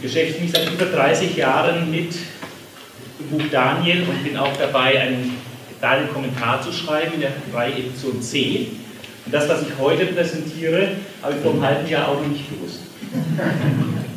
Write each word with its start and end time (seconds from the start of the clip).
beschäftige 0.00 0.44
mich 0.44 0.52
seit 0.52 0.72
über 0.72 0.86
30 0.86 1.36
Jahren 1.36 1.90
mit 1.90 2.14
dem 3.18 3.28
Buch 3.30 3.42
Daniel 3.50 4.02
und 4.02 4.24
bin 4.24 4.36
auch 4.36 4.56
dabei, 4.56 5.00
einen 5.00 5.36
kleinen 5.78 6.12
Kommentar 6.12 6.62
zu 6.62 6.72
schreiben 6.72 7.14
in 7.14 7.20
der 7.20 7.32
Reihe 7.52 7.72
Edition 7.72 8.22
C. 8.22 8.68
Und 9.24 9.34
das, 9.34 9.48
was 9.48 9.62
ich 9.62 9.68
heute 9.78 10.06
präsentiere, 10.06 10.88
habe 11.22 11.34
ich 11.34 11.42
vor 11.42 11.52
einem 11.52 11.62
halben 11.62 11.88
Jahr 11.88 12.08
auch 12.08 12.20
noch 12.20 12.28
nicht 12.28 12.44
gewusst. 12.50 12.80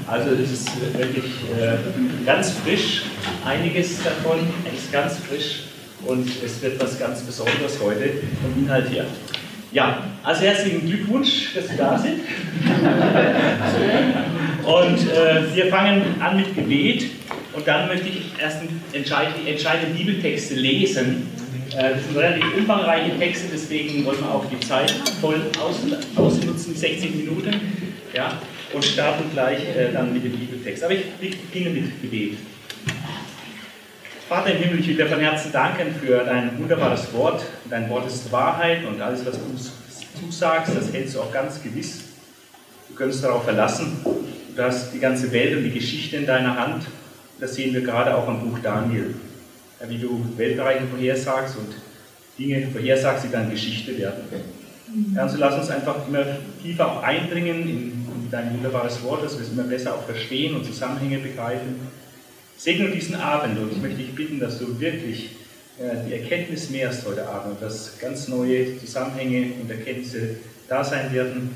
Also 0.08 0.32
es 0.32 0.52
ist 0.52 0.70
wirklich 0.98 1.26
äh, 1.58 2.26
ganz 2.26 2.52
frisch, 2.64 3.04
einiges 3.46 4.04
davon 4.04 4.40
ist 4.76 4.92
ganz 4.92 5.18
frisch 5.18 5.64
und 6.06 6.30
es 6.44 6.62
wird 6.62 6.82
was 6.82 7.00
ganz 7.00 7.22
Besonderes 7.22 7.80
heute 7.82 8.10
vom 8.42 8.64
Inhalt 8.64 8.90
her. 8.90 9.06
Ja, 9.72 10.04
also 10.22 10.42
herzlichen 10.42 10.86
Glückwunsch, 10.86 11.54
dass 11.56 11.70
Sie 11.70 11.78
da 11.78 11.98
sind. 11.98 12.20
und 14.66 15.12
äh, 15.12 15.56
wir 15.56 15.68
fangen 15.68 16.22
an 16.22 16.38
mit 16.38 16.56
Gebet 16.56 17.06
und 17.54 17.68
dann 17.68 17.88
möchte 17.88 18.08
ich 18.10 18.32
erst 18.40 18.60
die 18.62 19.50
entscheidenden 19.50 19.98
Bibeltexte 19.98 20.56
lesen. 20.56 21.30
Äh, 21.76 21.96
das 21.96 22.06
sind 22.06 22.18
relativ 22.18 22.46
umfangreiche 22.58 23.18
Texte, 23.18 23.48
deswegen 23.52 24.06
wollen 24.06 24.20
wir 24.20 24.30
auch 24.30 24.46
die 24.46 24.60
Zeit 24.60 24.92
voll 25.22 25.42
aus, 25.60 25.80
ausnutzen, 26.16 26.76
60 26.76 27.16
Minuten. 27.16 27.54
Ja, 28.14 28.40
und 28.74 28.84
starten 28.84 29.26
gleich 29.34 29.60
äh, 29.76 29.92
dann 29.92 30.14
mit 30.14 30.24
dem 30.24 30.32
Bibeltext. 30.34 30.84
Aber 30.84 30.94
ich 30.94 31.06
beginne 31.20 31.70
mit 31.70 32.02
Gebet. 32.02 32.38
Vater 34.28 34.52
im 34.52 34.58
Himmel, 34.64 34.80
ich 34.80 34.88
will 34.88 34.96
dir 34.96 35.08
von 35.08 35.20
Herzen 35.20 35.52
danken 35.52 35.94
für 36.02 36.24
dein 36.24 36.58
wunderbares 36.58 37.14
Wort. 37.14 37.44
Dein 37.70 37.90
Wort 37.90 38.08
ist 38.08 38.32
Wahrheit 38.32 38.86
und 38.86 39.02
alles, 39.02 39.26
was 39.26 39.34
du 39.34 40.20
zusagst, 40.20 40.76
das 40.76 40.92
hältst 40.94 41.16
du 41.16 41.22
auch 41.22 41.32
ganz 41.32 41.62
gewiss. 41.62 42.06
Du 42.90 42.96
könntest 42.96 43.24
darauf 43.24 43.44
verlassen. 43.44 43.98
Du 44.56 44.62
hast 44.64 44.94
die 44.94 45.00
ganze 45.00 45.32
Welt 45.32 45.58
und 45.58 45.64
die 45.64 45.72
Geschichte 45.72 46.18
in 46.18 46.26
deiner 46.26 46.56
Hand. 46.56 46.86
Das 47.40 47.56
sehen 47.56 47.74
wir 47.74 47.82
gerade 47.82 48.16
auch 48.16 48.28
am 48.28 48.42
Buch 48.42 48.60
Daniel. 48.60 49.16
Ja, 49.80 49.90
wie 49.90 49.98
du 49.98 50.24
Weltbereiche 50.38 50.86
vorhersagst 50.86 51.58
und 51.58 51.74
Dinge 52.38 52.68
vorhersagst, 52.72 53.26
die 53.26 53.32
dann 53.32 53.50
Geschichte 53.50 53.98
werden. 53.98 54.24
Ja, 55.16 55.24
und 55.24 55.30
so 55.30 55.38
lass 55.38 55.58
uns 55.58 55.70
einfach 55.70 56.08
immer 56.08 56.24
tiefer 56.62 56.92
auch 56.92 57.04
eindringen 57.04 57.62
in, 57.64 57.78
in 57.80 58.28
dein 58.30 58.54
wunderbares 58.54 59.02
Wort, 59.04 59.24
dass 59.24 59.38
wir 59.38 59.46
es 59.46 59.52
immer 59.52 59.64
besser 59.64 59.96
auch 59.96 60.04
verstehen 60.04 60.56
und 60.56 60.66
Zusammenhänge 60.66 61.18
begreifen. 61.18 61.88
Segne 62.56 62.90
diesen 62.90 63.16
Abend 63.16 63.58
und 63.60 63.72
ich 63.72 63.82
möchte 63.82 63.98
dich 63.98 64.14
bitten, 64.14 64.40
dass 64.40 64.60
du 64.60 64.80
wirklich 64.80 65.32
äh, 65.80 66.08
die 66.08 66.14
Erkenntnis 66.14 66.70
mehrst 66.70 67.06
heute 67.08 67.28
Abend, 67.28 67.60
dass 67.60 67.98
ganz 68.00 68.28
neue 68.28 68.78
Zusammenhänge 68.78 69.54
und 69.60 69.70
Erkenntnisse 69.72 70.36
da 70.70 70.84
sein 70.84 71.12
werden, 71.12 71.50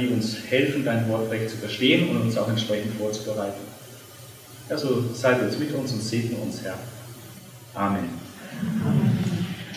die 0.00 0.08
uns 0.08 0.36
helfen, 0.48 0.84
dein 0.84 1.08
Wort 1.08 1.30
recht 1.30 1.50
zu 1.50 1.56
verstehen 1.56 2.08
und 2.08 2.22
uns 2.22 2.36
auch 2.36 2.48
entsprechend 2.48 2.94
vorzubereiten. 2.98 3.60
Also 4.68 5.04
sei 5.14 5.36
jetzt 5.42 5.58
mit 5.58 5.72
uns 5.72 5.92
und 5.92 6.02
segne 6.02 6.36
uns, 6.36 6.62
Herr. 6.62 6.78
Amen. 7.74 8.08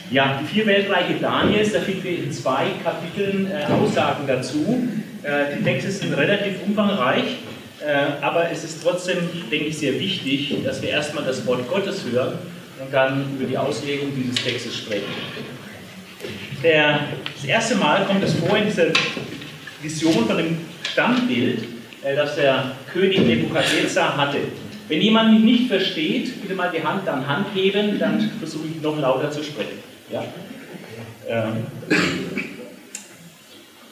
Ja, 0.10 0.40
die 0.42 0.46
vier 0.46 0.66
Weltreiche 0.66 1.14
Daniels, 1.22 1.72
da 1.72 1.80
finden 1.80 2.04
wir 2.04 2.24
in 2.24 2.32
zwei 2.34 2.66
Kapiteln 2.84 3.50
äh, 3.50 3.64
Aussagen 3.72 4.28
dazu. 4.28 4.88
Äh, 5.24 5.58
die 5.58 5.64
Texte 5.64 5.92
sind 5.92 6.14
relativ 6.14 6.56
umfangreich. 6.66 7.38
Äh, 7.86 8.22
aber 8.22 8.52
es 8.52 8.64
ist 8.64 8.84
trotzdem, 8.84 9.18
denke 9.50 9.68
ich, 9.68 9.78
sehr 9.78 9.98
wichtig, 10.00 10.56
dass 10.66 10.82
wir 10.82 10.90
erstmal 10.90 11.24
das 11.24 11.46
Wort 11.46 11.68
Gottes 11.70 12.04
hören 12.12 12.34
und 12.80 12.94
dann 12.94 13.26
über 13.40 13.48
die 13.48 13.58
Auslegung 13.58 14.12
dieses 14.16 14.36
Textes 14.44 14.76
sprechen. 14.76 15.14
Der, 16.62 17.00
das 17.36 17.46
erste 17.46 17.76
Mal 17.76 18.06
kommt 18.06 18.24
es 18.24 18.34
vor 18.34 18.56
in 18.58 18.66
dieser 18.66 18.88
Vision 19.82 20.26
von 20.26 20.38
dem 20.38 20.58
Standbild, 20.84 21.64
äh, 22.04 22.16
das 22.16 22.36
der 22.36 22.76
König 22.92 23.20
Nebukadnezar 23.20 24.18
hatte. 24.18 24.40
Wenn 24.88 25.02
jemand 25.02 25.34
mich 25.34 25.44
nicht 25.44 25.68
versteht, 25.68 26.42
bitte 26.42 26.54
mal 26.54 26.70
die 26.70 26.84
Hand 26.84 27.08
dann 27.08 27.26
Hand 27.26 27.48
heben, 27.56 27.98
dann 27.98 28.30
versuche 28.40 28.68
ich 28.68 28.82
noch 28.82 29.00
lauter 29.00 29.32
zu 29.32 29.44
sprechen. 29.44 29.80
Ja? 30.12 30.24
Ähm, 31.30 31.66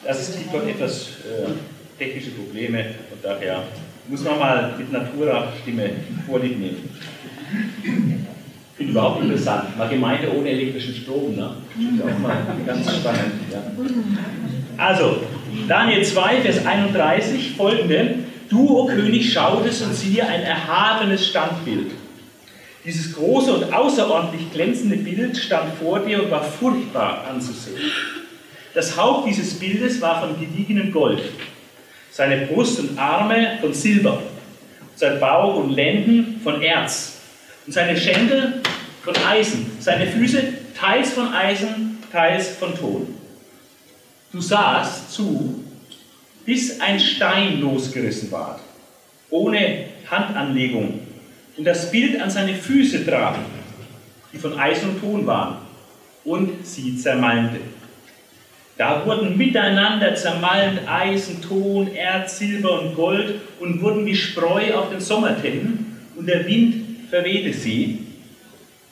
das 0.04 0.22
ist, 0.22 0.38
gibt 0.52 0.68
etwas 0.68 1.08
äh, 1.24 1.50
technische 1.98 2.32
Probleme 2.32 2.80
und 3.12 3.24
daher 3.24 3.64
muss 4.08 4.24
man 4.24 4.40
mal 4.40 4.74
mit 4.78 4.92
Natura-Stimme 4.92 5.92
Vorlieb 6.26 6.60
nehmen. 6.60 6.90
Finde 8.76 8.92
überhaupt 8.92 9.24
interessant. 9.24 9.78
Mal 9.78 9.90
Gemeinde 9.90 10.36
ohne 10.36 10.50
elektrischen 10.50 10.96
Strom, 10.96 11.36
ne? 11.36 11.56
Ist 11.78 12.02
auch 12.02 12.20
mal 12.20 12.38
ganz 12.66 12.96
spannend. 12.96 13.34
Ja. 13.52 13.62
Also, 14.78 15.22
Daniel 15.68 16.04
2, 16.04 16.42
Vers 16.42 16.66
31, 16.66 17.52
folgende. 17.56 18.16
Du, 18.50 18.78
o 18.78 18.86
König, 18.86 19.32
schautest 19.32 19.84
und 19.84 19.94
siehe 19.94 20.26
ein 20.26 20.42
erhabenes 20.42 21.28
Standbild. 21.28 21.92
Dieses 22.86 23.14
große 23.14 23.54
und 23.54 23.74
außerordentlich 23.74 24.52
glänzende 24.52 24.96
Bild 24.98 25.38
stand 25.38 25.74
vor 25.76 26.00
dir 26.00 26.24
und 26.24 26.32
war 26.32 26.44
furchtbar 26.44 27.26
anzusehen. 27.30 27.92
Das 28.74 28.98
Haupt 28.98 29.28
dieses 29.28 29.60
Bildes 29.60 30.02
war 30.02 30.22
von 30.22 30.40
gediegenem 30.40 30.92
Gold 30.92 31.22
seine 32.12 32.48
Brust 32.48 32.80
und 32.80 32.98
Arme 32.98 33.60
von 33.62 33.74
Silber, 33.74 34.22
sein 34.96 35.20
Bauch 35.20 35.56
und 35.56 35.70
Lenden 35.70 36.42
von 36.44 36.62
Erz 36.62 37.22
und 37.66 37.72
seine 37.72 37.96
Schändel 37.96 38.62
von 39.04 39.16
Eisen, 39.26 39.72
seine 39.80 40.06
Füße 40.06 40.44
teils 40.78 41.14
von 41.14 41.34
Eisen, 41.34 41.98
teils 42.12 42.50
von 42.50 42.78
Ton. 42.78 43.19
Du 44.32 44.42
sahst 44.42 45.12
zu, 45.12 45.64
bis 46.46 46.80
ein 46.80 47.00
Stein 47.00 47.62
losgerissen 47.62 48.32
ward, 48.32 48.60
ohne 49.30 49.86
Handanlegung, 50.10 51.00
und 51.58 51.66
das 51.66 51.92
Bild 51.92 52.22
an 52.22 52.30
seine 52.30 52.54
Füße 52.54 53.06
traf, 53.06 53.38
die 54.32 54.38
von 54.38 54.58
Eisen 54.58 54.92
und 54.92 55.02
Ton 55.02 55.28
waren, 55.28 55.58
und 56.24 56.66
sie 56.66 56.96
zermalmte. 56.96 57.60
Da 58.78 59.06
wurden 59.06 59.38
miteinander 59.38 60.16
zermalmt 60.16 60.88
Eisen, 60.88 61.42
Ton, 61.42 61.94
Erz, 61.94 62.38
Silber 62.38 62.82
und 62.82 62.96
Gold 62.96 63.42
und 63.60 63.82
wurden 63.82 64.06
wie 64.06 64.16
Spreu 64.16 64.74
auf 64.76 64.90
den 64.90 65.02
Sommertennen 65.02 65.98
und 66.16 66.28
der 66.28 66.48
Wind 66.48 67.10
verwehte 67.10 67.52
sie, 67.52 68.06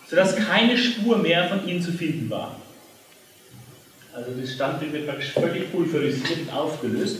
sodass 0.09 0.35
keine 0.35 0.77
Spur 0.77 1.19
mehr 1.19 1.47
von 1.47 1.65
ihnen 1.67 1.81
zu 1.81 1.93
finden 1.93 2.29
war. 2.29 2.57
Also 4.17 4.31
das 4.41 4.51
Standbild 4.51 4.93
wird 4.93 5.05
praktisch 5.05 5.29
völlig 5.29 5.71
pulverisiert 5.71 6.39
und 6.39 6.49
aufgelöst. 6.51 7.19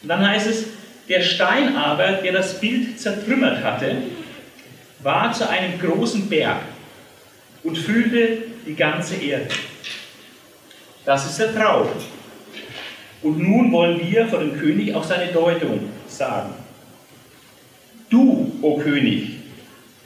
Und 0.00 0.08
dann 0.08 0.26
heißt 0.26 0.46
es, 0.46 0.64
der 1.06 1.20
Stein 1.20 1.76
aber, 1.76 2.12
der 2.12 2.32
das 2.32 2.58
Bild 2.58 2.98
zertrümmert 2.98 3.62
hatte, 3.62 3.94
war 5.00 5.34
zu 5.34 5.46
einem 5.46 5.78
großen 5.78 6.26
Berg 6.30 6.62
und 7.62 7.76
füllte 7.76 8.38
die 8.66 8.74
ganze 8.74 9.16
Erde. 9.16 9.48
Das 11.04 11.28
ist 11.28 11.38
der 11.40 11.54
Traum. 11.54 11.88
Und 13.22 13.38
nun 13.38 13.70
wollen 13.70 14.00
wir 14.00 14.28
vor 14.28 14.38
dem 14.38 14.58
König 14.58 14.94
auch 14.94 15.04
seine 15.04 15.30
Deutung 15.30 15.90
sagen. 16.06 16.54
Du, 18.08 18.50
o 18.62 18.66
oh 18.66 18.78
König, 18.78 19.32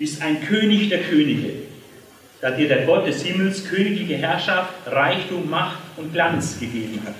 bist 0.00 0.20
ein 0.20 0.44
König 0.44 0.88
der 0.88 1.02
Könige, 1.02 1.50
da 2.41 2.50
dir 2.50 2.66
der 2.66 2.86
Gott 2.86 3.06
des 3.06 3.22
Himmels 3.22 3.64
königliche 3.68 4.16
Herrschaft, 4.16 4.72
Reichtum, 4.86 5.48
Macht 5.48 5.81
und 5.97 6.12
Glanz 6.12 6.58
gegeben 6.58 7.00
hat. 7.04 7.14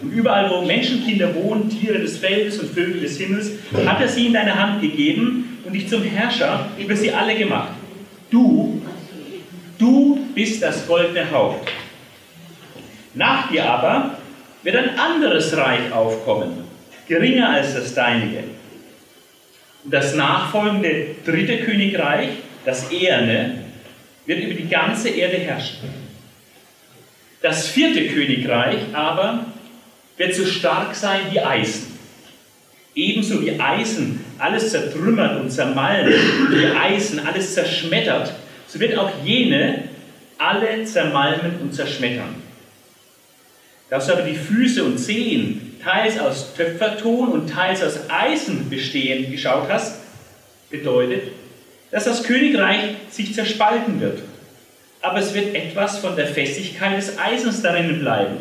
Und 0.00 0.10
überall, 0.10 0.50
wo 0.50 0.62
Menschenkinder 0.62 1.34
wohnen, 1.34 1.70
Tiere 1.70 1.98
des 1.98 2.18
Feldes 2.18 2.58
und 2.58 2.70
Vögel 2.70 3.00
des 3.00 3.18
Himmels, 3.18 3.52
hat 3.86 4.00
er 4.00 4.08
sie 4.08 4.26
in 4.26 4.32
deine 4.32 4.54
Hand 4.54 4.80
gegeben 4.80 5.58
und 5.64 5.72
dich 5.72 5.88
zum 5.88 6.02
Herrscher 6.02 6.68
über 6.78 6.96
sie 6.96 7.12
alle 7.12 7.34
gemacht. 7.36 7.70
Du, 8.30 8.82
du 9.78 10.26
bist 10.34 10.62
das 10.62 10.86
goldene 10.86 11.30
Haupt. 11.30 11.70
Nach 13.14 13.50
dir 13.50 13.64
aber 13.64 14.18
wird 14.62 14.76
ein 14.76 14.98
anderes 14.98 15.56
Reich 15.56 15.92
aufkommen, 15.92 16.64
geringer 17.06 17.50
als 17.50 17.74
das 17.74 17.94
deinige. 17.94 18.44
Und 19.84 19.92
das 19.92 20.14
nachfolgende 20.14 21.14
dritte 21.24 21.58
Königreich, 21.58 22.30
das 22.64 22.90
Eherne, 22.90 23.58
wird 24.26 24.40
über 24.40 24.54
die 24.54 24.68
ganze 24.68 25.10
Erde 25.10 25.36
herrschen. 25.36 26.03
Das 27.44 27.68
vierte 27.68 28.08
Königreich 28.08 28.78
aber 28.94 29.44
wird 30.16 30.34
so 30.34 30.46
stark 30.46 30.94
sein 30.94 31.20
wie 31.30 31.40
Eisen. 31.40 31.92
Ebenso 32.94 33.42
wie 33.42 33.60
Eisen 33.60 34.24
alles 34.38 34.70
zertrümmert 34.70 35.38
und 35.38 35.50
zermalmt, 35.50 36.14
wie 36.48 36.64
Eisen 36.64 37.20
alles 37.20 37.52
zerschmettert, 37.52 38.32
so 38.66 38.80
wird 38.80 38.96
auch 38.96 39.10
jene 39.22 39.90
alle 40.38 40.84
zermalmen 40.84 41.56
und 41.60 41.74
zerschmettern. 41.74 42.34
Dass 43.90 44.08
aber 44.08 44.22
die 44.22 44.36
Füße 44.36 44.82
und 44.82 44.96
Zehen 44.96 45.76
teils 45.84 46.18
aus 46.18 46.54
Töpferton 46.54 47.28
und 47.28 47.50
teils 47.50 47.82
aus 47.82 48.08
Eisen 48.08 48.70
bestehen 48.70 49.30
geschaut 49.30 49.68
hast, 49.68 50.00
bedeutet, 50.70 51.24
dass 51.90 52.04
das 52.04 52.22
Königreich 52.22 52.94
sich 53.10 53.34
zerspalten 53.34 54.00
wird. 54.00 54.20
Aber 55.04 55.18
es 55.18 55.34
wird 55.34 55.54
etwas 55.54 55.98
von 55.98 56.16
der 56.16 56.26
Festigkeit 56.26 56.96
des 56.96 57.18
Eisens 57.18 57.60
darin 57.60 57.98
bleiben. 58.00 58.36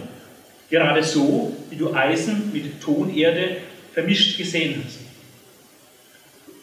Gerade 0.69 1.03
so, 1.03 1.53
wie 1.69 1.75
du 1.75 1.93
Eisen 1.93 2.53
mit 2.53 2.81
Tonerde 2.81 3.57
vermischt 3.93 4.37
gesehen 4.37 4.81
hast. 4.85 4.99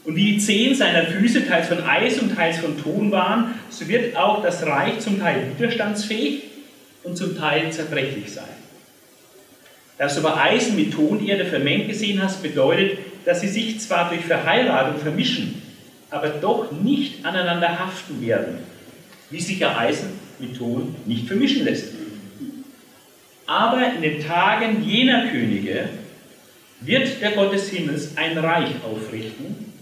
Und 0.06 0.16
wie 0.16 0.32
die 0.32 0.38
Zehen 0.38 0.74
seiner 0.74 1.04
Füße 1.04 1.46
teils 1.46 1.68
von 1.68 1.84
Eis 1.84 2.18
und 2.18 2.34
teils 2.34 2.60
von 2.60 2.82
Ton 2.82 3.12
waren, 3.12 3.56
so 3.68 3.86
wird 3.88 4.16
auch 4.16 4.42
das 4.42 4.64
Reich 4.64 5.00
zum 5.00 5.20
Teil 5.20 5.52
widerstandsfähig 5.58 6.44
und 7.02 7.18
zum 7.18 7.36
Teil 7.36 7.70
zerbrechlich 7.70 8.32
sein. 8.32 8.44
Dass 9.98 10.14
du 10.14 10.26
aber 10.26 10.40
Eisen 10.40 10.76
mit 10.76 10.94
Tonerde 10.94 11.44
vermengt 11.44 11.88
gesehen 11.88 12.22
hast, 12.22 12.42
bedeutet, 12.42 12.96
dass 13.26 13.42
sie 13.42 13.48
sich 13.48 13.78
zwar 13.80 14.08
durch 14.08 14.24
Verheiratung 14.24 14.98
vermischen, 14.98 15.60
aber 16.08 16.30
doch 16.30 16.72
nicht 16.72 17.22
aneinander 17.26 17.78
haften 17.78 18.26
werden, 18.26 18.69
wie 19.30 19.40
sich 19.40 19.58
ja 19.58 19.76
Eisen 19.78 20.10
mit 20.38 20.56
Ton 20.56 20.94
nicht 21.06 21.26
vermischen 21.26 21.64
lässt. 21.64 21.86
Aber 23.46 23.92
in 23.94 24.02
den 24.02 24.22
Tagen 24.22 24.84
jener 24.84 25.28
Könige 25.28 25.88
wird 26.80 27.20
der 27.20 27.32
Gott 27.32 27.52
des 27.52 27.68
Himmels 27.68 28.16
ein 28.16 28.38
Reich 28.38 28.70
aufrichten, 28.84 29.72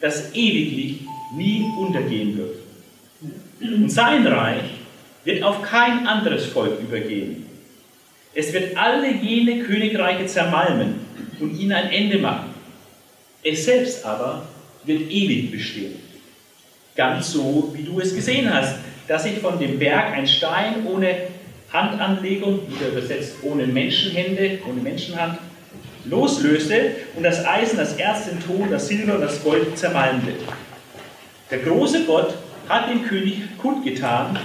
das 0.00 0.34
ewiglich 0.34 1.00
nie 1.36 1.64
untergehen 1.78 2.36
wird. 2.36 2.56
Und 3.60 3.90
sein 3.90 4.26
Reich 4.26 4.64
wird 5.24 5.42
auf 5.42 5.62
kein 5.62 6.06
anderes 6.06 6.46
Volk 6.46 6.80
übergehen. 6.80 7.46
Es 8.34 8.52
wird 8.52 8.76
alle 8.76 9.10
jene 9.12 9.60
Königreiche 9.64 10.26
zermalmen 10.26 10.96
und 11.40 11.58
ihnen 11.58 11.72
ein 11.72 11.90
Ende 11.90 12.18
machen. 12.18 12.50
Es 13.42 13.64
selbst 13.64 14.04
aber 14.04 14.46
wird 14.84 15.10
ewig 15.10 15.50
bestehen. 15.50 15.94
Ganz 16.96 17.32
so, 17.32 17.72
wie 17.74 17.82
du 17.82 18.00
es 18.00 18.14
gesehen 18.14 18.52
hast, 18.52 18.76
dass 19.08 19.24
sich 19.24 19.38
von 19.38 19.58
dem 19.58 19.78
Berg 19.78 20.12
ein 20.12 20.26
Stein 20.26 20.86
ohne 20.86 21.14
Handanlegung, 21.72 22.60
wieder 22.68 22.88
übersetzt 22.88 23.36
ohne 23.42 23.66
Menschenhände, 23.66 24.60
ohne 24.68 24.80
Menschenhand, 24.80 25.38
loslöste 26.04 26.96
und 27.16 27.22
das 27.22 27.44
Eisen, 27.44 27.78
das 27.78 27.96
Erz, 27.96 28.26
den 28.26 28.40
Ton, 28.40 28.70
das 28.70 28.88
Silber 28.88 29.16
und 29.16 29.22
das 29.22 29.42
Gold 29.42 29.76
zermalmte. 29.76 30.34
Der 31.50 31.58
große 31.58 32.04
Gott 32.04 32.34
hat 32.68 32.90
dem 32.90 33.04
König 33.04 33.42
kundgetan, 33.58 34.38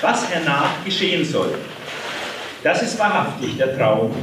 was 0.00 0.28
hernach 0.30 0.84
geschehen 0.84 1.24
soll. 1.24 1.54
Das 2.62 2.82
ist 2.82 2.98
wahrhaftig 2.98 3.56
der 3.56 3.76
Traum 3.76 4.14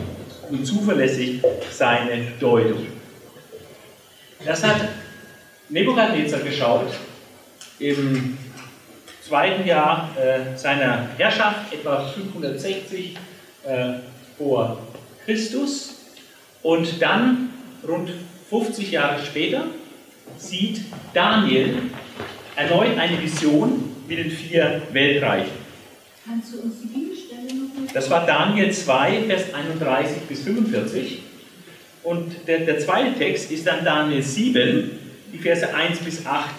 und 0.50 0.66
zuverlässig 0.66 1.42
seine 1.72 2.31
Deutung. 2.40 2.88
Das 4.45 4.63
hat 4.63 4.90
Nebukadnezar 5.69 6.40
geschaut 6.40 6.94
im 7.80 8.37
zweiten 9.27 9.68
Jahr 9.68 10.09
äh, 10.18 10.57
seiner 10.57 11.09
Herrschaft, 11.18 11.74
etwa 11.74 12.07
560 12.07 13.18
äh, 13.65 13.94
vor 14.38 14.79
Christus. 15.25 16.06
Und 16.63 17.01
dann, 17.01 17.50
rund 17.88 18.09
50 18.50 18.91
Jahre 18.91 19.24
später, 19.24 19.65
sieht 20.38 20.81
Daniel 21.13 21.77
erneut 22.56 22.97
eine 22.97 23.21
Vision 23.21 23.95
mit 24.07 24.18
den 24.18 24.31
vier 24.31 24.81
Weltreichen. 24.91 25.51
Kannst 26.25 26.53
du 26.53 26.62
uns 26.62 26.75
die 26.81 26.88
Bibelstelle 26.88 27.53
noch 27.53 27.94
Das 27.94 28.09
war 28.09 28.25
Daniel 28.25 28.71
2, 28.71 29.23
Vers 29.27 29.53
31 29.53 30.23
bis 30.27 30.44
45. 30.44 31.21
Und 32.03 32.47
der, 32.47 32.59
der 32.59 32.80
zweite 32.80 33.18
Text 33.18 33.51
ist 33.51 33.68
dann 33.68 33.83
Daniel 33.83 34.21
7, 34.21 34.91
die 35.33 35.38
Verse 35.38 35.73
1 35.73 36.00
bis 36.00 36.25
8. 36.25 36.50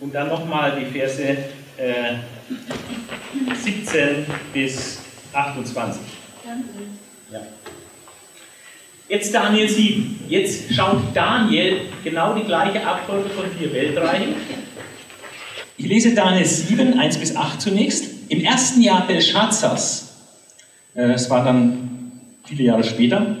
Und 0.00 0.14
dann 0.14 0.28
nochmal 0.28 0.78
die 0.78 0.98
Verse 0.98 1.36
äh, 1.76 2.14
17 3.54 4.26
bis 4.52 4.98
28. 5.32 6.02
Ja. 7.30 7.40
Jetzt 9.08 9.34
Daniel 9.34 9.68
7. 9.68 10.20
Jetzt 10.28 10.74
schaut 10.74 11.00
Daniel 11.14 11.82
genau 12.02 12.34
die 12.34 12.44
gleiche 12.44 12.86
Abfolge 12.86 13.30
von 13.30 13.44
vier 13.50 13.72
Weltreichen. 13.72 14.34
Ich 15.76 15.86
lese 15.86 16.14
Daniel 16.14 16.44
7, 16.44 16.98
1 16.98 17.18
bis 17.18 17.36
8 17.36 17.60
zunächst. 17.60 18.30
Im 18.30 18.42
ersten 18.42 18.80
Jahr 18.80 19.06
Belshazzars, 19.06 20.16
äh, 20.94 21.12
es 21.12 21.28
war 21.28 21.44
dann 21.44 22.20
viele 22.44 22.64
Jahre 22.64 22.84
später, 22.84 23.36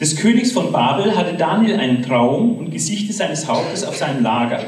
des 0.00 0.16
Königs 0.16 0.52
von 0.52 0.72
Babel 0.72 1.14
hatte 1.16 1.34
Daniel 1.34 1.78
einen 1.78 2.02
Traum 2.02 2.56
und 2.56 2.70
Gesichte 2.70 3.12
seines 3.12 3.46
Hauptes 3.46 3.84
auf 3.84 3.96
seinem 3.96 4.22
Lager. 4.22 4.64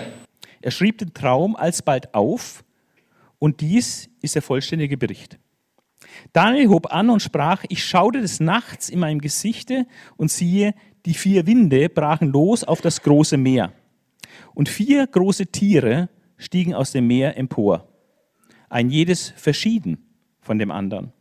Er 0.60 0.70
schrieb 0.70 0.98
den 0.98 1.14
Traum 1.14 1.56
alsbald 1.56 2.14
auf 2.14 2.62
und 3.42 3.60
dies 3.60 4.08
ist 4.20 4.36
der 4.36 4.42
vollständige 4.42 4.96
Bericht. 4.96 5.36
Daniel 6.32 6.68
hob 6.68 6.92
an 6.92 7.10
und 7.10 7.22
sprach, 7.22 7.64
ich 7.68 7.84
schaute 7.84 8.20
des 8.20 8.38
Nachts 8.38 8.88
in 8.88 9.00
meinem 9.00 9.20
Gesichte 9.20 9.88
und 10.16 10.30
siehe, 10.30 10.76
die 11.06 11.14
vier 11.14 11.44
Winde 11.44 11.88
brachen 11.88 12.28
los 12.28 12.62
auf 12.62 12.80
das 12.80 13.02
große 13.02 13.36
Meer. 13.36 13.72
Und 14.54 14.68
vier 14.68 15.08
große 15.08 15.48
Tiere 15.48 16.08
stiegen 16.36 16.72
aus 16.72 16.92
dem 16.92 17.08
Meer 17.08 17.36
empor 17.36 17.88
ein 18.68 18.90
jedes 18.90 19.30
verschieden 19.30 19.98
von 20.40 20.60
dem 20.60 20.70
anderen. 20.70 21.12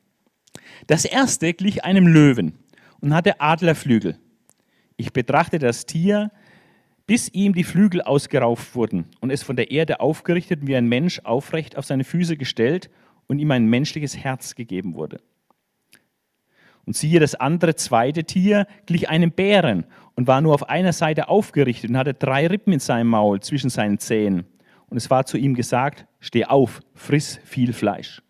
Das 0.85 1.06
erste 1.06 1.56
glich 1.56 1.83
einem 1.83 2.06
Löwen 2.06 2.53
und 3.00 3.15
hatte 3.15 3.41
Adlerflügel. 3.41 4.19
Ich 4.95 5.12
betrachtete 5.12 5.65
das 5.65 5.88
Tier, 5.88 6.29
bis 7.11 7.27
ihm 7.33 7.51
die 7.53 7.65
Flügel 7.65 8.01
ausgerauft 8.01 8.73
wurden 8.73 9.03
und 9.19 9.31
es 9.31 9.43
von 9.43 9.57
der 9.57 9.69
Erde 9.69 9.99
aufgerichtet 9.99 10.65
wie 10.65 10.77
ein 10.77 10.87
Mensch 10.87 11.19
aufrecht 11.25 11.77
auf 11.77 11.85
seine 11.85 12.05
Füße 12.05 12.37
gestellt 12.37 12.89
und 13.27 13.39
ihm 13.39 13.51
ein 13.51 13.65
menschliches 13.65 14.15
Herz 14.15 14.55
gegeben 14.55 14.95
wurde. 14.95 15.19
Und 16.85 16.95
siehe, 16.95 17.19
das 17.19 17.35
andere 17.35 17.75
zweite 17.75 18.23
Tier 18.23 18.65
glich 18.85 19.09
einem 19.09 19.33
Bären 19.33 19.87
und 20.15 20.27
war 20.27 20.39
nur 20.39 20.53
auf 20.53 20.69
einer 20.69 20.93
Seite 20.93 21.27
aufgerichtet 21.27 21.89
und 21.89 21.97
hatte 21.97 22.13
drei 22.13 22.47
Rippen 22.47 22.71
in 22.71 22.79
seinem 22.79 23.07
Maul 23.07 23.41
zwischen 23.41 23.69
seinen 23.69 23.97
Zähnen 23.99 24.45
und 24.87 24.95
es 24.95 25.09
war 25.09 25.25
zu 25.25 25.37
ihm 25.37 25.53
gesagt, 25.53 26.05
steh 26.21 26.45
auf, 26.45 26.79
friss 26.93 27.41
viel 27.43 27.73
Fleisch. 27.73 28.21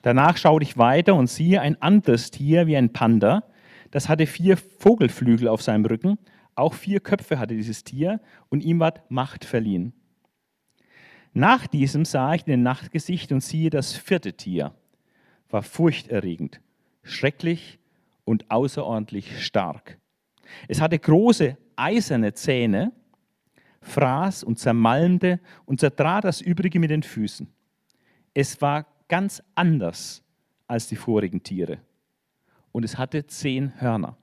Danach 0.00 0.38
schaute 0.38 0.62
ich 0.62 0.78
weiter 0.78 1.14
und 1.14 1.26
siehe 1.26 1.60
ein 1.60 1.82
anderes 1.82 2.30
Tier 2.30 2.66
wie 2.66 2.78
ein 2.78 2.94
Panda, 2.94 3.44
das 3.90 4.08
hatte 4.08 4.24
vier 4.24 4.56
Vogelflügel 4.56 5.48
auf 5.48 5.60
seinem 5.60 5.84
Rücken, 5.84 6.16
auch 6.58 6.74
vier 6.74 7.00
Köpfe 7.00 7.38
hatte 7.38 7.54
dieses 7.54 7.84
Tier 7.84 8.20
und 8.48 8.62
ihm 8.62 8.80
ward 8.80 9.10
Macht 9.10 9.44
verliehen. 9.44 9.92
Nach 11.32 11.66
diesem 11.66 12.04
sah 12.04 12.34
ich 12.34 12.44
den 12.44 12.62
Nachtgesicht 12.62 13.32
und 13.32 13.42
siehe 13.42 13.70
das 13.70 13.94
vierte 13.94 14.32
Tier, 14.32 14.74
war 15.50 15.62
furchterregend, 15.62 16.60
schrecklich 17.02 17.78
und 18.24 18.50
außerordentlich 18.50 19.44
stark. 19.44 19.98
Es 20.66 20.80
hatte 20.80 20.98
große 20.98 21.56
eiserne 21.76 22.32
Zähne 22.32 22.92
fraß 23.80 24.44
und 24.44 24.58
zermalmte 24.58 25.40
und 25.64 25.80
zertrat 25.80 26.24
das 26.24 26.40
Übrige 26.40 26.80
mit 26.80 26.90
den 26.90 27.02
Füßen. 27.02 27.48
Es 28.34 28.60
war 28.60 28.86
ganz 29.08 29.42
anders 29.54 30.22
als 30.66 30.88
die 30.88 30.96
vorigen 30.96 31.42
Tiere. 31.42 31.78
Und 32.72 32.84
es 32.84 32.98
hatte 32.98 33.26
zehn 33.26 33.80
Hörner. 33.80 34.16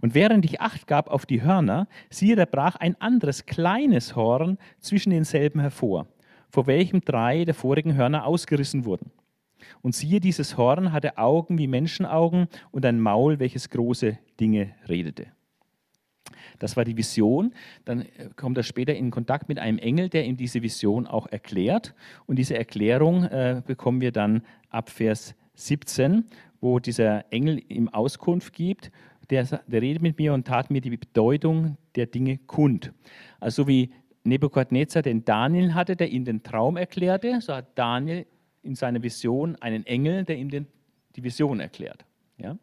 Und 0.00 0.14
während 0.14 0.44
ich 0.44 0.60
Acht 0.60 0.86
gab 0.86 1.08
auf 1.08 1.26
die 1.26 1.42
Hörner, 1.42 1.88
siehe, 2.10 2.36
da 2.36 2.44
brach 2.44 2.76
ein 2.76 3.00
anderes 3.00 3.46
kleines 3.46 4.16
Horn 4.16 4.58
zwischen 4.80 5.10
denselben 5.10 5.60
hervor, 5.60 6.06
vor 6.50 6.66
welchem 6.66 7.00
drei 7.00 7.44
der 7.44 7.54
vorigen 7.54 7.94
Hörner 7.94 8.26
ausgerissen 8.26 8.84
wurden. 8.84 9.10
Und 9.82 9.94
siehe, 9.94 10.20
dieses 10.20 10.56
Horn 10.56 10.92
hatte 10.92 11.18
Augen 11.18 11.58
wie 11.58 11.66
Menschenaugen 11.66 12.48
und 12.70 12.84
ein 12.84 13.00
Maul, 13.00 13.38
welches 13.38 13.70
große 13.70 14.18
Dinge 14.38 14.74
redete. 14.88 15.26
Das 16.58 16.76
war 16.76 16.84
die 16.84 16.96
Vision. 16.96 17.52
Dann 17.84 18.02
äh, 18.02 18.30
kommt 18.36 18.56
er 18.56 18.62
später 18.62 18.94
in 18.94 19.10
Kontakt 19.10 19.48
mit 19.48 19.58
einem 19.58 19.78
Engel, 19.78 20.08
der 20.08 20.24
ihm 20.24 20.36
diese 20.36 20.62
Vision 20.62 21.06
auch 21.06 21.26
erklärt. 21.26 21.94
Und 22.26 22.38
diese 22.38 22.56
Erklärung 22.56 23.24
äh, 23.24 23.62
bekommen 23.66 24.00
wir 24.00 24.12
dann 24.12 24.42
ab 24.70 24.90
Vers 24.90 25.34
17, 25.54 26.24
wo 26.60 26.78
dieser 26.78 27.32
Engel 27.32 27.62
ihm 27.68 27.88
Auskunft 27.88 28.52
gibt. 28.52 28.90
Der, 29.30 29.44
der 29.44 29.82
redet 29.82 30.02
mit 30.02 30.18
mir 30.18 30.34
und 30.34 30.46
tat 30.46 30.70
mir 30.70 30.80
die 30.80 30.90
Bedeutung 30.90 31.76
der 31.94 32.06
Dinge 32.06 32.38
kund. 32.38 32.92
Also 33.40 33.66
wie 33.66 33.92
Nebukadnezar 34.24 35.02
den 35.02 35.24
Daniel 35.24 35.74
hatte, 35.74 35.96
der 35.96 36.10
ihm 36.10 36.24
den 36.24 36.42
Traum 36.42 36.76
erklärte, 36.76 37.40
so 37.40 37.54
hat 37.54 37.78
Daniel 37.78 38.26
in 38.62 38.74
seiner 38.74 39.02
Vision 39.02 39.56
einen 39.56 39.86
Engel, 39.86 40.24
der 40.24 40.36
ihm 40.36 40.50
den, 40.50 40.66
die 41.16 41.22
Vision 41.22 41.60
erklärt. 41.60 42.04
Ja? 42.38 42.56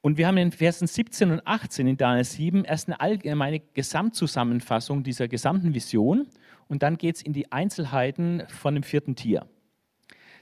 Und 0.00 0.18
wir 0.18 0.26
haben 0.26 0.38
in 0.38 0.52
Versen 0.52 0.86
17 0.86 1.32
und 1.32 1.46
18 1.46 1.86
in 1.86 1.96
Daniel 1.96 2.24
7 2.24 2.64
erst 2.64 2.88
eine 2.88 3.00
allgemeine 3.00 3.60
Gesamtzusammenfassung 3.74 5.02
dieser 5.02 5.28
gesamten 5.28 5.74
Vision 5.74 6.28
und 6.68 6.82
dann 6.82 6.96
geht 6.96 7.16
es 7.16 7.22
in 7.22 7.32
die 7.32 7.50
Einzelheiten 7.52 8.42
von 8.48 8.74
dem 8.74 8.82
vierten 8.82 9.16
Tier. 9.16 9.46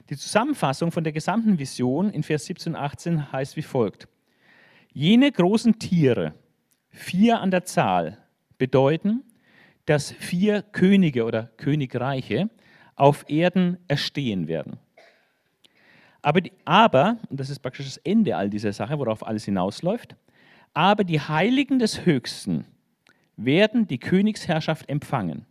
Die 0.09 0.17
Zusammenfassung 0.17 0.91
von 0.91 1.03
der 1.03 1.13
gesamten 1.13 1.57
Vision 1.57 2.11
in 2.11 2.21
Vers 2.21 2.45
17 2.45 2.75
und 2.75 2.79
18 2.79 3.31
heißt 3.31 3.57
wie 3.57 3.63
folgt. 3.63 4.07
Jene 4.97 5.29
großen 5.29 5.77
Tiere, 5.77 6.35
vier 6.89 7.41
an 7.41 7.51
der 7.51 7.65
Zahl, 7.65 8.17
bedeuten, 8.57 9.23
dass 9.85 10.13
vier 10.13 10.61
Könige 10.61 11.25
oder 11.25 11.51
Königreiche 11.57 12.49
auf 12.95 13.25
Erden 13.27 13.77
erstehen 13.89 14.47
werden. 14.47 14.79
Aber, 16.21 16.39
die, 16.39 16.53
aber, 16.63 17.17
und 17.29 17.41
das 17.41 17.49
ist 17.49 17.59
praktisch 17.59 17.87
das 17.87 17.97
Ende 17.97 18.37
all 18.37 18.49
dieser 18.49 18.71
Sache, 18.71 18.97
worauf 18.97 19.27
alles 19.27 19.43
hinausläuft, 19.43 20.15
aber 20.73 21.03
die 21.03 21.19
Heiligen 21.19 21.77
des 21.77 22.05
Höchsten, 22.05 22.63
werden 23.35 23.89
die 23.89 23.99
Königsherrschaft 23.99 24.87
empfangen. 24.87 25.45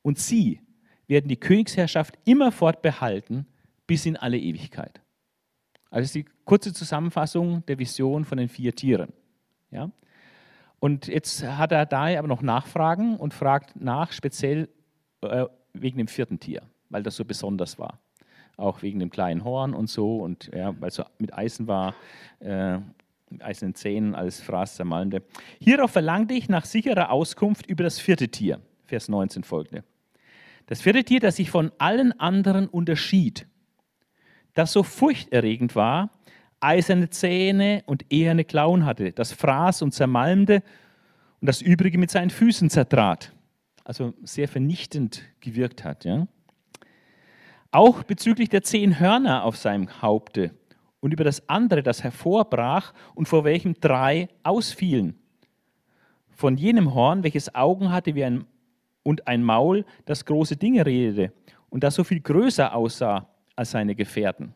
Und 0.00 0.18
sie 0.18 0.62
werden 1.08 1.28
die 1.28 1.36
Königsherrschaft 1.36 2.18
immerfort 2.24 2.80
behalten 2.80 3.44
bis 3.86 4.06
in 4.06 4.16
alle 4.16 4.38
Ewigkeit. 4.38 5.01
Also 5.92 6.10
die 6.14 6.24
kurze 6.46 6.72
Zusammenfassung 6.72 7.64
der 7.66 7.78
Vision 7.78 8.24
von 8.24 8.38
den 8.38 8.48
vier 8.48 8.74
Tieren. 8.74 9.12
Ja? 9.70 9.90
Und 10.80 11.06
jetzt 11.06 11.46
hat 11.46 11.70
er 11.70 11.84
da 11.84 12.18
aber 12.18 12.26
noch 12.26 12.40
Nachfragen 12.40 13.18
und 13.18 13.34
fragt 13.34 13.76
nach, 13.76 14.10
speziell 14.10 14.70
äh, 15.20 15.44
wegen 15.74 15.98
dem 15.98 16.08
vierten 16.08 16.40
Tier, 16.40 16.62
weil 16.88 17.02
das 17.02 17.16
so 17.16 17.26
besonders 17.26 17.78
war. 17.78 18.00
Auch 18.56 18.80
wegen 18.80 19.00
dem 19.00 19.10
kleinen 19.10 19.44
Horn 19.44 19.74
und 19.74 19.88
so 19.88 20.16
und 20.16 20.50
ja, 20.54 20.74
weil 20.80 20.88
es 20.88 20.94
so 20.94 21.04
mit 21.18 21.34
Eisen 21.34 21.66
war, 21.66 21.94
äh, 22.40 22.78
mit 23.28 23.42
eisernen 23.42 23.74
Zähnen 23.74 24.14
als 24.14 24.40
Fraß 24.40 24.76
zermalmte. 24.76 25.22
Hierauf 25.60 25.90
verlangte 25.90 26.32
ich 26.32 26.48
nach 26.48 26.64
sicherer 26.64 27.10
Auskunft 27.10 27.66
über 27.66 27.84
das 27.84 27.98
vierte 27.98 28.28
Tier. 28.28 28.60
Vers 28.86 29.08
19 29.08 29.44
folgende. 29.44 29.84
Das 30.66 30.80
vierte 30.80 31.04
Tier, 31.04 31.20
das 31.20 31.36
sich 31.36 31.50
von 31.50 31.70
allen 31.78 32.18
anderen 32.18 32.66
unterschied, 32.66 33.46
das 34.54 34.72
so 34.72 34.82
furchterregend 34.82 35.74
war, 35.74 36.10
eiserne 36.60 37.10
Zähne 37.10 37.82
und 37.86 38.04
eherne 38.10 38.44
Klauen 38.44 38.84
hatte, 38.84 39.12
das 39.12 39.32
fraß 39.32 39.82
und 39.82 39.92
zermalmte 39.92 40.62
und 41.40 41.46
das 41.46 41.60
Übrige 41.60 41.98
mit 41.98 42.10
seinen 42.10 42.30
Füßen 42.30 42.70
zertrat. 42.70 43.32
Also 43.84 44.14
sehr 44.22 44.46
vernichtend 44.46 45.22
gewirkt 45.40 45.84
hat. 45.84 46.04
Ja? 46.04 46.28
Auch 47.72 48.04
bezüglich 48.04 48.48
der 48.48 48.62
zehn 48.62 49.00
Hörner 49.00 49.44
auf 49.44 49.56
seinem 49.56 50.02
Haupte 50.02 50.52
und 51.00 51.12
über 51.12 51.24
das 51.24 51.48
andere, 51.48 51.82
das 51.82 52.04
hervorbrach 52.04 52.92
und 53.14 53.26
vor 53.26 53.44
welchem 53.44 53.74
drei 53.80 54.28
ausfielen. 54.44 55.18
Von 56.30 56.56
jenem 56.56 56.94
Horn, 56.94 57.24
welches 57.24 57.54
Augen 57.54 57.90
hatte 57.90 58.14
wie 58.14 58.24
ein, 58.24 58.44
und 59.02 59.26
ein 59.26 59.42
Maul, 59.42 59.84
das 60.04 60.24
große 60.24 60.56
Dinge 60.56 60.86
redete 60.86 61.32
und 61.70 61.82
das 61.82 61.96
so 61.96 62.04
viel 62.04 62.20
größer 62.20 62.72
aussah 62.72 63.31
als 63.56 63.72
seine 63.72 63.94
Gefährten, 63.94 64.54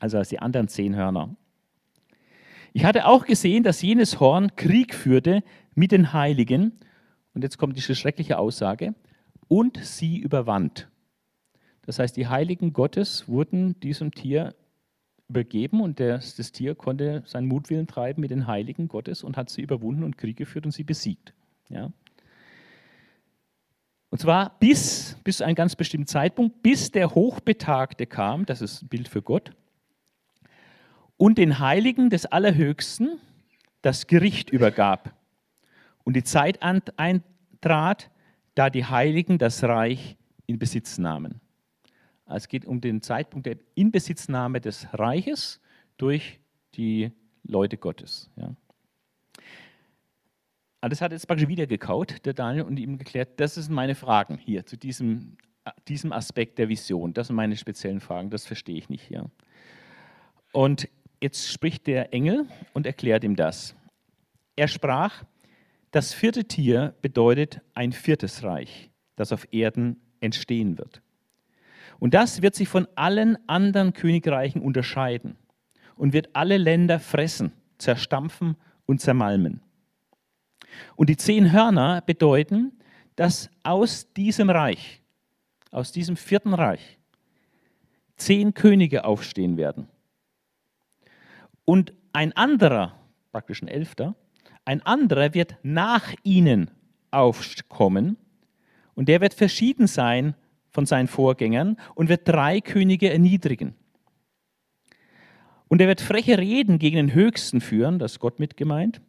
also 0.00 0.18
als 0.18 0.28
die 0.28 0.38
anderen 0.38 0.68
zehn 0.68 0.96
Hörner. 0.96 1.36
Ich 2.72 2.84
hatte 2.84 3.06
auch 3.06 3.24
gesehen, 3.24 3.62
dass 3.62 3.82
jenes 3.82 4.18
Horn 4.18 4.56
Krieg 4.56 4.94
führte 4.94 5.42
mit 5.74 5.92
den 5.92 6.12
Heiligen, 6.12 6.72
und 7.34 7.42
jetzt 7.42 7.58
kommt 7.58 7.76
diese 7.76 7.94
schreckliche 7.94 8.38
Aussage, 8.38 8.94
und 9.48 9.78
sie 9.82 10.18
überwand. 10.18 10.88
Das 11.86 11.98
heißt, 11.98 12.16
die 12.16 12.28
Heiligen 12.28 12.72
Gottes 12.72 13.28
wurden 13.28 13.78
diesem 13.80 14.12
Tier 14.12 14.54
übergeben 15.28 15.80
und 15.80 16.00
das, 16.00 16.36
das 16.36 16.52
Tier 16.52 16.74
konnte 16.74 17.22
seinen 17.26 17.46
Mutwillen 17.46 17.86
treiben 17.86 18.20
mit 18.20 18.30
den 18.30 18.46
Heiligen 18.46 18.88
Gottes 18.88 19.22
und 19.22 19.36
hat 19.36 19.50
sie 19.50 19.62
überwunden 19.62 20.02
und 20.02 20.18
Krieg 20.18 20.36
geführt 20.36 20.66
und 20.66 20.72
sie 20.72 20.84
besiegt. 20.84 21.34
Ja. 21.68 21.92
Und 24.14 24.20
zwar 24.20 24.56
bis, 24.60 25.16
bis 25.24 25.38
zu 25.38 25.44
einem 25.44 25.56
ganz 25.56 25.74
bestimmten 25.74 26.06
Zeitpunkt, 26.06 26.62
bis 26.62 26.92
der 26.92 27.16
Hochbetagte 27.16 28.06
kam, 28.06 28.46
das 28.46 28.62
ist 28.62 28.82
ein 28.82 28.88
Bild 28.88 29.08
für 29.08 29.22
Gott, 29.22 29.50
und 31.16 31.36
den 31.36 31.58
Heiligen 31.58 32.10
des 32.10 32.24
Allerhöchsten 32.24 33.18
das 33.82 34.06
Gericht 34.06 34.50
übergab. 34.50 35.16
Und 36.04 36.14
die 36.14 36.22
Zeit 36.22 36.62
eintrat, 36.62 38.08
da 38.54 38.70
die 38.70 38.84
Heiligen 38.84 39.38
das 39.38 39.64
Reich 39.64 40.16
in 40.46 40.60
Besitz 40.60 40.96
nahmen. 40.96 41.40
Also 42.24 42.44
es 42.44 42.48
geht 42.48 42.66
um 42.66 42.80
den 42.80 43.02
Zeitpunkt 43.02 43.46
der 43.46 43.56
Inbesitznahme 43.74 44.60
des 44.60 44.86
Reiches 44.92 45.60
durch 45.96 46.38
die 46.76 47.10
Leute 47.42 47.78
Gottes. 47.78 48.30
Ja. 48.36 48.54
Aber 50.84 50.90
das 50.90 51.00
hat 51.00 51.12
jetzt 51.12 51.26
praktisch 51.26 51.48
wieder 51.48 51.66
gekaut, 51.66 52.26
der 52.26 52.34
Daniel, 52.34 52.64
und 52.64 52.78
ihm 52.78 52.98
geklärt, 52.98 53.40
das 53.40 53.54
sind 53.54 53.70
meine 53.70 53.94
Fragen 53.94 54.36
hier 54.36 54.66
zu 54.66 54.76
diesem, 54.76 55.38
diesem 55.88 56.12
Aspekt 56.12 56.58
der 56.58 56.68
Vision. 56.68 57.14
Das 57.14 57.28
sind 57.28 57.36
meine 57.36 57.56
speziellen 57.56 58.00
Fragen, 58.00 58.28
das 58.28 58.44
verstehe 58.44 58.76
ich 58.76 58.90
nicht. 58.90 59.10
Ja. 59.10 59.24
Und 60.52 60.90
jetzt 61.22 61.50
spricht 61.50 61.86
der 61.86 62.12
Engel 62.12 62.46
und 62.74 62.84
erklärt 62.84 63.24
ihm 63.24 63.34
das. 63.34 63.74
Er 64.56 64.68
sprach, 64.68 65.24
das 65.90 66.12
vierte 66.12 66.44
Tier 66.44 66.94
bedeutet 67.00 67.62
ein 67.72 67.92
viertes 67.92 68.42
Reich, 68.42 68.90
das 69.16 69.32
auf 69.32 69.48
Erden 69.54 70.02
entstehen 70.20 70.76
wird. 70.76 71.00
Und 71.98 72.12
das 72.12 72.42
wird 72.42 72.54
sich 72.54 72.68
von 72.68 72.86
allen 72.94 73.38
anderen 73.48 73.94
Königreichen 73.94 74.60
unterscheiden 74.60 75.38
und 75.96 76.12
wird 76.12 76.28
alle 76.34 76.58
Länder 76.58 77.00
fressen, 77.00 77.52
zerstampfen 77.78 78.58
und 78.84 79.00
zermalmen. 79.00 79.62
Und 80.96 81.08
die 81.08 81.16
zehn 81.16 81.52
Hörner 81.52 82.02
bedeuten, 82.02 82.72
dass 83.16 83.50
aus 83.62 84.12
diesem 84.12 84.50
Reich, 84.50 85.02
aus 85.70 85.92
diesem 85.92 86.16
vierten 86.16 86.54
Reich, 86.54 86.98
zehn 88.16 88.54
Könige 88.54 89.04
aufstehen 89.04 89.56
werden. 89.56 89.88
Und 91.64 91.92
ein 92.12 92.32
anderer, 92.36 92.98
praktisch 93.32 93.62
ein 93.62 93.68
Elfter, 93.68 94.14
ein 94.64 94.82
anderer 94.82 95.34
wird 95.34 95.56
nach 95.62 96.14
ihnen 96.22 96.70
aufkommen 97.10 98.16
und 98.94 99.08
der 99.08 99.20
wird 99.20 99.34
verschieden 99.34 99.86
sein 99.86 100.34
von 100.70 100.86
seinen 100.86 101.08
Vorgängern 101.08 101.76
und 101.94 102.08
wird 102.08 102.28
drei 102.28 102.60
Könige 102.60 103.10
erniedrigen. 103.10 103.74
Und 105.68 105.80
er 105.80 105.88
wird 105.88 106.00
freche 106.00 106.38
Reden 106.38 106.78
gegen 106.78 106.96
den 106.96 107.14
Höchsten 107.14 107.60
führen, 107.60 107.98
das 107.98 108.12
ist 108.12 108.18
Gott 108.20 108.38
mit 108.38 108.56
gemeint, 108.56 109.00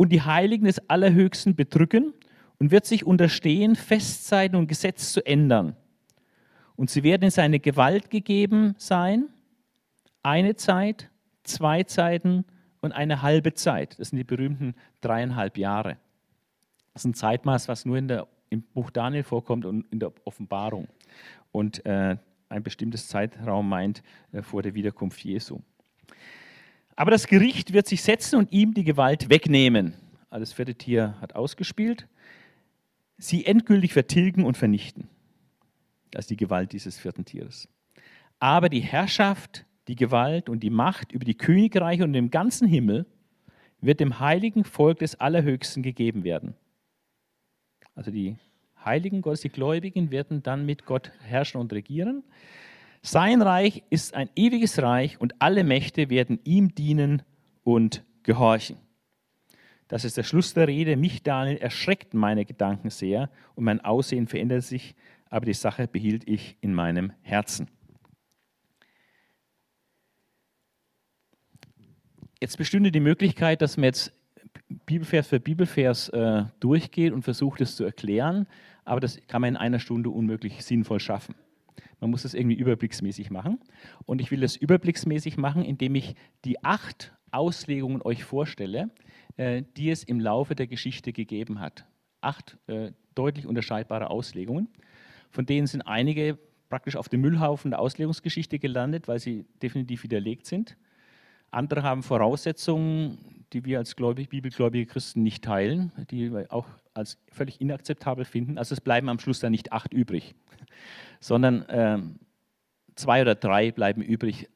und 0.00 0.08
die 0.08 0.22
Heiligen 0.22 0.64
des 0.64 0.88
Allerhöchsten 0.88 1.54
bedrücken 1.54 2.14
und 2.58 2.70
wird 2.70 2.86
sich 2.86 3.04
unterstehen, 3.04 3.76
Festzeiten 3.76 4.56
und 4.56 4.66
Gesetz 4.66 5.12
zu 5.12 5.26
ändern. 5.26 5.76
Und 6.74 6.88
sie 6.88 7.02
werden 7.02 7.24
in 7.24 7.30
seine 7.30 7.60
Gewalt 7.60 8.08
gegeben 8.08 8.74
sein, 8.78 9.28
eine 10.22 10.56
Zeit, 10.56 11.10
zwei 11.42 11.82
Zeiten 11.82 12.46
und 12.80 12.92
eine 12.92 13.20
halbe 13.20 13.52
Zeit. 13.52 14.00
Das 14.00 14.08
sind 14.08 14.16
die 14.16 14.24
berühmten 14.24 14.74
dreieinhalb 15.02 15.58
Jahre. 15.58 15.98
Das 16.94 17.02
ist 17.02 17.10
ein 17.10 17.14
Zeitmaß, 17.14 17.68
was 17.68 17.84
nur 17.84 17.98
in 17.98 18.08
der, 18.08 18.26
im 18.48 18.62
Buch 18.62 18.88
Daniel 18.88 19.22
vorkommt 19.22 19.66
und 19.66 19.84
in 19.92 20.00
der 20.00 20.12
Offenbarung. 20.24 20.88
Und 21.52 21.84
äh, 21.84 22.16
ein 22.48 22.62
bestimmtes 22.62 23.06
Zeitraum 23.08 23.68
meint 23.68 24.02
äh, 24.32 24.40
vor 24.40 24.62
der 24.62 24.72
Wiederkunft 24.72 25.22
Jesu. 25.22 25.60
Aber 27.00 27.10
das 27.10 27.28
Gericht 27.28 27.72
wird 27.72 27.86
sich 27.86 28.02
setzen 28.02 28.36
und 28.36 28.52
ihm 28.52 28.74
die 28.74 28.84
Gewalt 28.84 29.30
wegnehmen. 29.30 29.94
Also 30.28 30.42
das 30.42 30.52
vierte 30.52 30.74
Tier 30.74 31.18
hat 31.22 31.34
ausgespielt. 31.34 32.06
Sie 33.16 33.46
endgültig 33.46 33.94
vertilgen 33.94 34.44
und 34.44 34.58
vernichten. 34.58 35.08
Das 36.10 36.24
ist 36.24 36.30
die 36.30 36.36
Gewalt 36.36 36.74
dieses 36.74 36.98
vierten 36.98 37.24
Tieres. 37.24 37.70
Aber 38.38 38.68
die 38.68 38.82
Herrschaft, 38.82 39.64
die 39.88 39.96
Gewalt 39.96 40.50
und 40.50 40.60
die 40.60 40.68
Macht 40.68 41.12
über 41.12 41.24
die 41.24 41.38
Königreiche 41.38 42.04
und 42.04 42.12
den 42.12 42.30
ganzen 42.30 42.68
Himmel 42.68 43.06
wird 43.80 43.98
dem 43.98 44.20
heiligen 44.20 44.64
Volk 44.64 44.98
des 44.98 45.18
Allerhöchsten 45.18 45.82
gegeben 45.82 46.22
werden. 46.22 46.52
Also 47.94 48.10
die 48.10 48.36
Heiligen 48.84 49.22
Gottes, 49.22 49.40
die 49.40 49.48
Gläubigen 49.48 50.10
werden 50.10 50.42
dann 50.42 50.66
mit 50.66 50.84
Gott 50.84 51.12
herrschen 51.22 51.62
und 51.62 51.72
regieren. 51.72 52.24
Sein 53.02 53.40
Reich 53.40 53.82
ist 53.88 54.14
ein 54.14 54.28
ewiges 54.36 54.80
Reich 54.82 55.20
und 55.20 55.34
alle 55.40 55.64
Mächte 55.64 56.10
werden 56.10 56.38
ihm 56.44 56.74
dienen 56.74 57.22
und 57.64 58.04
gehorchen. 58.22 58.76
Das 59.88 60.04
ist 60.04 60.16
der 60.16 60.22
Schluss 60.22 60.54
der 60.54 60.68
Rede. 60.68 60.96
Mich, 60.96 61.22
Daniel, 61.22 61.56
erschreckten 61.56 62.20
meine 62.20 62.44
Gedanken 62.44 62.90
sehr 62.90 63.30
und 63.54 63.64
mein 63.64 63.80
Aussehen 63.80 64.26
veränderte 64.26 64.62
sich, 64.62 64.94
aber 65.30 65.46
die 65.46 65.54
Sache 65.54 65.88
behielt 65.88 66.28
ich 66.28 66.56
in 66.60 66.74
meinem 66.74 67.12
Herzen. 67.22 67.68
Jetzt 72.40 72.56
bestünde 72.56 72.92
die 72.92 73.00
Möglichkeit, 73.00 73.62
dass 73.62 73.76
man 73.76 73.84
jetzt 73.84 74.12
Bibelvers 74.86 75.26
für 75.26 75.40
Bibelvers 75.40 76.08
äh, 76.10 76.44
durchgeht 76.60 77.12
und 77.12 77.22
versucht 77.22 77.60
es 77.60 77.76
zu 77.76 77.84
erklären, 77.84 78.46
aber 78.84 79.00
das 79.00 79.18
kann 79.26 79.40
man 79.40 79.50
in 79.50 79.56
einer 79.56 79.78
Stunde 79.78 80.10
unmöglich 80.10 80.64
sinnvoll 80.64 81.00
schaffen. 81.00 81.34
Man 82.00 82.10
muss 82.10 82.22
das 82.22 82.34
irgendwie 82.34 82.56
überblicksmäßig 82.56 83.30
machen. 83.30 83.60
Und 84.06 84.20
ich 84.20 84.30
will 84.30 84.40
das 84.40 84.56
überblicksmäßig 84.56 85.36
machen, 85.36 85.64
indem 85.64 85.94
ich 85.94 86.14
die 86.44 86.62
acht 86.64 87.12
Auslegungen 87.30 88.02
euch 88.02 88.24
vorstelle, 88.24 88.90
äh, 89.36 89.62
die 89.76 89.90
es 89.90 90.02
im 90.02 90.18
Laufe 90.18 90.54
der 90.54 90.66
Geschichte 90.66 91.12
gegeben 91.12 91.60
hat. 91.60 91.86
Acht 92.20 92.58
äh, 92.66 92.92
deutlich 93.14 93.46
unterscheidbare 93.46 94.10
Auslegungen. 94.10 94.68
Von 95.30 95.46
denen 95.46 95.66
sind 95.66 95.82
einige 95.82 96.38
praktisch 96.68 96.96
auf 96.96 97.08
dem 97.08 97.20
Müllhaufen 97.20 97.72
der 97.72 97.80
Auslegungsgeschichte 97.80 98.58
gelandet, 98.58 99.08
weil 99.08 99.18
sie 99.18 99.44
definitiv 99.62 100.02
widerlegt 100.02 100.46
sind. 100.46 100.76
Andere 101.50 101.82
haben 101.82 102.02
Voraussetzungen, 102.02 103.39
die 103.52 103.64
wir 103.64 103.78
als 103.78 103.96
gläubig, 103.96 104.28
bibelgläubige 104.28 104.86
Christen 104.86 105.22
nicht 105.22 105.44
teilen, 105.44 105.92
die 106.10 106.32
wir 106.32 106.52
auch 106.52 106.66
als 106.94 107.18
völlig 107.30 107.60
inakzeptabel 107.60 108.24
finden. 108.24 108.58
Also 108.58 108.74
es 108.74 108.80
bleiben 108.80 109.08
am 109.08 109.18
Schluss 109.18 109.40
dann 109.40 109.52
nicht 109.52 109.72
acht 109.72 109.92
übrig 109.92 110.34
sondern 111.20 111.62
äh, 111.68 111.98
zwei 112.94 113.22
oder 113.22 113.34
drei 113.34 113.70
bleiben 113.70 114.02
übrig. 114.02 114.48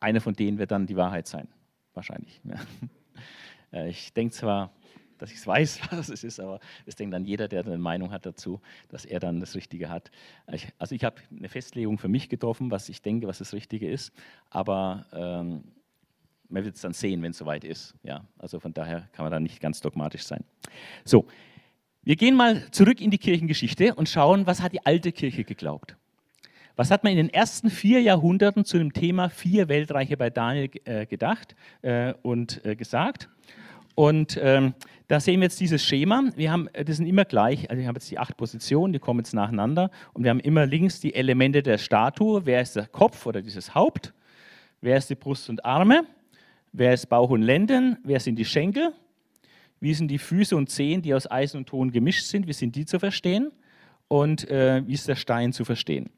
Eine 0.00 0.20
von 0.20 0.34
denen 0.34 0.58
wird 0.58 0.70
dann 0.70 0.86
die 0.86 0.96
Wahrheit 0.96 1.26
sein, 1.26 1.48
wahrscheinlich. 1.94 2.40
Ja. 3.72 3.80
Äh, 3.80 3.88
ich 3.88 4.12
denke 4.12 4.32
zwar, 4.32 4.70
dass 5.18 5.30
ich 5.30 5.38
es 5.38 5.46
weiß, 5.46 5.80
was 5.90 6.08
es 6.08 6.22
ist, 6.22 6.38
aber 6.38 6.60
das 6.84 6.94
denkt 6.94 7.14
dann 7.14 7.24
jeder, 7.24 7.48
der 7.48 7.64
eine 7.64 7.78
Meinung 7.78 8.12
hat 8.12 8.26
dazu, 8.26 8.60
dass 8.88 9.04
er 9.04 9.18
dann 9.18 9.40
das 9.40 9.54
Richtige 9.54 9.88
hat. 9.88 10.10
also 10.78 10.94
ich 10.94 11.04
habe 11.04 11.16
eine 11.36 11.48
Festlegung 11.48 11.98
für 11.98 12.08
mich 12.08 12.28
getroffen, 12.28 12.70
was 12.70 12.88
ich 12.88 13.02
denke, 13.02 13.26
was 13.26 13.38
das 13.38 13.52
Richtige 13.52 13.90
ist, 13.90 14.12
aber 14.50 15.06
ähm, 15.12 15.64
man 16.48 16.64
wird 16.64 16.76
es 16.76 16.80
dann 16.80 16.92
sehen, 16.92 17.22
wenn 17.22 17.30
es 17.30 17.38
soweit 17.38 17.64
ist. 17.64 17.94
Ja, 18.02 18.24
also 18.38 18.60
von 18.60 18.72
daher 18.72 19.08
kann 19.12 19.24
man 19.24 19.32
da 19.32 19.40
nicht 19.40 19.60
ganz 19.60 19.80
dogmatisch 19.80 20.22
sein. 20.22 20.44
So, 21.04 21.26
wir 22.02 22.16
gehen 22.16 22.36
mal 22.36 22.70
zurück 22.70 23.00
in 23.00 23.10
die 23.10 23.18
Kirchengeschichte 23.18 23.94
und 23.94 24.08
schauen, 24.08 24.46
was 24.46 24.62
hat 24.62 24.72
die 24.72 24.84
alte 24.84 25.12
Kirche 25.12 25.44
geglaubt. 25.44 25.96
Was 26.76 26.90
hat 26.90 27.04
man 27.04 27.12
in 27.12 27.16
den 27.16 27.30
ersten 27.30 27.70
vier 27.70 28.02
Jahrhunderten 28.02 28.64
zu 28.66 28.76
dem 28.78 28.92
Thema 28.92 29.30
vier 29.30 29.68
Weltreiche 29.68 30.16
bei 30.16 30.28
Daniel 30.28 30.70
äh, 30.84 31.06
gedacht 31.06 31.56
äh, 31.80 32.12
und 32.22 32.64
äh, 32.66 32.76
gesagt? 32.76 33.30
Und 33.94 34.38
ähm, 34.42 34.74
da 35.08 35.20
sehen 35.20 35.40
wir 35.40 35.46
jetzt 35.46 35.58
dieses 35.58 35.82
Schema. 35.82 36.24
Wir 36.36 36.52
haben, 36.52 36.68
das 36.74 36.98
sind 36.98 37.06
immer 37.06 37.24
gleich, 37.24 37.70
also 37.70 37.80
ich 37.80 37.88
habe 37.88 37.96
jetzt 37.96 38.10
die 38.10 38.18
acht 38.18 38.36
Positionen, 38.36 38.92
die 38.92 38.98
kommen 38.98 39.20
jetzt 39.20 39.32
nacheinander. 39.32 39.90
Und 40.12 40.22
wir 40.24 40.30
haben 40.30 40.40
immer 40.40 40.66
links 40.66 41.00
die 41.00 41.14
Elemente 41.14 41.62
der 41.62 41.78
Statue. 41.78 42.44
Wer 42.44 42.60
ist 42.60 42.76
der 42.76 42.86
Kopf 42.86 43.24
oder 43.24 43.40
dieses 43.40 43.74
Haupt? 43.74 44.12
Wer 44.82 44.98
ist 44.98 45.08
die 45.08 45.14
Brust 45.14 45.48
und 45.48 45.64
Arme? 45.64 46.04
Wer 46.78 46.92
ist 46.92 47.06
Bauch 47.06 47.30
und 47.30 47.40
Lenden? 47.40 47.96
Wer 48.04 48.20
sind 48.20 48.38
die 48.38 48.44
Schenkel? 48.44 48.92
Wie 49.80 49.94
sind 49.94 50.08
die 50.08 50.18
Füße 50.18 50.54
und 50.54 50.68
Zehen, 50.68 51.00
die 51.00 51.14
aus 51.14 51.30
Eisen 51.30 51.56
und 51.56 51.70
Ton 51.70 51.90
gemischt 51.90 52.26
sind? 52.26 52.46
Wie 52.46 52.52
sind 52.52 52.76
die 52.76 52.84
zu 52.84 52.98
verstehen? 52.98 53.50
Und 54.08 54.46
äh, 54.50 54.86
wie 54.86 54.92
ist 54.92 55.08
der 55.08 55.16
Stein 55.16 55.54
zu 55.54 55.64
verstehen? 55.64 56.10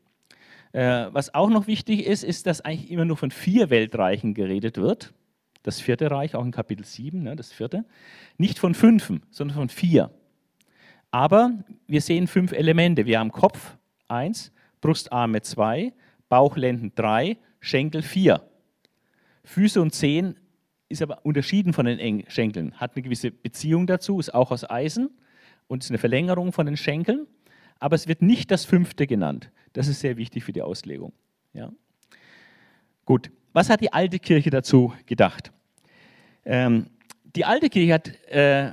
Äh, 0.73 1.07
was 1.13 1.33
auch 1.33 1.49
noch 1.49 1.69
wichtig 1.69 2.05
ist, 2.05 2.25
ist, 2.25 2.49
dass 2.49 2.61
eigentlich 2.61 2.91
immer 2.91 3.05
nur 3.05 3.17
von 3.17 3.31
vier 3.31 3.71
Weltreichen 3.71 4.35
geredet 4.35 4.79
wird. 4.79 5.15
Das 5.63 5.81
vierte 5.81 6.11
Reich, 6.11 6.35
auch 6.35 6.45
in 6.45 6.51
Kapitel 6.51 6.85
7, 6.85 7.23
ne, 7.23 7.37
das 7.37 7.53
vierte. 7.53 7.85
Nicht 8.37 8.59
von 8.59 8.75
fünfen, 8.75 9.23
sondern 9.31 9.59
von 9.59 9.69
vier. 9.69 10.11
Aber 11.13 11.53
wir 11.87 12.01
sehen 12.01 12.27
fünf 12.27 12.51
Elemente. 12.51 13.07
Wir 13.07 13.21
haben 13.21 13.31
Kopf, 13.31 13.77
eins, 14.09 14.51
Brustarme, 14.81 15.41
zwei, 15.41 15.93
Bauchlenden, 16.29 16.91
drei, 16.97 17.37
Schenkel, 17.61 18.03
vier. 18.03 18.43
Füße 19.45 19.81
und 19.81 19.95
Zehen 19.95 20.35
ist 20.89 21.03
aber 21.03 21.25
unterschieden 21.25 21.73
von 21.73 21.87
den 21.87 22.25
Schenkeln, 22.29 22.75
hat 22.75 22.95
eine 22.95 23.03
gewisse 23.03 23.31
Beziehung 23.31 23.87
dazu, 23.87 24.19
ist 24.19 24.35
auch 24.35 24.51
aus 24.51 24.69
Eisen 24.69 25.11
und 25.67 25.85
ist 25.85 25.91
eine 25.91 25.99
Verlängerung 25.99 26.53
von 26.53 26.67
den 26.67 26.77
Schenkeln 26.77 27.27
aber 27.79 27.95
es 27.95 28.09
wird 28.09 28.23
nicht 28.23 28.51
das 28.51 28.65
fünfte 28.65 29.07
genannt. 29.07 29.51
Das 29.73 29.89
ist 29.89 30.01
sehr 30.01 30.17
wichtig 30.17 30.45
für 30.45 30.53
die 30.53 30.63
Auslegung. 30.63 31.13
Ja. 31.53 31.73
Gut, 33.05 33.31
was 33.53 33.71
hat 33.71 33.81
die 33.81 33.93
alte 33.93 34.19
Kirche 34.19 34.51
dazu 34.51 34.93
gedacht? 35.07 35.53
Ähm, 36.45 36.87
die 37.37 37.45
alte 37.45 37.69
Kirche 37.69 37.95
hat 37.95 38.09
äh, 38.31 38.69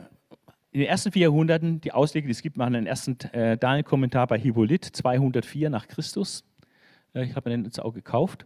in 0.72 0.82
den 0.82 0.88
ersten 0.88 1.12
vier 1.12 1.24
Jahrhunderten 1.24 1.82
die 1.82 1.92
Auslegung, 1.92 2.28
die 2.28 2.32
es 2.32 2.42
gibt, 2.42 2.58
machen 2.58 2.74
den 2.74 2.88
ersten 2.88 3.18
äh, 3.32 3.58
Daniel-Kommentar 3.58 4.28
bei 4.28 4.40
Hippolyt 4.40 4.86
204 4.86 5.70
nach 5.70 5.88
Christus. 5.88 6.44
Äh, 7.14 7.26
ich 7.26 7.36
habe 7.36 7.50
mir 7.50 7.58
den 7.58 7.66
jetzt 7.66 7.80
auch 7.80 7.94
gekauft 7.94 8.46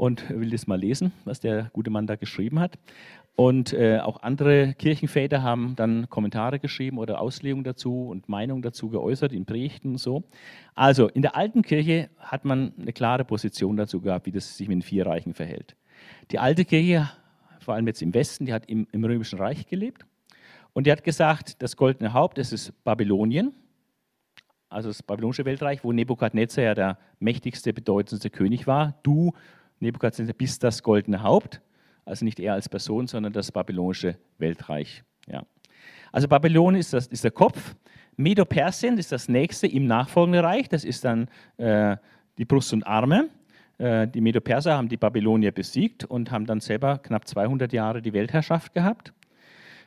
und 0.00 0.30
will 0.30 0.48
das 0.48 0.66
mal 0.66 0.80
lesen, 0.80 1.12
was 1.26 1.40
der 1.40 1.68
gute 1.74 1.90
Mann 1.90 2.06
da 2.06 2.16
geschrieben 2.16 2.58
hat. 2.58 2.78
Und 3.36 3.74
äh, 3.74 3.98
auch 3.98 4.22
andere 4.22 4.72
Kirchenväter 4.72 5.42
haben 5.42 5.76
dann 5.76 6.08
Kommentare 6.08 6.58
geschrieben 6.58 6.96
oder 6.96 7.20
Auslegungen 7.20 7.64
dazu 7.64 8.08
und 8.08 8.26
Meinungen 8.26 8.62
dazu 8.62 8.88
geäußert 8.88 9.34
in 9.34 9.44
Predigten 9.44 9.90
und 9.90 9.98
so. 9.98 10.24
Also 10.74 11.08
in 11.08 11.20
der 11.20 11.36
alten 11.36 11.60
Kirche 11.60 12.08
hat 12.18 12.46
man 12.46 12.72
eine 12.80 12.94
klare 12.94 13.26
Position 13.26 13.76
dazu 13.76 14.00
gehabt, 14.00 14.24
wie 14.24 14.32
das 14.32 14.56
sich 14.56 14.68
mit 14.68 14.76
den 14.76 14.82
vier 14.82 15.04
Reichen 15.04 15.34
verhält. 15.34 15.76
Die 16.30 16.38
alte 16.38 16.64
Kirche, 16.64 17.10
vor 17.58 17.74
allem 17.74 17.86
jetzt 17.86 18.00
im 18.00 18.14
Westen, 18.14 18.46
die 18.46 18.54
hat 18.54 18.70
im, 18.70 18.86
im 18.92 19.04
Römischen 19.04 19.38
Reich 19.38 19.66
gelebt. 19.66 20.06
Und 20.72 20.86
die 20.86 20.92
hat 20.92 21.04
gesagt, 21.04 21.60
das 21.60 21.76
goldene 21.76 22.14
Haupt, 22.14 22.38
das 22.38 22.54
ist 22.54 22.72
Babylonien, 22.84 23.52
also 24.70 24.88
das 24.88 25.02
babylonische 25.02 25.44
Weltreich, 25.44 25.84
wo 25.84 25.92
Nebukadnezar 25.92 26.64
ja 26.64 26.74
der 26.74 26.98
mächtigste, 27.18 27.74
bedeutendste 27.74 28.30
König 28.30 28.66
war. 28.66 28.94
Du, 29.02 29.32
Nebukadnezar, 29.80 30.34
bist 30.34 30.62
das 30.62 30.82
goldene 30.82 31.22
Haupt 31.22 31.60
also 32.10 32.24
nicht 32.24 32.40
er 32.40 32.54
als 32.54 32.68
Person, 32.68 33.06
sondern 33.06 33.32
das 33.32 33.52
babylonische 33.52 34.16
Weltreich. 34.38 35.02
Ja. 35.26 35.44
Also 36.12 36.28
Babylon 36.28 36.74
ist, 36.74 36.92
das, 36.92 37.06
ist 37.06 37.24
der 37.24 37.30
Kopf, 37.30 37.76
Medo-Persien 38.16 38.98
ist 38.98 39.12
das 39.12 39.28
nächste 39.28 39.66
im 39.66 39.86
nachfolgenden 39.86 40.44
Reich, 40.44 40.68
das 40.68 40.84
ist 40.84 41.04
dann 41.04 41.28
äh, 41.56 41.96
die 42.36 42.44
Brust 42.44 42.72
und 42.72 42.82
Arme. 42.82 43.28
Äh, 43.78 44.08
die 44.08 44.20
Medo-Perser 44.20 44.76
haben 44.76 44.88
die 44.88 44.96
Babylonier 44.96 45.52
besiegt 45.52 46.04
und 46.04 46.30
haben 46.30 46.46
dann 46.46 46.60
selber 46.60 46.98
knapp 46.98 47.26
200 47.28 47.72
Jahre 47.72 48.02
die 48.02 48.12
Weltherrschaft 48.12 48.74
gehabt. 48.74 49.14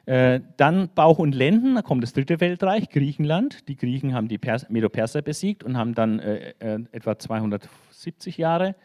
Äh, 0.05 0.41
dann 0.57 0.89
Bauch 0.95 1.19
und 1.19 1.35
Lenden, 1.35 1.75
da 1.75 1.81
kommt 1.81 2.03
das 2.03 2.13
dritte 2.13 2.39
Weltreich, 2.39 2.89
Griechenland. 2.89 3.67
Die 3.67 3.75
Griechen 3.75 4.13
haben 4.13 4.27
die 4.27 4.39
Medo-Perser 4.69 5.21
besiegt 5.21 5.63
und 5.63 5.77
haben 5.77 5.93
dann 5.93 6.19
äh, 6.19 6.53
äh, 6.59 6.79
etwa 6.91 7.17
270 7.17 8.37
Jahre 8.37 8.75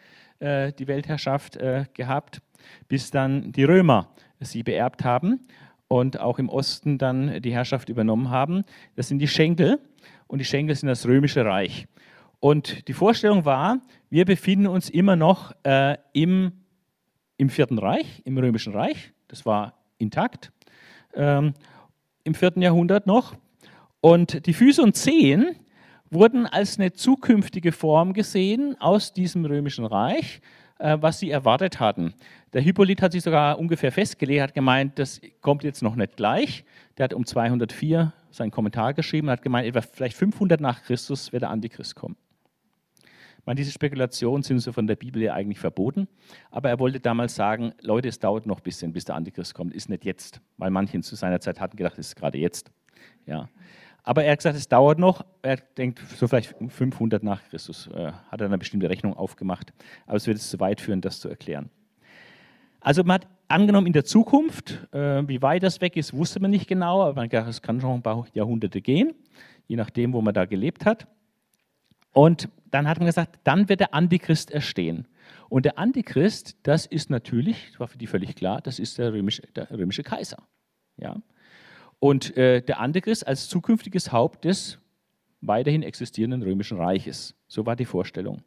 äh, 0.40 0.72
die 0.72 0.86
Weltherrschaft 0.86 1.58
gehabt 1.94 2.40
bis 2.88 3.10
dann 3.10 3.52
die 3.52 3.64
Römer 3.64 4.08
sie 4.40 4.62
beerbt 4.62 5.04
haben 5.04 5.40
und 5.88 6.20
auch 6.20 6.38
im 6.38 6.48
Osten 6.48 6.98
dann 6.98 7.40
die 7.42 7.52
Herrschaft 7.52 7.88
übernommen 7.88 8.30
haben. 8.30 8.64
Das 8.96 9.08
sind 9.08 9.18
die 9.18 9.28
Schenkel 9.28 9.80
und 10.26 10.38
die 10.38 10.44
Schenkel 10.44 10.74
sind 10.76 10.88
das 10.88 11.06
römische 11.06 11.44
Reich. 11.44 11.86
Und 12.40 12.86
die 12.86 12.92
Vorstellung 12.92 13.44
war, 13.44 13.80
wir 14.10 14.24
befinden 14.24 14.68
uns 14.68 14.90
immer 14.90 15.16
noch 15.16 15.52
äh, 15.64 15.96
im, 16.12 16.52
im 17.36 17.50
Vierten 17.50 17.78
Reich, 17.78 18.22
im 18.24 18.38
Römischen 18.38 18.74
Reich. 18.74 19.12
Das 19.26 19.44
war 19.44 19.74
intakt 19.98 20.52
ähm, 21.14 21.54
im 22.22 22.34
vierten 22.34 22.62
Jahrhundert 22.62 23.06
noch. 23.06 23.34
Und 24.00 24.46
die 24.46 24.54
Füße 24.54 24.80
und 24.80 24.94
Zehen 24.94 25.56
wurden 26.10 26.46
als 26.46 26.78
eine 26.78 26.92
zukünftige 26.92 27.72
Form 27.72 28.12
gesehen 28.12 28.76
aus 28.80 29.12
diesem 29.12 29.44
Römischen 29.44 29.84
Reich, 29.84 30.40
äh, 30.78 30.96
was 31.00 31.18
sie 31.18 31.30
erwartet 31.30 31.80
hatten. 31.80 32.14
Der 32.52 32.62
Hippolyt 32.62 33.02
hat 33.02 33.12
sich 33.12 33.22
sogar 33.22 33.58
ungefähr 33.58 33.92
festgelegt, 33.92 34.42
hat 34.42 34.54
gemeint, 34.54 34.98
das 34.98 35.20
kommt 35.40 35.64
jetzt 35.64 35.82
noch 35.82 35.96
nicht 35.96 36.16
gleich. 36.16 36.64
Der 36.96 37.04
hat 37.04 37.14
um 37.14 37.26
204 37.26 38.12
seinen 38.30 38.50
Kommentar 38.50 38.94
geschrieben, 38.94 39.30
hat 39.30 39.42
gemeint, 39.42 39.66
etwa 39.66 39.80
vielleicht 39.80 40.16
500 40.16 40.60
nach 40.60 40.82
Christus 40.82 41.32
wird 41.32 41.42
der 41.42 41.50
Antichrist 41.50 41.94
kommen. 41.94 42.16
meine, 43.44 43.56
diese 43.56 43.72
Spekulationen 43.72 44.42
sind 44.42 44.60
so 44.60 44.72
von 44.72 44.86
der 44.86 44.96
Bibel 44.96 45.22
ja 45.22 45.34
eigentlich 45.34 45.58
verboten, 45.58 46.08
aber 46.50 46.68
er 46.68 46.78
wollte 46.78 47.00
damals 47.00 47.34
sagen, 47.34 47.72
Leute, 47.80 48.08
es 48.08 48.18
dauert 48.18 48.46
noch 48.46 48.58
ein 48.58 48.62
bisschen, 48.62 48.92
bis 48.92 49.04
der 49.04 49.14
Antichrist 49.14 49.54
kommt, 49.54 49.74
ist 49.74 49.88
nicht 49.88 50.04
jetzt, 50.04 50.40
weil 50.56 50.70
manche 50.70 51.00
zu 51.00 51.16
seiner 51.16 51.40
Zeit 51.40 51.60
hatten 51.60 51.76
gedacht, 51.76 51.98
es 51.98 52.08
ist 52.08 52.16
gerade 52.16 52.38
jetzt. 52.38 52.70
Ja. 53.26 53.48
Aber 54.08 54.24
er 54.24 54.32
hat 54.32 54.38
gesagt, 54.38 54.56
es 54.56 54.66
dauert 54.66 54.98
noch. 54.98 55.22
Er 55.42 55.58
denkt, 55.58 55.98
so 56.16 56.26
vielleicht 56.26 56.54
500 56.68 57.22
nach 57.22 57.46
Christus 57.50 57.88
äh, 57.88 58.10
hat 58.30 58.40
er 58.40 58.46
eine 58.46 58.56
bestimmte 58.56 58.88
Rechnung 58.88 59.12
aufgemacht. 59.14 59.74
Aber 60.06 60.16
es 60.16 60.26
wird 60.26 60.38
es 60.38 60.48
zu 60.48 60.58
weit 60.60 60.80
führen, 60.80 61.02
das 61.02 61.20
zu 61.20 61.28
erklären. 61.28 61.68
Also 62.80 63.04
man 63.04 63.16
hat 63.16 63.28
angenommen, 63.48 63.86
in 63.86 63.92
der 63.92 64.06
Zukunft, 64.06 64.88
äh, 64.94 65.28
wie 65.28 65.42
weit 65.42 65.62
das 65.62 65.82
weg 65.82 65.94
ist, 65.94 66.14
wusste 66.14 66.40
man 66.40 66.50
nicht 66.50 66.66
genau, 66.66 67.02
aber 67.02 67.16
man 67.16 67.28
gedacht, 67.28 67.50
es 67.50 67.60
kann 67.60 67.82
schon 67.82 67.96
ein 67.96 68.02
paar 68.02 68.26
Jahrhunderte 68.32 68.80
gehen, 68.80 69.12
je 69.66 69.76
nachdem, 69.76 70.14
wo 70.14 70.22
man 70.22 70.32
da 70.32 70.46
gelebt 70.46 70.86
hat. 70.86 71.06
Und 72.14 72.48
dann 72.70 72.88
hat 72.88 72.96
man 73.00 73.08
gesagt, 73.08 73.38
dann 73.44 73.68
wird 73.68 73.80
der 73.80 73.92
Antichrist 73.92 74.50
erstehen. 74.50 75.06
Und 75.50 75.66
der 75.66 75.78
Antichrist, 75.78 76.56
das 76.62 76.86
ist 76.86 77.10
natürlich, 77.10 77.72
das 77.72 77.80
war 77.80 77.88
für 77.88 77.98
die 77.98 78.06
völlig 78.06 78.36
klar, 78.36 78.62
das 78.62 78.78
ist 78.78 78.96
der 78.96 79.12
römische, 79.12 79.42
der 79.54 79.70
römische 79.70 80.02
Kaiser. 80.02 80.38
Ja? 80.96 81.20
Und 82.00 82.36
äh, 82.36 82.62
der 82.62 82.80
Antichrist 82.80 83.26
als 83.26 83.48
zukünftiges 83.48 84.12
Haupt 84.12 84.44
des 84.44 84.78
weiterhin 85.40 85.82
existierenden 85.82 86.42
römischen 86.42 86.78
Reiches. 86.78 87.34
So 87.46 87.66
war 87.66 87.76
die 87.76 87.84
Vorstellung. 87.84 88.42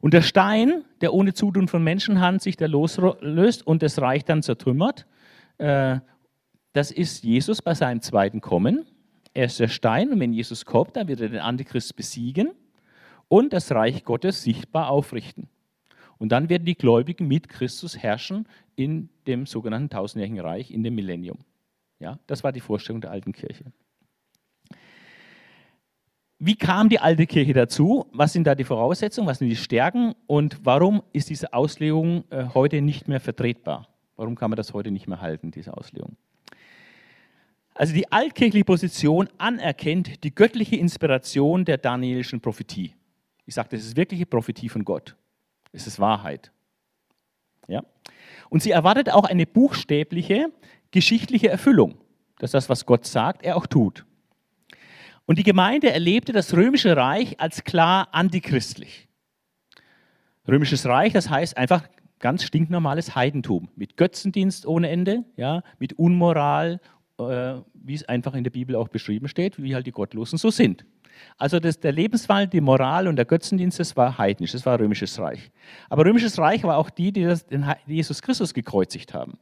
Und 0.00 0.14
der 0.14 0.22
Stein, 0.22 0.84
der 1.00 1.12
ohne 1.12 1.34
Zutun 1.34 1.68
von 1.68 1.84
Menschenhand 1.84 2.42
sich 2.42 2.56
da 2.56 2.66
loslöst 2.66 3.66
und 3.66 3.82
das 3.82 4.00
Reich 4.00 4.24
dann 4.24 4.42
zertrümmert, 4.42 5.06
äh, 5.58 6.00
das 6.72 6.90
ist 6.90 7.24
Jesus 7.24 7.60
bei 7.60 7.74
seinem 7.74 8.00
zweiten 8.00 8.40
Kommen. 8.40 8.86
Er 9.34 9.46
ist 9.46 9.60
der 9.60 9.68
Stein 9.68 10.10
und 10.12 10.20
wenn 10.20 10.32
Jesus 10.32 10.64
kommt, 10.64 10.96
dann 10.96 11.08
wird 11.08 11.20
er 11.20 11.28
den 11.28 11.40
Antichrist 11.40 11.96
besiegen 11.96 12.50
und 13.28 13.52
das 13.52 13.72
Reich 13.72 14.04
Gottes 14.04 14.42
sichtbar 14.42 14.88
aufrichten. 14.88 15.48
Und 16.18 16.30
dann 16.32 16.48
werden 16.48 16.64
die 16.64 16.74
Gläubigen 16.74 17.28
mit 17.28 17.48
Christus 17.48 17.96
herrschen 17.96 18.46
in 18.76 19.08
dem 19.26 19.46
sogenannten 19.46 19.90
tausendjährigen 19.90 20.40
Reich, 20.40 20.70
in 20.70 20.82
dem 20.82 20.94
Millennium. 20.94 21.38
Ja, 22.00 22.18
das 22.26 22.42
war 22.42 22.50
die 22.50 22.60
Vorstellung 22.60 23.00
der 23.00 23.10
alten 23.10 23.32
Kirche. 23.32 23.64
Wie 26.38 26.56
kam 26.56 26.88
die 26.88 26.98
alte 26.98 27.26
Kirche 27.26 27.52
dazu? 27.52 28.06
Was 28.12 28.32
sind 28.32 28.46
da 28.46 28.54
die 28.54 28.64
Voraussetzungen? 28.64 29.28
Was 29.28 29.38
sind 29.38 29.50
die 29.50 29.56
Stärken? 29.56 30.14
Und 30.26 30.64
warum 30.64 31.02
ist 31.12 31.28
diese 31.28 31.52
Auslegung 31.52 32.24
äh, 32.30 32.46
heute 32.54 32.80
nicht 32.80 33.08
mehr 33.08 33.20
vertretbar? 33.20 33.88
Warum 34.16 34.36
kann 34.36 34.50
man 34.50 34.56
das 34.56 34.72
heute 34.72 34.90
nicht 34.90 35.06
mehr 35.06 35.20
halten, 35.20 35.50
diese 35.50 35.76
Auslegung? 35.76 36.16
Also 37.74 37.92
die 37.92 38.10
altkirchliche 38.10 38.64
Position 38.64 39.28
anerkennt 39.36 40.24
die 40.24 40.34
göttliche 40.34 40.76
Inspiration 40.76 41.66
der 41.66 41.76
danielischen 41.76 42.40
Prophetie. 42.40 42.94
Ich 43.44 43.54
sage, 43.54 43.68
das 43.72 43.80
ist 43.80 43.96
wirkliche 43.96 44.26
Prophetie 44.26 44.70
von 44.70 44.84
Gott. 44.84 45.16
Es 45.72 45.86
ist 45.86 46.00
Wahrheit. 46.00 46.50
Ja? 47.68 47.84
Und 48.48 48.62
sie 48.62 48.70
erwartet 48.70 49.10
auch 49.10 49.24
eine 49.24 49.46
buchstäbliche 49.46 50.50
geschichtliche 50.90 51.48
Erfüllung. 51.48 51.96
dass 52.38 52.52
das, 52.52 52.70
was 52.70 52.86
Gott 52.86 53.04
sagt, 53.04 53.42
er 53.42 53.56
auch 53.56 53.66
tut. 53.66 54.06
Und 55.26 55.38
die 55.38 55.42
Gemeinde 55.42 55.92
erlebte 55.92 56.32
das 56.32 56.54
römische 56.54 56.96
Reich 56.96 57.38
als 57.38 57.64
klar 57.64 58.08
antichristlich. 58.12 59.08
Römisches 60.48 60.86
Reich, 60.86 61.12
das 61.12 61.28
heißt 61.28 61.56
einfach 61.58 61.86
ganz 62.18 62.42
stinknormales 62.42 63.14
Heidentum 63.14 63.68
mit 63.76 63.96
Götzendienst 63.96 64.66
ohne 64.66 64.88
Ende, 64.88 65.24
ja, 65.36 65.62
mit 65.78 65.92
Unmoral, 65.98 66.80
äh, 67.18 67.54
wie 67.74 67.94
es 67.94 68.08
einfach 68.08 68.34
in 68.34 68.44
der 68.44 68.50
Bibel 68.50 68.74
auch 68.74 68.88
beschrieben 68.88 69.28
steht, 69.28 69.62
wie 69.62 69.74
halt 69.74 69.86
die 69.86 69.92
Gottlosen 69.92 70.38
so 70.38 70.50
sind. 70.50 70.84
Also 71.36 71.60
das, 71.60 71.78
der 71.78 71.92
Lebenswandel, 71.92 72.48
die 72.48 72.60
Moral 72.60 73.06
und 73.06 73.16
der 73.16 73.24
Götzendienst, 73.24 73.78
das 73.78 73.96
war 73.96 74.16
heidnisch, 74.18 74.52
das 74.52 74.64
war 74.64 74.80
römisches 74.80 75.18
Reich. 75.18 75.50
Aber 75.88 76.04
römisches 76.04 76.38
Reich 76.38 76.62
war 76.62 76.76
auch 76.76 76.90
die, 76.90 77.12
die, 77.12 77.24
das, 77.24 77.46
den 77.46 77.66
Jesus 77.86 78.22
Christus 78.22 78.54
gekreuzigt 78.54 79.14
haben. 79.14 79.38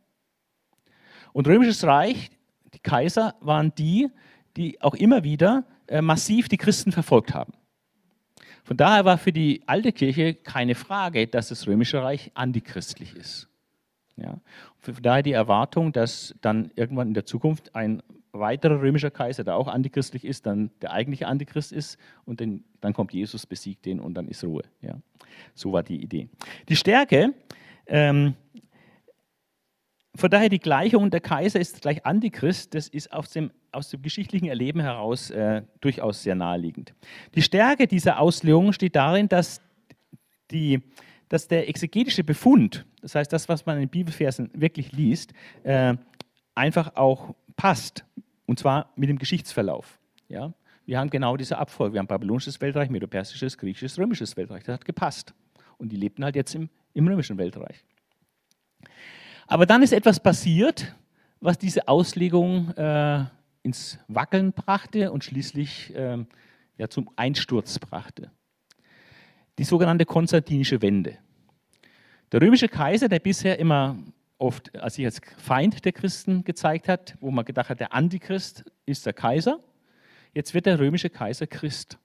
Und 1.38 1.46
römisches 1.46 1.84
Reich, 1.84 2.32
die 2.74 2.80
Kaiser 2.80 3.36
waren 3.38 3.72
die, 3.76 4.08
die 4.56 4.82
auch 4.82 4.96
immer 4.96 5.22
wieder 5.22 5.62
äh, 5.86 6.02
massiv 6.02 6.48
die 6.48 6.56
Christen 6.56 6.90
verfolgt 6.90 7.32
haben. 7.32 7.52
Von 8.64 8.76
daher 8.76 9.04
war 9.04 9.18
für 9.18 9.32
die 9.32 9.62
alte 9.66 9.92
Kirche 9.92 10.34
keine 10.34 10.74
Frage, 10.74 11.28
dass 11.28 11.50
das 11.50 11.68
römische 11.68 12.02
Reich 12.02 12.32
antichristlich 12.34 13.14
ist. 13.14 13.46
Ja. 14.16 14.40
Von 14.80 14.96
daher 15.00 15.22
die 15.22 15.30
Erwartung, 15.30 15.92
dass 15.92 16.34
dann 16.40 16.72
irgendwann 16.74 17.06
in 17.06 17.14
der 17.14 17.24
Zukunft 17.24 17.72
ein 17.72 18.02
weiterer 18.32 18.80
römischer 18.80 19.12
Kaiser, 19.12 19.44
der 19.44 19.54
auch 19.54 19.68
antichristlich 19.68 20.24
ist, 20.24 20.44
dann 20.44 20.72
der 20.82 20.90
eigentliche 20.90 21.28
Antichrist 21.28 21.70
ist 21.70 21.98
und 22.24 22.40
den, 22.40 22.64
dann 22.80 22.94
kommt 22.94 23.12
Jesus, 23.12 23.46
besiegt 23.46 23.86
den 23.86 24.00
und 24.00 24.14
dann 24.14 24.26
ist 24.26 24.42
Ruhe. 24.42 24.64
Ja. 24.80 24.98
So 25.54 25.70
war 25.70 25.84
die 25.84 26.02
Idee. 26.02 26.28
Die 26.68 26.74
Stärke, 26.74 27.32
ähm, 27.86 28.34
von 30.18 30.30
daher 30.30 30.48
die 30.48 30.58
Gleichung, 30.58 31.10
der 31.10 31.20
Kaiser 31.20 31.60
ist 31.60 31.80
gleich 31.80 32.04
Antichrist, 32.04 32.74
das 32.74 32.88
ist 32.88 33.12
aus 33.12 33.30
dem, 33.30 33.52
aus 33.70 33.88
dem 33.90 34.02
geschichtlichen 34.02 34.48
Erleben 34.48 34.80
heraus 34.80 35.30
äh, 35.30 35.62
durchaus 35.80 36.24
sehr 36.24 36.34
naheliegend. 36.34 36.92
Die 37.36 37.42
Stärke 37.42 37.86
dieser 37.86 38.18
Auslegung 38.18 38.72
steht 38.72 38.96
darin, 38.96 39.28
dass, 39.28 39.60
die, 40.50 40.82
dass 41.28 41.46
der 41.46 41.68
exegetische 41.68 42.24
Befund, 42.24 42.84
das 43.00 43.14
heißt 43.14 43.32
das, 43.32 43.48
was 43.48 43.64
man 43.64 43.80
in 43.80 43.88
Bibelversen 43.88 44.50
wirklich 44.54 44.90
liest, 44.90 45.32
äh, 45.62 45.94
einfach 46.56 46.96
auch 46.96 47.36
passt 47.56 48.04
und 48.46 48.58
zwar 48.58 48.92
mit 48.96 49.08
dem 49.08 49.18
Geschichtsverlauf. 49.18 50.00
Ja? 50.28 50.52
Wir 50.84 50.98
haben 50.98 51.10
genau 51.10 51.36
diese 51.36 51.58
Abfolge. 51.58 51.94
Wir 51.94 52.00
haben 52.00 52.08
babylonisches 52.08 52.60
Weltreich, 52.60 52.90
medo-persisches, 52.90 53.56
griechisches, 53.56 53.96
römisches 53.98 54.36
Weltreich. 54.36 54.64
Das 54.64 54.74
hat 54.74 54.84
gepasst. 54.84 55.32
Und 55.76 55.92
die 55.92 55.96
lebten 55.96 56.24
halt 56.24 56.34
jetzt 56.34 56.56
im, 56.56 56.70
im 56.94 57.06
römischen 57.06 57.38
Weltreich. 57.38 57.84
Aber 59.50 59.64
dann 59.64 59.82
ist 59.82 59.92
etwas 59.92 60.20
passiert, 60.20 60.94
was 61.40 61.56
diese 61.56 61.88
Auslegung 61.88 62.70
äh, 62.76 63.24
ins 63.62 63.98
Wackeln 64.06 64.52
brachte 64.52 65.10
und 65.10 65.24
schließlich 65.24 65.94
äh, 65.96 66.18
ja, 66.76 66.88
zum 66.88 67.10
Einsturz 67.16 67.78
brachte. 67.78 68.30
Die 69.56 69.64
sogenannte 69.64 70.04
konstantinische 70.04 70.82
Wende. 70.82 71.16
Der 72.30 72.42
römische 72.42 72.68
Kaiser, 72.68 73.08
der 73.08 73.20
bisher 73.20 73.58
immer 73.58 73.96
oft 74.36 74.76
als 74.76 74.96
sich 74.96 75.06
als 75.06 75.20
Feind 75.38 75.82
der 75.86 75.92
Christen 75.92 76.44
gezeigt 76.44 76.86
hat, 76.86 77.16
wo 77.20 77.30
man 77.30 77.46
gedacht 77.46 77.70
hat, 77.70 77.80
der 77.80 77.94
Antichrist 77.94 78.64
ist 78.84 79.06
der 79.06 79.14
Kaiser. 79.14 79.60
Jetzt 80.34 80.52
wird 80.52 80.66
der 80.66 80.78
römische 80.78 81.08
Kaiser 81.08 81.46
Christ. 81.46 81.98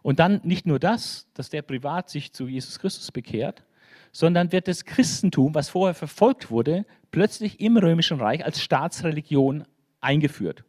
Und 0.00 0.20
dann 0.20 0.40
nicht 0.42 0.64
nur 0.64 0.78
das, 0.78 1.28
dass 1.34 1.50
der 1.50 1.60
privat 1.60 2.08
sich 2.08 2.32
zu 2.32 2.48
Jesus 2.48 2.78
Christus 2.78 3.12
bekehrt, 3.12 3.62
sondern 4.12 4.52
wird 4.52 4.68
das 4.68 4.84
Christentum, 4.84 5.54
was 5.54 5.68
vorher 5.68 5.94
verfolgt 5.94 6.50
wurde, 6.50 6.86
plötzlich 7.10 7.60
im 7.60 7.76
römischen 7.76 8.20
Reich 8.20 8.44
als 8.44 8.60
Staatsreligion 8.62 9.64
eingeführt. 10.00 10.64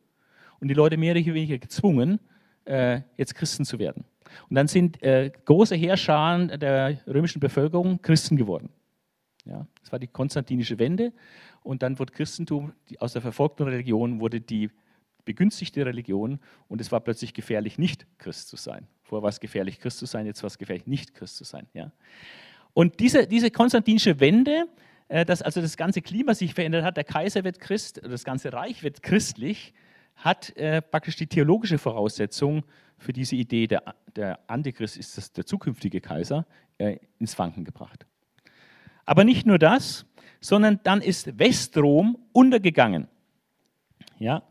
Und 0.60 0.68
die 0.68 0.74
Leute 0.74 0.98
mehr 0.98 1.16
oder 1.16 1.26
weniger 1.26 1.58
gezwungen, 1.58 2.20
äh, 2.66 3.02
jetzt 3.18 3.36
Christen 3.36 3.66
zu 3.66 3.80
werden. 3.80 4.06
Und 4.50 4.56
dann 4.56 4.68
sind 4.68 5.02
äh, 5.02 5.32
große 5.46 5.76
Heerscharen 5.76 6.60
der 6.60 7.00
römischen 7.08 7.40
Bevölkerung 7.40 8.02
Christen 8.02 8.38
geworden. 8.38 8.70
Ja, 9.46 9.66
das 9.82 9.92
war 9.92 10.00
die 10.00 10.08
konstantinische 10.08 10.78
Wende 10.78 11.12
und 11.64 11.82
dann 11.82 11.98
wurde 11.98 12.14
Christentum 12.14 12.74
aus 13.00 13.14
der 13.14 13.22
verfolgten 13.22 13.64
Religion 13.64 14.20
wurde 14.20 14.42
die 14.42 14.70
begünstigte 15.26 15.86
Religion 15.86 16.40
und 16.68 16.82
es 16.82 16.92
war 16.92 17.00
plötzlich 17.00 17.34
gefährlich, 17.34 17.78
nicht 17.78 18.06
Christ 18.18 18.50
zu 18.50 18.58
sein. 18.58 18.88
Vorher 19.04 19.24
war 19.24 19.30
es 19.30 19.40
gefährlich, 19.40 19.80
Christ 19.80 20.00
zu 20.00 20.06
sein, 20.06 20.26
jetzt 20.26 20.44
war 20.44 20.48
es 20.48 20.58
gefährlich, 20.58 20.88
nicht 20.88 21.14
Christ 21.14 21.38
zu 21.38 21.44
sein. 21.44 21.68
Ja. 21.74 21.92
Und 22.74 23.00
diese, 23.00 23.28
diese 23.28 23.52
konstantinische 23.52 24.20
Wende, 24.20 24.66
äh, 25.08 25.26
dass 25.26 25.42
also 25.42 25.62
das 25.62 25.78
ganze 25.78 26.02
Klima 26.02 26.34
sich 26.34 26.54
verändert 26.54 26.84
hat, 26.84 26.98
der 26.98 27.04
Kaiser 27.04 27.44
wird 27.44 27.60
Christ, 27.60 28.02
das 28.04 28.24
ganze 28.24 28.54
Reich 28.54 28.84
wird 28.84 29.04
christlich, 29.04 29.74
hat 30.16 30.56
äh, 30.58 30.82
praktisch 30.82 31.16
die 31.16 31.28
theologische 31.28 31.78
Voraussetzung 31.78 32.64
für 32.98 33.14
diese 33.14 33.36
Idee, 33.36 33.68
der, 33.68 33.96
der 34.16 34.40
Antichrist 34.48 34.98
ist 34.98 35.18
das, 35.18 35.32
der 35.32 35.46
zukünftige 35.46 36.02
Kaiser, 36.02 36.46
äh, 36.78 36.98
ins 37.18 37.38
Wanken 37.40 37.64
gebracht. 37.64 38.06
Aber 39.06 39.24
nicht 39.24 39.46
nur 39.46 39.58
das, 39.58 40.06
sondern 40.42 40.80
dann 40.84 41.02
ist 41.02 41.40
Westrom 41.40 42.18
untergegangen. 42.32 43.08
Ja, 44.20 44.44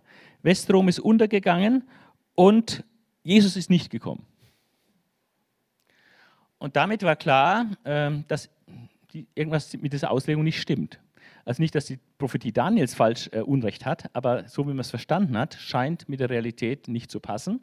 Westrom 0.42 0.88
ist 0.88 0.98
untergegangen 0.98 1.88
und 2.35 2.85
Jesus 3.22 3.57
ist 3.57 3.70
nicht 3.70 3.90
gekommen. 3.90 4.26
Und 6.59 6.77
damit 6.77 7.03
war 7.03 7.16
klar, 7.16 7.66
ähm, 7.85 8.25
dass 8.29 8.51
irgendwas 9.35 9.77
mit 9.77 9.92
dieser 9.92 10.11
Auslegung 10.11 10.44
nicht 10.44 10.61
stimmt. 10.61 11.01
Also 11.44 11.62
nicht, 11.62 11.75
dass 11.75 11.87
die 11.87 11.99
Prophetie 12.18 12.53
Daniels 12.53 12.94
falsch 12.94 13.31
äh, 13.33 13.40
Unrecht 13.40 13.87
hat, 13.87 14.11
aber 14.14 14.47
so 14.49 14.64
wie 14.64 14.71
man 14.71 14.81
es 14.81 14.90
verstanden 14.90 15.38
hat, 15.38 15.55
scheint 15.55 16.09
mit 16.09 16.21
der 16.21 16.31
Realität 16.31 16.88
nicht 16.88 17.11
zu 17.11 17.21
passen. 17.21 17.61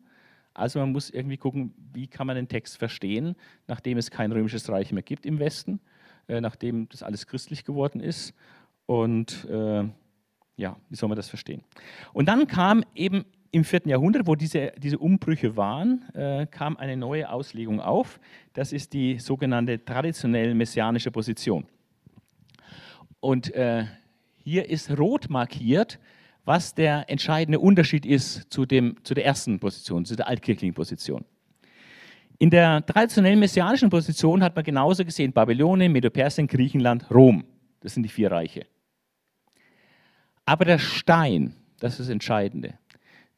Also 0.53 0.79
man 0.79 0.91
muss 0.91 1.09
irgendwie 1.09 1.37
gucken, 1.37 1.73
wie 1.93 2.07
kann 2.07 2.25
man 2.25 2.35
den 2.35 2.47
Text 2.47 2.77
verstehen, 2.77 3.35
nachdem 3.67 3.97
es 3.97 4.09
kein 4.09 4.31
römisches 4.31 4.69
Reich 4.69 4.91
mehr 4.91 5.03
gibt 5.03 5.25
im 5.25 5.39
Westen 5.39 5.79
äh, 6.27 6.41
nachdem 6.41 6.89
das 6.89 7.03
alles 7.03 7.27
christlich 7.27 7.65
geworden 7.65 7.99
ist. 7.99 8.33
Und 8.85 9.45
äh, 9.49 9.83
ja, 10.57 10.77
wie 10.89 10.95
soll 10.95 11.09
man 11.09 11.15
das 11.15 11.29
verstehen? 11.29 11.63
Und 12.13 12.27
dann 12.27 12.47
kam 12.47 12.83
eben 12.93 13.25
im 13.51 13.63
vierten 13.63 13.89
Jahrhundert, 13.89 14.27
wo 14.27 14.35
diese, 14.35 14.73
diese 14.77 14.97
Umbrüche 14.97 15.55
waren, 15.55 16.03
äh, 16.13 16.45
kam 16.47 16.77
eine 16.77 16.97
neue 16.97 17.29
Auslegung 17.29 17.79
auf. 17.79 18.19
Das 18.53 18.73
ist 18.73 18.93
die 18.93 19.19
sogenannte 19.19 19.83
traditionell 19.83 20.53
messianische 20.53 21.11
Position. 21.11 21.65
Und 23.19 23.53
äh, 23.53 23.85
hier 24.43 24.69
ist 24.69 24.97
rot 24.97 25.29
markiert, 25.29 25.99
was 26.43 26.75
der 26.75 27.09
entscheidende 27.09 27.59
Unterschied 27.59 28.05
ist 28.05 28.51
zu, 28.51 28.65
dem, 28.65 28.97
zu 29.03 29.13
der 29.13 29.25
ersten 29.25 29.59
Position, 29.59 30.05
zu 30.05 30.15
der 30.15 30.27
altkirchlichen 30.27 30.75
Position. 30.75 31.25
In 32.37 32.49
der 32.49 32.85
traditionellen 32.85 33.39
messianischen 33.39 33.89
Position 33.89 34.43
hat 34.43 34.55
man 34.55 34.63
genauso 34.63 35.05
gesehen 35.05 35.31
Babylonien, 35.31 35.91
Medo-Persien, 35.91 36.47
Griechenland, 36.47 37.09
Rom. 37.09 37.45
Das 37.79 37.93
sind 37.93 38.03
die 38.03 38.09
vier 38.09 38.31
Reiche. 38.31 38.65
Aber 40.45 40.65
der 40.65 40.77
Stein, 40.77 41.55
das 41.79 41.93
ist 41.93 42.01
das 42.01 42.09
Entscheidende, 42.09 42.77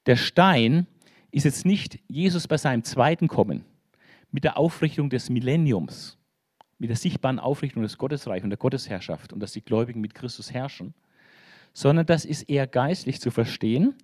der 0.08 0.15
Stein 0.15 0.88
ist 1.32 1.43
jetzt 1.43 1.65
nicht 1.65 2.00
Jesus 2.08 2.48
bei 2.48 2.58
seinem 2.58 2.84
zweiten 2.84 3.28
Kommen 3.28 3.65
mit 4.32 4.43
der 4.43 4.58
Aufrichtung 4.58 5.10
des 5.10 5.30
Millenniums, 5.30 6.17
mit 6.80 6.89
der 6.89 6.98
sichtbaren 6.98 7.39
Aufrichtung 7.39 7.84
des 7.84 7.98
Gottesreichs 7.98 8.43
und 8.43 8.50
der 8.50 8.58
Gottesherrschaft 8.58 9.34
und 9.34 9.41
dass 9.41 9.52
die 9.52 9.63
Gläubigen 9.63 10.02
mit 10.02 10.15
Christus 10.15 10.54
herrschen, 10.54 10.93
sondern 11.74 12.06
das 12.06 12.26
ist 12.26 12.43
eher 12.43 12.67
geistlich 12.67 13.22
zu 13.22 13.32
verstehen. 13.32 13.96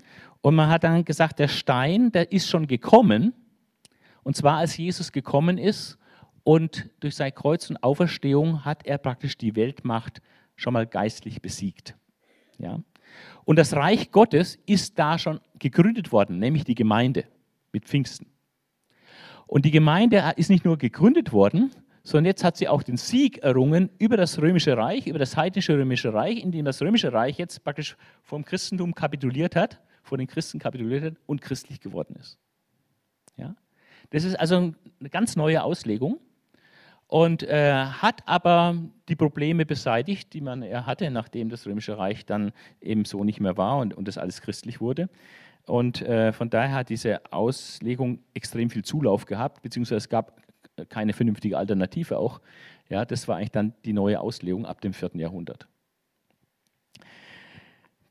Und 0.42 0.56
man 0.56 0.70
hat 0.70 0.84
dann 0.84 1.06
gesagt, 1.06 1.40
der 1.40 1.48
Stein, 1.48 2.12
der 2.12 2.32
ist 2.32 2.50
schon 2.50 2.68
gekommen, 2.68 3.34
und 4.24 4.36
zwar 4.36 4.58
als 4.58 4.78
Jesus 4.78 5.12
gekommen 5.12 5.58
ist 5.58 5.98
und 6.44 6.90
durch 7.00 7.16
sein 7.16 7.34
Kreuz 7.34 7.70
und 7.70 7.84
Auferstehung 7.84 8.64
hat 8.64 8.86
er 8.86 8.98
praktisch 8.98 9.38
die 9.38 9.56
Weltmacht 9.56 10.22
schon 10.56 10.74
mal 10.74 10.86
geistlich 10.86 11.42
besiegt. 11.42 11.96
Ja? 12.58 12.80
Und 13.46 13.58
das 13.58 13.74
Reich 13.74 14.12
Gottes 14.12 14.58
ist 14.66 14.98
da 14.98 15.18
schon 15.18 15.40
gegründet 15.64 16.12
worden, 16.12 16.40
nämlich 16.40 16.66
die 16.66 16.76
Gemeinde 16.76 17.26
mit 17.72 17.86
Pfingsten. 17.86 18.28
Und 19.48 19.66
die 19.66 19.72
Gemeinde 19.72 20.34
ist 20.36 20.50
nicht 20.50 20.66
nur 20.66 20.78
gegründet 20.78 21.32
worden, 21.32 21.72
sondern 22.04 22.26
jetzt 22.26 22.44
hat 22.44 22.58
sie 22.58 22.68
auch 22.68 22.84
den 22.84 22.98
Sieg 22.98 23.40
errungen 23.40 23.90
über 23.98 24.18
das 24.18 24.42
römische 24.42 24.76
Reich, 24.76 25.08
über 25.08 25.20
das 25.20 25.38
heidnische 25.38 25.78
römische 25.78 26.14
Reich, 26.14 26.44
indem 26.44 26.66
das 26.66 26.82
römische 26.82 27.14
Reich 27.14 27.38
jetzt 27.38 27.64
praktisch 27.64 27.96
vom 28.24 28.44
Christentum 28.44 28.94
kapituliert 28.94 29.56
hat, 29.56 29.80
vor 30.04 30.18
den 30.18 30.28
Christen 30.28 30.60
kapituliert 30.60 31.04
hat 31.04 31.14
und 31.26 31.42
christlich 31.42 31.80
geworden 31.80 32.16
ist. 32.20 32.38
Ja? 33.38 33.56
Das 34.10 34.26
ist 34.26 34.36
also 34.36 34.74
eine 35.00 35.10
ganz 35.10 35.36
neue 35.38 35.64
Auslegung 35.64 36.20
und 37.08 37.44
äh, 37.44 37.74
hat 37.74 38.28
aber 38.28 38.76
die 39.08 39.16
Probleme 39.16 39.66
beseitigt, 39.66 40.34
die 40.34 40.42
man 40.42 40.64
hatte, 40.64 41.10
nachdem 41.10 41.50
das 41.50 41.66
Römische 41.66 41.98
Reich 41.98 42.26
dann 42.26 42.52
eben 42.82 43.06
so 43.06 43.24
nicht 43.24 43.40
mehr 43.40 43.56
war 43.56 43.78
und, 43.78 43.94
und 43.94 44.08
das 44.08 44.18
alles 44.18 44.42
christlich 44.42 44.82
wurde. 44.82 45.10
Und 45.66 46.02
äh, 46.02 46.34
von 46.34 46.50
daher 46.50 46.76
hat 46.76 46.90
diese 46.90 47.22
Auslegung 47.32 48.20
extrem 48.34 48.70
viel 48.70 48.84
Zulauf 48.84 49.26
gehabt, 49.26 49.62
beziehungsweise 49.62 49.98
es 49.98 50.10
gab 50.10 50.42
keine 50.90 51.14
vernünftige 51.14 51.58
Alternative 51.58 52.18
auch. 52.18 52.42
Ja, 52.90 53.06
das 53.06 53.28
war 53.28 53.38
eigentlich 53.38 53.52
dann 53.52 53.74
die 53.86 53.94
neue 53.94 54.20
Auslegung 54.20 54.66
ab 54.66 54.82
dem 54.82 54.94
4. 54.94 55.12
Jahrhundert. 55.16 55.68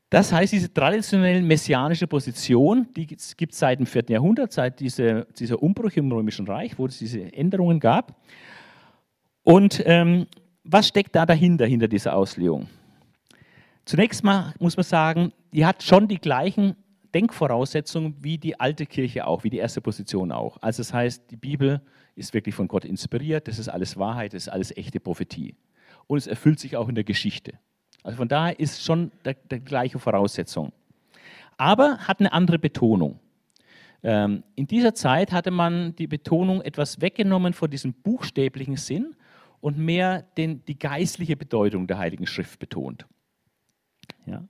Das 0.09 0.31
heißt, 0.31 0.53
diese 0.53 0.71
traditionelle 0.71 1.41
messianische 1.41 2.05
Position, 2.05 2.87
die 2.95 3.07
gibt 3.07 3.51
es 3.51 3.59
seit 3.59 3.79
dem 3.79 3.87
4. 3.87 4.03
Jahrhundert, 4.09 4.51
seit 4.51 4.79
diese, 4.79 5.25
dieser 5.39 5.61
Umbruch 5.61 5.91
im 5.93 6.11
Römischen 6.11 6.45
Reich, 6.45 6.77
wo 6.77 6.85
es 6.85 6.99
diese 6.99 7.33
Änderungen 7.33 7.79
gab. 7.79 8.15
Und 9.41 9.81
ähm, 9.85 10.27
was 10.63 10.87
steckt 10.87 11.15
da 11.15 11.25
dahinter, 11.25 11.65
hinter 11.65 11.87
dieser 11.87 12.15
Auslegung? 12.15 12.67
Zunächst 13.85 14.23
mal 14.23 14.53
muss 14.59 14.77
man 14.77 14.83
sagen, 14.83 15.33
die 15.51 15.65
hat 15.65 15.83
schon 15.83 16.07
die 16.07 16.19
gleichen 16.19 16.75
Denkvoraussetzungen 17.13 18.15
wie 18.21 18.37
die 18.37 18.59
alte 18.59 18.85
Kirche 18.85 19.27
auch, 19.27 19.43
wie 19.43 19.49
die 19.49 19.57
erste 19.57 19.81
Position 19.81 20.31
auch. 20.31 20.57
Also 20.61 20.81
das 20.81 20.93
heißt, 20.93 21.31
die 21.31 21.37
Bibel 21.37 21.81
ist 22.15 22.33
wirklich 22.33 22.55
von 22.55 22.67
Gott 22.67 22.85
inspiriert, 22.85 23.47
das 23.47 23.59
ist 23.59 23.69
alles 23.69 23.97
Wahrheit, 23.97 24.33
das 24.33 24.43
ist 24.43 24.49
alles 24.49 24.75
echte 24.75 24.99
Prophetie. 24.99 25.55
Und 26.07 26.17
es 26.17 26.27
erfüllt 26.27 26.59
sich 26.59 26.75
auch 26.77 26.89
in 26.89 26.95
der 26.95 27.03
Geschichte. 27.03 27.53
Also 28.03 28.17
von 28.17 28.27
daher 28.27 28.59
ist 28.59 28.83
schon 28.83 29.11
die 29.51 29.59
gleiche 29.59 29.99
Voraussetzung. 29.99 30.73
Aber 31.57 31.99
hat 31.99 32.19
eine 32.19 32.33
andere 32.33 32.59
Betonung. 32.59 33.19
Ähm, 34.03 34.43
in 34.55 34.67
dieser 34.67 34.93
Zeit 34.93 35.31
hatte 35.31 35.51
man 35.51 35.95
die 35.95 36.07
Betonung 36.07 36.61
etwas 36.61 36.99
weggenommen 36.99 37.53
von 37.53 37.69
diesem 37.69 37.93
buchstäblichen 37.93 38.75
Sinn 38.75 39.15
und 39.61 39.77
mehr 39.77 40.23
den, 40.37 40.65
die 40.65 40.77
geistliche 40.77 41.37
Bedeutung 41.37 41.87
der 41.87 41.97
Heiligen 41.97 42.27
Schrift 42.27 42.59
betont. 42.59 43.05
Ja. 44.25 44.43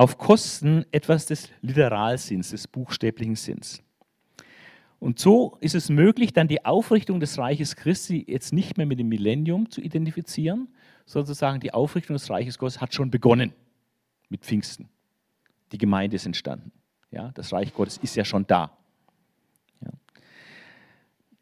Auf 0.00 0.16
Kosten 0.16 0.86
etwas 0.92 1.26
des 1.26 1.50
Literalsinns, 1.60 2.52
des 2.52 2.66
buchstäblichen 2.66 3.36
Sinns. 3.36 3.82
Und 4.98 5.18
so 5.18 5.58
ist 5.60 5.74
es 5.74 5.90
möglich, 5.90 6.32
dann 6.32 6.48
die 6.48 6.64
Aufrichtung 6.64 7.20
des 7.20 7.36
Reiches 7.36 7.76
Christi 7.76 8.24
jetzt 8.26 8.54
nicht 8.54 8.78
mehr 8.78 8.86
mit 8.86 8.98
dem 8.98 9.10
Millennium 9.10 9.68
zu 9.68 9.82
identifizieren, 9.82 10.68
sondern 11.04 11.26
zu 11.26 11.34
sagen, 11.34 11.60
die 11.60 11.74
Aufrichtung 11.74 12.14
des 12.14 12.30
Reiches 12.30 12.56
Gottes 12.56 12.80
hat 12.80 12.94
schon 12.94 13.10
begonnen 13.10 13.52
mit 14.30 14.40
Pfingsten. 14.40 14.88
Die 15.70 15.76
Gemeinde 15.76 16.16
ist 16.16 16.24
entstanden. 16.24 16.72
Ja, 17.10 17.30
das 17.34 17.52
Reich 17.52 17.74
Gottes 17.74 17.98
ist 17.98 18.16
ja 18.16 18.24
schon 18.24 18.46
da. 18.46 18.78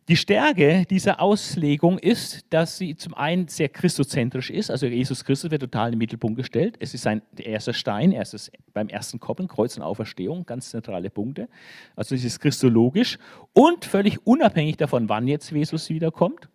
Die 0.09 0.17
Stärke 0.17 0.87
dieser 0.89 1.21
Auslegung 1.21 1.99
ist, 1.99 2.47
dass 2.49 2.79
sie 2.79 2.97
zum 2.97 3.13
einen 3.13 3.47
sehr 3.49 3.69
christozentrisch 3.69 4.49
ist, 4.49 4.71
also 4.71 4.87
Jesus 4.87 5.23
Christus 5.23 5.51
wird 5.51 5.61
total 5.61 5.89
in 5.89 5.93
den 5.93 5.99
Mittelpunkt 5.99 6.39
gestellt. 6.39 6.77
Es 6.81 6.95
ist 6.95 7.07
ein 7.07 7.21
der 7.33 7.45
erste 7.45 7.75
Stein, 7.75 8.13
erstes, 8.13 8.51
beim 8.73 8.89
ersten 8.89 9.21
Kommen, 9.21 9.49
Kreuz 9.49 9.77
und 9.77 9.83
Auferstehung, 9.83 10.47
ganz 10.47 10.71
zentrale 10.71 11.11
Punkte. 11.11 11.51
Also 11.95 12.15
es 12.15 12.25
ist 12.25 12.41
christologisch 12.41 13.19
und 13.53 13.85
völlig 13.85 14.27
unabhängig 14.27 14.79
davon, 14.79 15.11
wann 15.11 15.29
jetzt 15.29 15.51
Jesus 15.51 15.91
wiederkommt. 15.91 16.49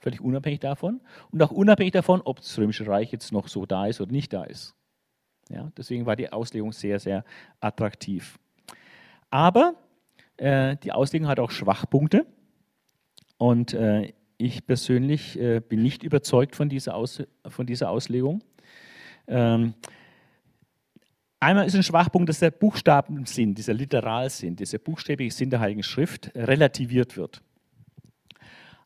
Völlig 0.00 0.20
unabhängig 0.20 0.58
davon 0.58 1.00
und 1.30 1.40
auch 1.44 1.52
unabhängig 1.52 1.92
davon, 1.92 2.20
ob 2.20 2.38
das 2.40 2.58
Römische 2.58 2.88
Reich 2.88 3.12
jetzt 3.12 3.30
noch 3.30 3.46
so 3.46 3.64
da 3.64 3.86
ist 3.86 4.00
oder 4.00 4.10
nicht 4.10 4.32
da 4.32 4.42
ist. 4.42 4.74
Ja, 5.50 5.70
deswegen 5.76 6.04
war 6.04 6.16
die 6.16 6.32
Auslegung 6.32 6.72
sehr, 6.72 6.98
sehr 6.98 7.24
attraktiv. 7.60 8.40
Aber 9.30 9.76
äh, 10.36 10.76
die 10.78 10.90
Auslegung 10.90 11.28
hat 11.28 11.38
auch 11.38 11.52
Schwachpunkte. 11.52 12.26
Und 13.38 13.74
äh, 13.74 14.12
ich 14.38 14.66
persönlich 14.66 15.38
äh, 15.38 15.60
bin 15.60 15.82
nicht 15.82 16.02
überzeugt 16.02 16.56
von 16.56 16.68
dieser, 16.68 16.94
Aus, 16.94 17.22
von 17.46 17.66
dieser 17.66 17.90
Auslegung. 17.90 18.42
Ähm, 19.26 19.74
einmal 21.40 21.66
ist 21.66 21.74
ein 21.74 21.82
Schwachpunkt, 21.82 22.28
dass 22.28 22.40
der 22.40 22.50
Buchstabensinn, 22.50 23.54
dieser 23.54 23.74
Literalsinn, 23.74 24.56
dieser 24.56 24.78
buchstäbliche 24.78 25.34
Sinn 25.34 25.50
der 25.50 25.60
Heiligen 25.60 25.82
Schrift 25.82 26.30
relativiert 26.34 27.16
wird. 27.16 27.42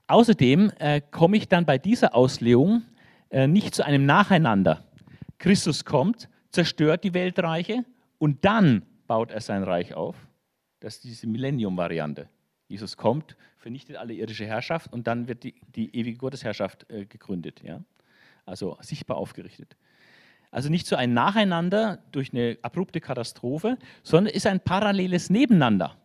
Außerdem 0.06 0.72
äh, 0.78 1.00
komme 1.00 1.36
ich 1.36 1.48
dann 1.48 1.66
bei 1.66 1.78
dieser 1.78 2.14
Auslegung 2.14 2.82
äh, 3.30 3.46
nicht 3.46 3.74
zu 3.74 3.84
einem 3.84 4.06
Nacheinander. 4.06 4.84
Christus 5.38 5.84
kommt, 5.84 6.28
zerstört 6.50 7.04
die 7.04 7.14
Weltreiche 7.14 7.84
und 8.18 8.44
dann 8.44 8.82
baut 9.06 9.30
er 9.30 9.40
sein 9.40 9.62
Reich 9.62 9.94
auf. 9.94 10.16
Das 10.80 10.96
ist 10.96 11.04
diese 11.04 11.26
Millennium-Variante. 11.28 12.28
Jesus 12.70 12.96
kommt, 12.96 13.36
vernichtet 13.58 13.96
alle 13.96 14.14
irdische 14.14 14.46
Herrschaft 14.46 14.92
und 14.92 15.08
dann 15.08 15.26
wird 15.26 15.42
die, 15.42 15.54
die 15.74 15.94
ewige 15.94 16.18
Gottesherrschaft 16.18 16.88
äh, 16.88 17.04
gegründet. 17.04 17.62
Ja? 17.64 17.80
Also 18.46 18.78
sichtbar 18.80 19.16
aufgerichtet. 19.16 19.76
Also 20.52 20.68
nicht 20.68 20.86
so 20.86 20.94
ein 20.94 21.12
Nacheinander 21.12 21.98
durch 22.12 22.32
eine 22.32 22.58
abrupte 22.62 23.00
Katastrophe, 23.00 23.76
sondern 24.04 24.32
ist 24.32 24.46
ein 24.46 24.60
paralleles 24.60 25.30
Nebeneinander. 25.30 25.96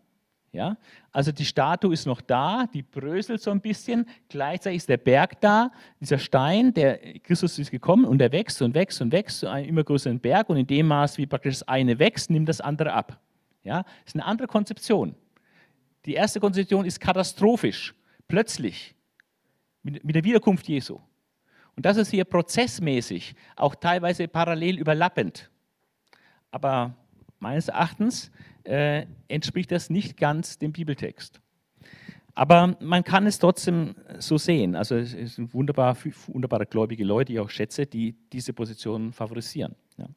Ja? 0.54 0.78
Also 1.12 1.32
die 1.32 1.46
Statue 1.46 1.94
ist 1.94 2.08
noch 2.08 2.20
da, 2.20 2.66
die 2.74 2.82
bröselt 2.82 3.44
so 3.44 3.52
ein 3.52 3.62
bisschen, 3.62 4.08
gleichzeitig 4.28 4.78
ist 4.78 4.90
der 4.90 4.98
Berg 4.98 5.40
da, 5.42 5.72
dieser 6.00 6.18
Stein, 6.18 6.74
der 6.74 6.98
Christus 7.20 7.60
ist 7.60 7.70
gekommen 7.70 8.06
und 8.06 8.18
der 8.18 8.32
wächst 8.32 8.60
und 8.64 8.74
wächst 8.74 9.02
und 9.02 9.12
wächst 9.12 9.42
zu 9.42 9.50
einem 9.50 9.70
immer 9.70 9.84
größeren 9.84 10.20
Berg 10.20 10.50
und 10.50 10.58
in 10.58 10.66
dem 10.66 10.88
Maß, 10.88 11.20
wie 11.20 11.28
praktisch 11.28 11.60
das 11.60 11.68
eine 11.68 12.00
wächst, 12.00 12.32
nimmt 12.32 12.50
das 12.50 12.60
andere 12.60 12.94
ab. 12.94 13.20
Ja? 13.64 13.84
Das 13.84 14.08
ist 14.08 14.16
eine 14.16 14.26
andere 14.26 14.48
Konzeption. 14.48 15.16
Die 16.06 16.14
erste 16.14 16.40
Konzeption 16.40 16.86
ist 16.86 17.00
katastrophisch, 17.00 17.94
plötzlich, 18.28 18.96
mit, 19.84 20.04
mit 20.04 20.16
der 20.16 20.24
Wiederkunft 20.24 20.68
Jesu. 20.68 21.00
Und 21.76 21.86
das 21.86 21.98
ist 21.98 22.12
hier 22.12 22.26
prozessmäßig, 22.26 23.36
auch 23.56 23.76
teilweise 23.76 24.28
parallel 24.28 24.80
überlappend. 24.80 25.50
Aber 26.52 26.96
meines 27.40 27.68
Erachtens 27.68 28.32
äh, 28.64 29.06
entspricht 29.28 29.72
das 29.72 29.90
nicht 29.90 30.18
ganz 30.18 30.58
dem 30.58 30.72
Bibeltext. 30.72 31.42
Aber 32.34 32.76
man 32.82 33.04
kann 33.04 33.26
es 33.28 33.40
trotzdem 33.40 33.96
so 34.20 34.38
sehen. 34.38 34.76
Also 34.76 34.96
es 34.96 35.36
sind 35.36 35.54
wunderbar, 35.54 35.98
wunderbare 36.28 36.66
gläubige 36.66 37.06
Leute, 37.06 37.28
die 37.28 37.34
ich 37.34 37.40
auch 37.40 37.50
schätze, 37.50 37.86
die 37.86 38.16
diese 38.32 38.52
Position 38.54 39.14
favorisieren. 39.14 39.76
Ja. 39.98 40.08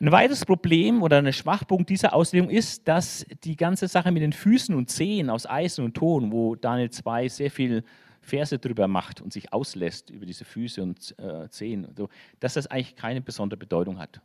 Ein 0.00 0.12
weiteres 0.12 0.44
Problem 0.44 1.02
oder 1.02 1.18
ein 1.18 1.32
Schwachpunkt 1.32 1.90
dieser 1.90 2.14
Auslegung 2.14 2.50
ist, 2.50 2.86
dass 2.86 3.26
die 3.42 3.56
ganze 3.56 3.88
Sache 3.88 4.12
mit 4.12 4.22
den 4.22 4.32
Füßen 4.32 4.74
und 4.74 4.88
Zehen 4.90 5.28
aus 5.28 5.44
Eisen 5.44 5.84
und 5.84 5.94
Ton, 5.94 6.30
wo 6.30 6.54
Daniel 6.54 6.90
2 6.90 7.28
sehr 7.28 7.50
viel 7.50 7.82
Verse 8.20 8.56
drüber 8.56 8.86
macht 8.86 9.20
und 9.20 9.32
sich 9.32 9.52
auslässt 9.52 10.10
über 10.10 10.24
diese 10.24 10.44
Füße 10.44 10.80
und 10.82 11.18
äh, 11.18 11.48
Zehen, 11.48 11.88
so, 11.96 12.08
dass 12.38 12.54
das 12.54 12.68
eigentlich 12.68 12.94
keine 12.94 13.20
besondere 13.20 13.58
Bedeutung 13.58 13.98
hat. 13.98 14.20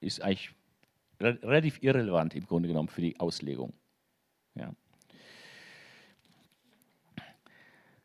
Ist 0.00 0.22
eigentlich 0.22 0.50
re 1.20 1.38
relativ 1.42 1.82
irrelevant 1.82 2.34
im 2.34 2.46
Grunde 2.46 2.68
genommen 2.68 2.88
für 2.88 3.02
die 3.02 3.20
Auslegung. 3.20 3.74
Ja. 4.54 4.72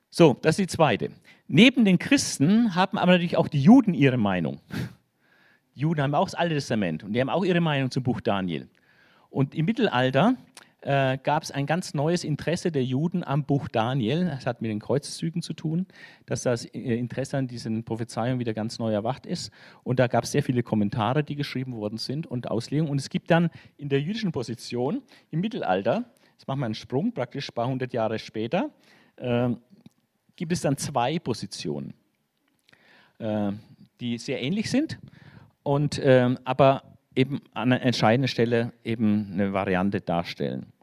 So, 0.09 0.33
das 0.41 0.59
ist 0.59 0.71
die 0.71 0.75
zweite. 0.75 1.11
Neben 1.47 1.85
den 1.85 1.99
Christen 1.99 2.75
haben 2.75 2.97
aber 2.97 3.13
natürlich 3.13 3.37
auch 3.37 3.47
die 3.47 3.61
Juden 3.61 3.93
ihre 3.93 4.17
Meinung. 4.17 4.59
Juden 5.79 6.01
haben 6.01 6.13
auch 6.13 6.25
das 6.25 6.35
Alte 6.35 6.55
Testament 6.55 7.03
und 7.03 7.13
die 7.13 7.21
haben 7.21 7.29
auch 7.29 7.45
ihre 7.45 7.61
Meinung 7.61 7.89
zum 7.89 8.03
Buch 8.03 8.19
Daniel. 8.19 8.67
Und 9.29 9.55
im 9.55 9.65
Mittelalter 9.65 10.35
äh, 10.81 11.17
gab 11.23 11.43
es 11.43 11.51
ein 11.51 11.65
ganz 11.65 11.93
neues 11.93 12.23
Interesse 12.23 12.71
der 12.71 12.83
Juden 12.83 13.23
am 13.23 13.45
Buch 13.45 13.69
Daniel. 13.69 14.25
Das 14.25 14.45
hat 14.45 14.61
mit 14.61 14.71
den 14.71 14.79
Kreuzzügen 14.79 15.41
zu 15.41 15.53
tun, 15.53 15.87
dass 16.25 16.43
das 16.43 16.65
äh, 16.65 16.97
Interesse 16.97 17.37
an 17.37 17.47
diesen 17.47 17.85
Prophezeiungen 17.85 18.39
wieder 18.39 18.53
ganz 18.53 18.77
neu 18.77 18.91
erwacht 18.91 19.25
ist. 19.25 19.51
Und 19.83 19.99
da 19.99 20.07
gab 20.07 20.25
es 20.25 20.31
sehr 20.31 20.43
viele 20.43 20.63
Kommentare, 20.63 21.23
die 21.23 21.35
geschrieben 21.35 21.75
worden 21.75 21.97
sind 21.97 22.27
und 22.27 22.51
Auslegungen. 22.51 22.91
Und 22.91 22.99
es 22.99 23.09
gibt 23.09 23.31
dann 23.31 23.49
in 23.77 23.87
der 23.87 24.01
jüdischen 24.01 24.33
Position 24.33 25.01
im 25.31 25.39
Mittelalter, 25.39 26.03
jetzt 26.33 26.47
machen 26.47 26.59
wir 26.59 26.65
einen 26.65 26.75
Sprung, 26.75 27.13
praktisch 27.13 27.49
ein 27.49 27.55
paar 27.55 27.67
hundert 27.67 27.93
Jahre 27.93 28.19
später, 28.19 28.69
äh, 29.15 29.49
gibt 30.35 30.51
es 30.51 30.61
dann 30.61 30.77
zwei 30.77 31.19
Positionen, 31.19 31.93
äh, 33.19 33.51
die 33.99 34.17
sehr 34.17 34.41
ähnlich 34.41 34.69
sind 34.69 34.97
und 35.69 36.01
ähm, 36.03 36.39
aber 36.45 36.81
eben 37.13 37.41
an 37.53 37.71
einer 37.71 37.83
entscheidenden 37.83 38.27
Stelle 38.27 38.73
eben 38.83 39.29
eine 39.33 39.53
Variante 39.53 40.01
darstellen. 40.01 40.73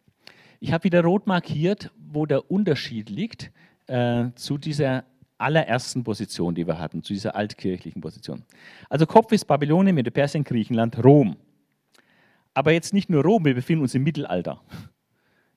Ich 0.60 0.72
habe 0.72 0.84
wieder 0.84 1.02
rot 1.02 1.26
markiert, 1.26 1.90
wo 1.98 2.24
der 2.24 2.52
Unterschied 2.52 3.10
liegt 3.10 3.50
äh, 3.88 4.26
zu 4.36 4.58
dieser 4.58 5.02
allerersten 5.38 6.04
Position, 6.04 6.54
die 6.54 6.68
wir 6.68 6.78
hatten, 6.78 7.02
zu 7.02 7.14
dieser 7.14 7.34
altkirchlichen 7.34 8.00
Position. 8.00 8.44
Also 8.88 9.06
Kopf 9.06 9.32
ist 9.32 9.46
Babylonien, 9.46 9.96
Mitte 9.96 10.12
Persien, 10.12 10.44
Griechenland, 10.44 11.04
Rom. 11.04 11.34
Aber 12.54 12.70
jetzt 12.70 12.94
nicht 12.94 13.10
nur 13.10 13.24
Rom, 13.24 13.44
wir 13.44 13.56
befinden 13.56 13.82
uns 13.82 13.94
im 13.96 14.04
Mittelalter. 14.04 14.60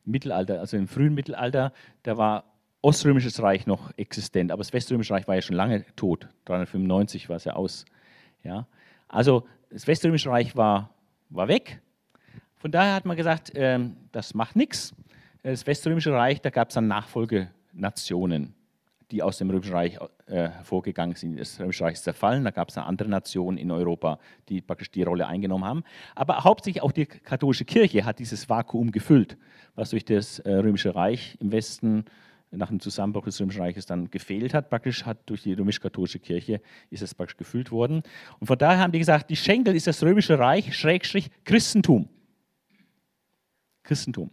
Mittelalter, 0.06 0.60
also 0.60 0.76
im 0.76 0.88
frühen 0.88 1.14
Mittelalter, 1.14 1.72
da 2.02 2.18
war 2.18 2.46
Oströmisches 2.82 3.44
Reich 3.44 3.68
noch 3.68 3.96
existent, 3.96 4.52
aber 4.52 4.62
das 4.62 4.74
Weströmische 4.74 5.14
Reich 5.14 5.28
war 5.28 5.36
ja 5.36 5.42
schon 5.44 5.56
lange 5.56 5.86
tot. 5.96 6.30
395 6.46 7.30
war 7.30 7.36
es 7.36 7.44
ja 7.44 7.54
aus. 7.54 7.86
Ja. 8.44 8.66
Also 9.10 9.46
das 9.70 9.88
Weströmische 9.88 10.30
Reich 10.30 10.56
war, 10.56 10.92
war 11.30 11.48
weg. 11.48 11.82
Von 12.58 12.72
daher 12.72 12.94
hat 12.94 13.06
man 13.06 13.18
gesagt, 13.18 13.54
äh, 13.56 13.80
das 14.12 14.34
macht 14.34 14.56
nichts. 14.56 14.94
Das 15.44 15.66
Weströmische 15.66 16.14
Reich, 16.14 16.42
da 16.42 16.50
gab 16.50 16.70
es 16.70 16.76
dann 16.76 16.88
Nachfolgenationen, 16.88 18.54
die 19.12 19.24
aus 19.24 19.38
dem 19.38 19.50
Römischen 19.50 19.74
Reich 19.74 19.98
äh, 20.28 20.50
hervorgegangen 20.50 21.16
sind. 21.16 21.40
Das 21.40 21.60
Römische 21.60 21.86
Reich 21.86 21.94
ist 21.94 22.04
zerfallen, 22.04 22.44
da 22.44 22.52
gab 22.52 22.70
es 22.70 22.78
andere 22.78 23.10
Nationen 23.10 23.58
in 23.58 23.72
Europa, 23.72 24.20
die 24.50 24.62
praktisch 24.62 24.92
die 24.92 25.04
Rolle 25.04 25.28
eingenommen 25.28 25.66
haben. 25.66 25.84
Aber 26.16 26.44
hauptsächlich 26.44 26.84
auch 26.84 26.92
die 26.92 27.06
katholische 27.06 27.66
Kirche 27.66 28.06
hat 28.06 28.20
dieses 28.20 28.50
Vakuum 28.50 28.92
gefüllt, 28.92 29.38
was 29.76 29.92
durch 29.92 30.06
das 30.06 30.40
äh, 30.40 30.54
Römische 30.54 30.94
Reich 30.94 31.38
im 31.40 31.52
Westen 31.52 32.06
nach 32.52 32.70
dem 32.70 32.80
Zusammenbruch 32.80 33.26
des 33.26 33.40
Römischen 33.40 33.62
Reiches 33.62 33.86
dann 33.86 34.10
gefehlt 34.10 34.54
hat. 34.54 34.70
Praktisch 34.70 35.06
hat 35.06 35.30
durch 35.30 35.44
die 35.44 35.54
römisch-katholische 35.54 36.20
Kirche 36.20 36.62
ist 36.90 37.04
es 37.04 37.14
praktisch 37.14 37.38
gefüllt 37.38 37.72
worden. 37.72 38.02
Und 38.40 38.48
von 38.48 38.58
daher 38.58 38.80
haben 38.80 38.92
die 38.92 39.00
gesagt, 39.00 39.30
die 39.30 39.36
Schenkel 39.36 39.76
ist 39.76 39.88
das 39.88 40.02
Römische 40.02 40.40
Reich, 40.40 40.76
Schrägstrich 40.76 41.30
Christentum. 41.44 42.10
Christentum. 43.84 44.32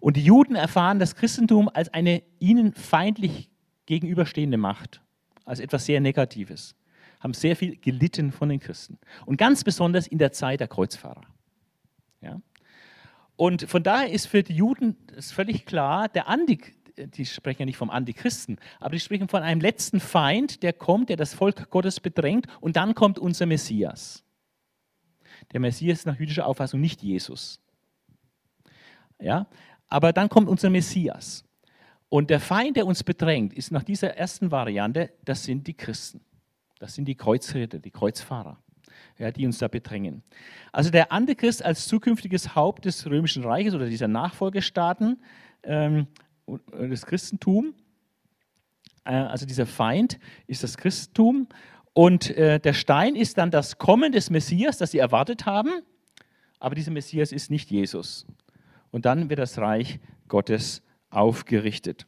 Und 0.00 0.16
die 0.16 0.24
Juden 0.24 0.56
erfahren 0.56 0.98
das 0.98 1.14
Christentum 1.14 1.70
als 1.72 1.92
eine 1.94 2.22
ihnen 2.38 2.74
feindlich 2.74 3.50
gegenüberstehende 3.86 4.56
Macht, 4.56 5.00
als 5.44 5.60
etwas 5.60 5.86
sehr 5.86 6.00
Negatives, 6.00 6.74
haben 7.20 7.34
sehr 7.34 7.56
viel 7.56 7.76
gelitten 7.76 8.32
von 8.32 8.48
den 8.48 8.60
Christen. 8.60 8.98
Und 9.26 9.36
ganz 9.36 9.64
besonders 9.64 10.06
in 10.06 10.18
der 10.18 10.32
Zeit 10.32 10.60
der 10.60 10.68
Kreuzfahrer. 10.68 11.22
Ja? 12.20 12.40
Und 13.36 13.62
von 13.62 13.82
daher 13.82 14.10
ist 14.10 14.26
für 14.26 14.42
die 14.42 14.54
Juden 14.54 14.96
völlig 15.18 15.66
klar, 15.66 16.08
der 16.08 16.28
Antik, 16.28 16.74
die 16.96 17.26
sprechen 17.26 17.62
ja 17.62 17.66
nicht 17.66 17.76
vom 17.76 17.90
Antichristen, 17.90 18.58
aber 18.80 18.92
die 18.92 19.00
sprechen 19.00 19.28
von 19.28 19.42
einem 19.42 19.60
letzten 19.60 20.00
Feind, 20.00 20.62
der 20.62 20.72
kommt, 20.72 21.08
der 21.08 21.16
das 21.16 21.34
Volk 21.34 21.70
Gottes 21.70 22.00
bedrängt 22.00 22.46
und 22.60 22.76
dann 22.76 22.94
kommt 22.94 23.18
unser 23.18 23.46
Messias. 23.46 24.22
Der 25.52 25.60
Messias 25.60 26.00
ist 26.00 26.06
nach 26.06 26.18
jüdischer 26.18 26.46
Auffassung 26.46 26.80
nicht 26.80 27.02
Jesus. 27.02 27.60
Ja? 29.20 29.46
Aber 29.88 30.12
dann 30.12 30.28
kommt 30.28 30.48
unser 30.48 30.70
Messias. 30.70 31.44
Und 32.08 32.30
der 32.30 32.40
Feind, 32.40 32.76
der 32.76 32.86
uns 32.86 33.02
bedrängt, 33.02 33.52
ist 33.52 33.72
nach 33.72 33.82
dieser 33.82 34.16
ersten 34.16 34.50
Variante, 34.50 35.10
das 35.24 35.44
sind 35.44 35.66
die 35.66 35.74
Christen. 35.74 36.20
Das 36.78 36.94
sind 36.94 37.06
die 37.06 37.14
Kreuzritter, 37.14 37.78
die 37.78 37.90
Kreuzfahrer, 37.90 38.58
ja, 39.18 39.30
die 39.30 39.46
uns 39.46 39.58
da 39.58 39.68
bedrängen. 39.68 40.22
Also 40.70 40.90
der 40.90 41.12
Antichrist 41.12 41.64
als 41.64 41.88
zukünftiges 41.88 42.54
Haupt 42.54 42.84
des 42.84 43.06
Römischen 43.06 43.44
Reiches 43.44 43.74
oder 43.74 43.86
dieser 43.86 44.08
Nachfolgestaaten 44.08 45.22
ähm, 45.62 46.06
das 46.72 47.06
Christentum, 47.06 47.74
äh, 49.04 49.12
also 49.12 49.46
dieser 49.46 49.66
Feind 49.66 50.18
ist 50.46 50.62
das 50.62 50.76
Christentum. 50.76 51.48
Und 51.92 52.30
äh, 52.36 52.58
der 52.58 52.72
Stein 52.72 53.14
ist 53.14 53.38
dann 53.38 53.50
das 53.50 53.78
Kommen 53.78 54.12
des 54.12 54.30
Messias, 54.30 54.78
das 54.78 54.90
sie 54.90 54.98
erwartet 54.98 55.46
haben. 55.46 55.70
Aber 56.58 56.74
dieser 56.74 56.90
Messias 56.90 57.30
ist 57.30 57.50
nicht 57.50 57.70
Jesus. 57.70 58.26
Und 58.90 59.04
dann 59.04 59.28
wird 59.30 59.38
das 59.38 59.58
Reich 59.58 60.00
Gottes 60.28 60.82
aufgerichtet. 61.10 62.06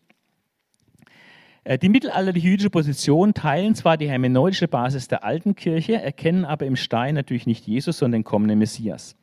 Äh, 1.63 1.79
die 1.79 1.89
mittelalterliche 1.89 2.49
jüdische 2.49 2.71
Position 2.71 3.35
teilen 3.35 3.75
zwar 3.75 3.97
die 3.97 4.09
hermeneutische 4.09 4.67
Basis 4.67 5.09
der 5.09 5.25
alten 5.25 5.55
Kirche, 5.55 6.01
erkennen 6.01 6.45
aber 6.45 6.67
im 6.67 6.77
Stein 6.77 7.15
natürlich 7.15 7.47
nicht 7.47 7.67
Jesus, 7.67 7.99
sondern 7.99 8.21
den 8.21 8.25
kommenden 8.25 8.59
Messias. 8.59 9.17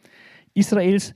Israels 0.54 1.14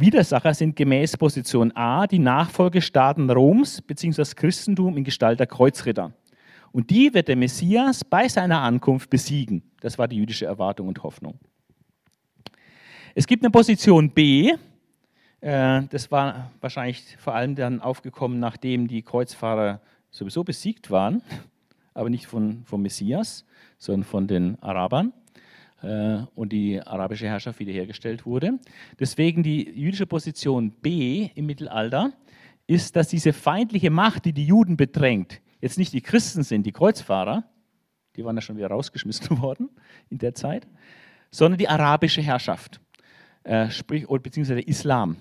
Widersacher 0.00 0.54
sind 0.54 0.76
gemäß 0.76 1.16
Position 1.16 1.72
A 1.76 2.06
die 2.06 2.18
Nachfolgestaaten 2.18 3.28
Roms 3.28 3.82
bzw. 3.82 4.34
Christentum 4.34 4.96
in 4.96 5.04
Gestalt 5.04 5.38
der 5.38 5.46
Kreuzritter. 5.46 6.12
Und 6.72 6.88
die 6.88 7.12
wird 7.12 7.28
der 7.28 7.36
Messias 7.36 8.02
bei 8.02 8.26
seiner 8.26 8.62
Ankunft 8.62 9.10
besiegen. 9.10 9.62
Das 9.80 9.98
war 9.98 10.08
die 10.08 10.16
jüdische 10.16 10.46
Erwartung 10.46 10.88
und 10.88 11.02
Hoffnung. 11.02 11.38
Es 13.14 13.26
gibt 13.26 13.42
eine 13.42 13.50
Position 13.50 14.10
B, 14.10 14.52
äh, 15.40 15.82
das 15.90 16.10
war 16.10 16.50
wahrscheinlich 16.60 17.16
vor 17.18 17.34
allem 17.34 17.54
dann 17.54 17.80
aufgekommen, 17.80 18.38
nachdem 18.38 18.88
die 18.88 19.02
Kreuzfahrer 19.02 19.80
sowieso 20.10 20.44
besiegt 20.44 20.90
waren, 20.90 21.22
aber 21.94 22.10
nicht 22.10 22.26
von, 22.26 22.62
vom 22.64 22.82
Messias, 22.82 23.44
sondern 23.78 24.04
von 24.04 24.26
den 24.26 24.62
Arabern. 24.62 25.12
Äh, 25.82 26.24
und 26.34 26.52
die 26.52 26.80
arabische 26.80 27.26
Herrschaft 27.26 27.58
wiederhergestellt 27.58 28.26
wurde. 28.26 28.58
Deswegen 28.98 29.42
die 29.42 29.70
jüdische 29.70 30.06
Position 30.06 30.72
B 30.72 31.30
im 31.34 31.46
Mittelalter 31.46 32.12
ist, 32.66 32.96
dass 32.96 33.08
diese 33.08 33.32
feindliche 33.32 33.90
Macht, 33.90 34.26
die 34.26 34.34
die 34.34 34.44
Juden 34.44 34.76
bedrängt, 34.76 35.40
jetzt 35.60 35.78
nicht 35.78 35.92
die 35.94 36.02
Christen 36.02 36.42
sind, 36.42 36.66
die 36.66 36.72
Kreuzfahrer, 36.72 37.44
die 38.16 38.24
waren 38.24 38.36
ja 38.36 38.42
schon 38.42 38.58
wieder 38.58 38.68
rausgeschmissen 38.68 39.40
worden 39.42 39.70
in 40.10 40.18
der 40.18 40.34
Zeit, 40.34 40.66
sondern 41.30 41.58
die 41.58 41.68
arabische 41.68 42.20
Herrschaft, 42.20 42.80
äh, 43.44 43.70
sprich, 43.70 44.06
beziehungsweise 44.06 44.60
Islam, 44.60 45.16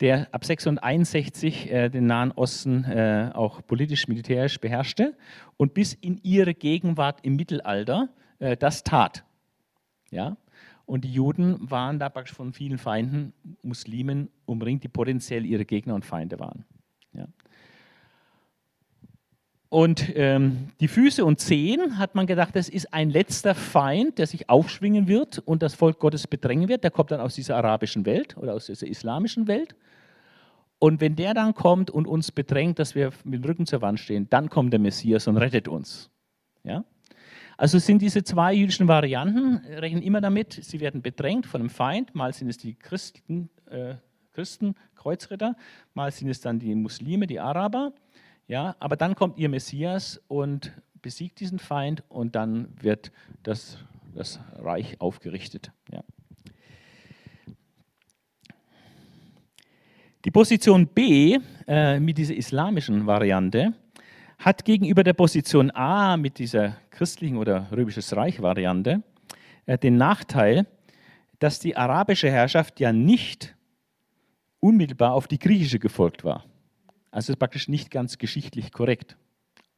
der 0.00 0.32
ab 0.32 0.46
661 0.46 1.70
äh, 1.70 1.88
den 1.90 2.06
Nahen 2.06 2.32
Osten 2.32 2.84
äh, 2.84 3.32
auch 3.34 3.60
politisch-militärisch 3.66 4.58
beherrschte 4.60 5.14
und 5.58 5.74
bis 5.74 5.92
in 5.92 6.18
ihre 6.22 6.54
Gegenwart 6.54 7.18
im 7.22 7.36
Mittelalter 7.36 8.08
äh, 8.38 8.56
das 8.56 8.82
tat. 8.82 9.24
Ja? 10.10 10.36
Und 10.86 11.04
die 11.04 11.12
Juden 11.12 11.70
waren 11.70 11.98
da 11.98 12.08
praktisch 12.08 12.34
von 12.34 12.52
vielen 12.52 12.78
Feinden, 12.78 13.32
Muslimen 13.62 14.28
umringt, 14.44 14.82
die 14.82 14.88
potenziell 14.88 15.44
ihre 15.44 15.64
Gegner 15.64 15.94
und 15.94 16.04
Feinde 16.04 16.38
waren. 16.40 16.64
Ja? 17.12 17.26
Und 19.70 20.12
ähm, 20.16 20.70
die 20.80 20.88
Füße 20.88 21.24
und 21.24 21.38
Zehen 21.38 21.96
hat 21.96 22.16
man 22.16 22.26
gedacht, 22.26 22.56
das 22.56 22.68
ist 22.68 22.92
ein 22.92 23.08
letzter 23.08 23.54
Feind, 23.54 24.18
der 24.18 24.26
sich 24.26 24.50
aufschwingen 24.50 25.06
wird 25.06 25.38
und 25.38 25.62
das 25.62 25.74
Volk 25.76 26.00
Gottes 26.00 26.26
bedrängen 26.26 26.68
wird. 26.68 26.82
Der 26.82 26.90
kommt 26.90 27.12
dann 27.12 27.20
aus 27.20 27.36
dieser 27.36 27.56
arabischen 27.56 28.04
Welt 28.04 28.36
oder 28.36 28.54
aus 28.54 28.66
dieser 28.66 28.88
islamischen 28.88 29.46
Welt. 29.46 29.76
Und 30.80 31.00
wenn 31.00 31.14
der 31.14 31.34
dann 31.34 31.54
kommt 31.54 31.88
und 31.88 32.08
uns 32.08 32.32
bedrängt, 32.32 32.80
dass 32.80 32.96
wir 32.96 33.12
mit 33.22 33.44
dem 33.44 33.44
Rücken 33.44 33.64
zur 33.64 33.80
Wand 33.80 34.00
stehen, 34.00 34.28
dann 34.28 34.50
kommt 34.50 34.72
der 34.72 34.80
Messias 34.80 35.28
und 35.28 35.36
rettet 35.36 35.68
uns. 35.68 36.10
Ja? 36.64 36.84
Also 37.60 37.78
sind 37.78 38.00
diese 38.00 38.24
zwei 38.24 38.54
jüdischen 38.54 38.88
Varianten, 38.88 39.58
rechnen 39.66 40.00
immer 40.00 40.22
damit, 40.22 40.54
sie 40.62 40.80
werden 40.80 41.02
bedrängt 41.02 41.44
von 41.44 41.60
einem 41.60 41.68
Feind. 41.68 42.14
Mal 42.14 42.32
sind 42.32 42.48
es 42.48 42.56
die 42.56 42.74
Christen, 42.74 43.50
äh, 43.66 43.96
Christen, 44.32 44.76
Kreuzritter, 44.94 45.54
mal 45.92 46.10
sind 46.10 46.30
es 46.30 46.40
dann 46.40 46.58
die 46.58 46.74
Muslime, 46.74 47.26
die 47.26 47.38
Araber. 47.38 47.92
Ja, 48.48 48.76
aber 48.80 48.96
dann 48.96 49.14
kommt 49.14 49.36
ihr 49.36 49.50
Messias 49.50 50.22
und 50.26 50.72
besiegt 51.02 51.38
diesen 51.40 51.58
Feind 51.58 52.02
und 52.08 52.34
dann 52.34 52.68
wird 52.80 53.12
das, 53.42 53.76
das 54.14 54.40
Reich 54.54 54.98
aufgerichtet. 54.98 55.70
Ja. 55.92 56.02
Die 60.24 60.30
Position 60.30 60.86
B 60.86 61.36
äh, 61.66 62.00
mit 62.00 62.16
dieser 62.16 62.36
islamischen 62.36 63.06
Variante 63.06 63.74
hat 64.40 64.64
gegenüber 64.64 65.04
der 65.04 65.12
Position 65.12 65.70
A 65.70 66.16
mit 66.16 66.38
dieser 66.38 66.76
christlichen 66.90 67.36
oder 67.36 67.70
römisches 67.70 68.16
Reich-Variante 68.16 69.02
äh, 69.66 69.76
den 69.76 69.96
Nachteil, 69.96 70.66
dass 71.38 71.60
die 71.60 71.76
arabische 71.76 72.30
Herrschaft 72.30 72.80
ja 72.80 72.92
nicht 72.92 73.54
unmittelbar 74.58 75.12
auf 75.12 75.28
die 75.28 75.38
griechische 75.38 75.78
gefolgt 75.78 76.24
war. 76.24 76.44
Also 77.10 77.32
ist 77.32 77.38
praktisch 77.38 77.68
nicht 77.68 77.90
ganz 77.90 78.16
geschichtlich 78.18 78.72
korrekt. 78.72 79.16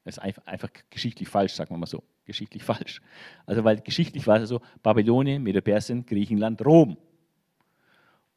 Das 0.04 0.16
ist 0.16 0.22
einfach, 0.46 0.70
geschichtlich 0.90 1.28
falsch, 1.28 1.54
sagen 1.54 1.70
wir 1.74 1.78
mal 1.78 1.86
so. 1.86 2.04
Geschichtlich 2.24 2.62
falsch. 2.64 3.00
Also 3.46 3.64
weil 3.64 3.80
geschichtlich 3.80 4.26
war 4.28 4.40
es 4.40 4.48
so, 4.48 4.60
Babylonien, 4.82 5.42
Medo-Persien, 5.42 6.06
Griechenland, 6.06 6.64
Rom. 6.64 6.96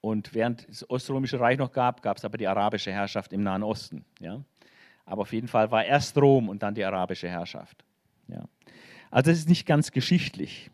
Und 0.02 0.34
während 0.34 0.62
es 0.70 0.80
das 0.80 0.90
Oströmische 0.90 1.40
Reich 1.40 1.58
noch 1.60 1.72
gab, 1.72 2.02
gab 2.02 2.18
es 2.18 2.26
aber 2.26 2.38
die 2.38 2.48
arabische 2.48 2.92
Herrschaft 2.92 3.32
im 3.34 3.44
Nahen 3.44 3.64
Osten. 3.64 4.06
Ja? 4.20 4.44
Aber 5.06 5.22
auf 5.22 5.34
jeden 5.34 5.48
Fall 5.48 5.72
war 5.72 5.86
erst 5.86 6.18
Rom 6.18 6.50
und 6.50 6.64
dann 6.64 6.74
die 6.74 6.84
arabische 6.84 7.30
Herrschaft. 7.30 7.84
Ja. 8.28 8.44
Also 9.12 9.32
es 9.32 9.40
ist 9.40 9.50
nicht 9.50 9.66
ganz 9.66 9.92
geschichtlich, 9.92 10.72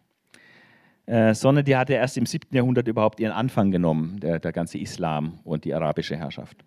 äh, 1.06 1.34
sondern 1.34 1.66
die 1.66 1.76
hatte 1.76 1.94
erst 1.94 2.18
im 2.18 2.26
7. 2.26 2.56
Jahrhundert 2.56 2.88
überhaupt 2.88 3.20
ihren 3.20 3.34
Anfang 3.34 3.72
genommen, 3.72 4.20
der, 4.20 4.40
der 4.40 4.52
ganze 4.52 4.78
Islam 4.78 5.40
und 5.44 5.66
die 5.66 5.74
arabische 5.74 6.16
Herrschaft. 6.16 6.64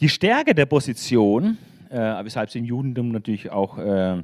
Die 0.00 0.08
Stärke 0.08 0.54
der 0.54 0.66
Position, 0.66 1.58
äh, 1.90 2.24
weshalb 2.24 2.50
sie 2.50 2.60
im 2.60 2.64
Judentum 2.64 3.10
natürlich 3.10 3.50
auch 3.50 3.78
äh, 3.78 4.22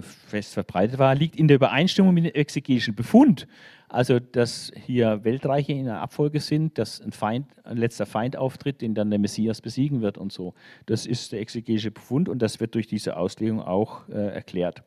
fest 0.00 0.54
verbreitet 0.54 0.98
war, 0.98 1.14
liegt 1.14 1.36
in 1.36 1.48
der 1.48 1.56
Übereinstimmung 1.56 2.14
mit 2.14 2.24
dem 2.24 2.34
exegetischen 2.34 2.94
Befund 2.94 3.46
also, 3.92 4.20
dass 4.20 4.72
hier 4.86 5.22
Weltreiche 5.22 5.74
in 5.74 5.84
der 5.84 6.00
Abfolge 6.00 6.40
sind, 6.40 6.78
dass 6.78 6.98
ein, 7.02 7.12
Feind, 7.12 7.46
ein 7.62 7.76
letzter 7.76 8.06
Feind 8.06 8.38
auftritt, 8.38 8.80
den 8.80 8.94
dann 8.94 9.10
der 9.10 9.18
Messias 9.18 9.60
besiegen 9.60 10.00
wird 10.00 10.16
und 10.16 10.32
so. 10.32 10.54
Das 10.86 11.04
ist 11.04 11.32
der 11.32 11.40
exegetische 11.40 11.90
Befund 11.90 12.30
und 12.30 12.40
das 12.40 12.58
wird 12.58 12.74
durch 12.74 12.86
diese 12.86 13.18
Auslegung 13.18 13.60
auch 13.60 14.08
äh, 14.08 14.32
erklärt. 14.32 14.82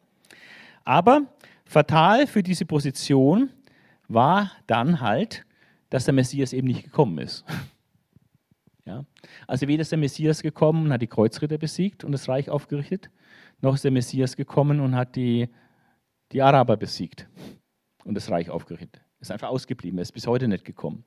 Aber 0.86 1.22
fatal 1.66 2.26
für 2.26 2.42
diese 2.42 2.66
Position 2.66 3.52
war 4.08 4.52
dann 4.66 5.02
halt, 5.02 5.46
dass 5.92 6.06
der 6.06 6.16
Messias 6.16 6.52
eben 6.52 6.68
nicht 6.68 6.84
gekommen 6.84 7.20
ist. 7.20 7.46
Ja? 8.88 9.04
Also 9.48 9.68
weder 9.68 9.82
ist 9.82 9.92
der 9.92 9.98
Messias 9.98 10.44
gekommen 10.44 10.86
und 10.86 10.94
hat 10.94 11.02
die 11.02 11.08
Kreuzritter 11.08 11.58
besiegt 11.58 12.04
und 12.04 12.12
das 12.12 12.30
Reich 12.30 12.52
aufgerichtet, 12.52 13.10
noch 13.60 13.74
ist 13.74 13.84
der 13.84 13.90
Messias 13.90 14.36
gekommen 14.36 14.80
und 14.80 14.96
hat 14.96 15.16
die, 15.16 15.50
die 16.32 16.44
Araber 16.44 16.78
besiegt 16.78 17.28
und 18.06 18.14
das 18.14 18.30
Reich 18.30 18.50
aufgerichtet. 18.50 19.05
Ist 19.26 19.32
einfach 19.32 19.50
ausgeblieben, 19.50 19.98
er 19.98 20.04
ist 20.04 20.12
bis 20.12 20.28
heute 20.28 20.48
nicht 20.48 20.66
gekommen. 20.66 21.04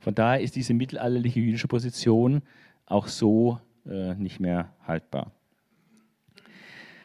Von 0.00 0.14
daher 0.14 0.40
ist 0.40 0.56
diese 0.56 0.72
mittelalterliche 0.72 1.40
jüdische 1.40 1.68
Position 1.68 2.40
auch 2.86 3.06
so 3.06 3.60
äh, 3.86 4.14
nicht 4.14 4.40
mehr 4.40 4.72
haltbar. 4.86 5.30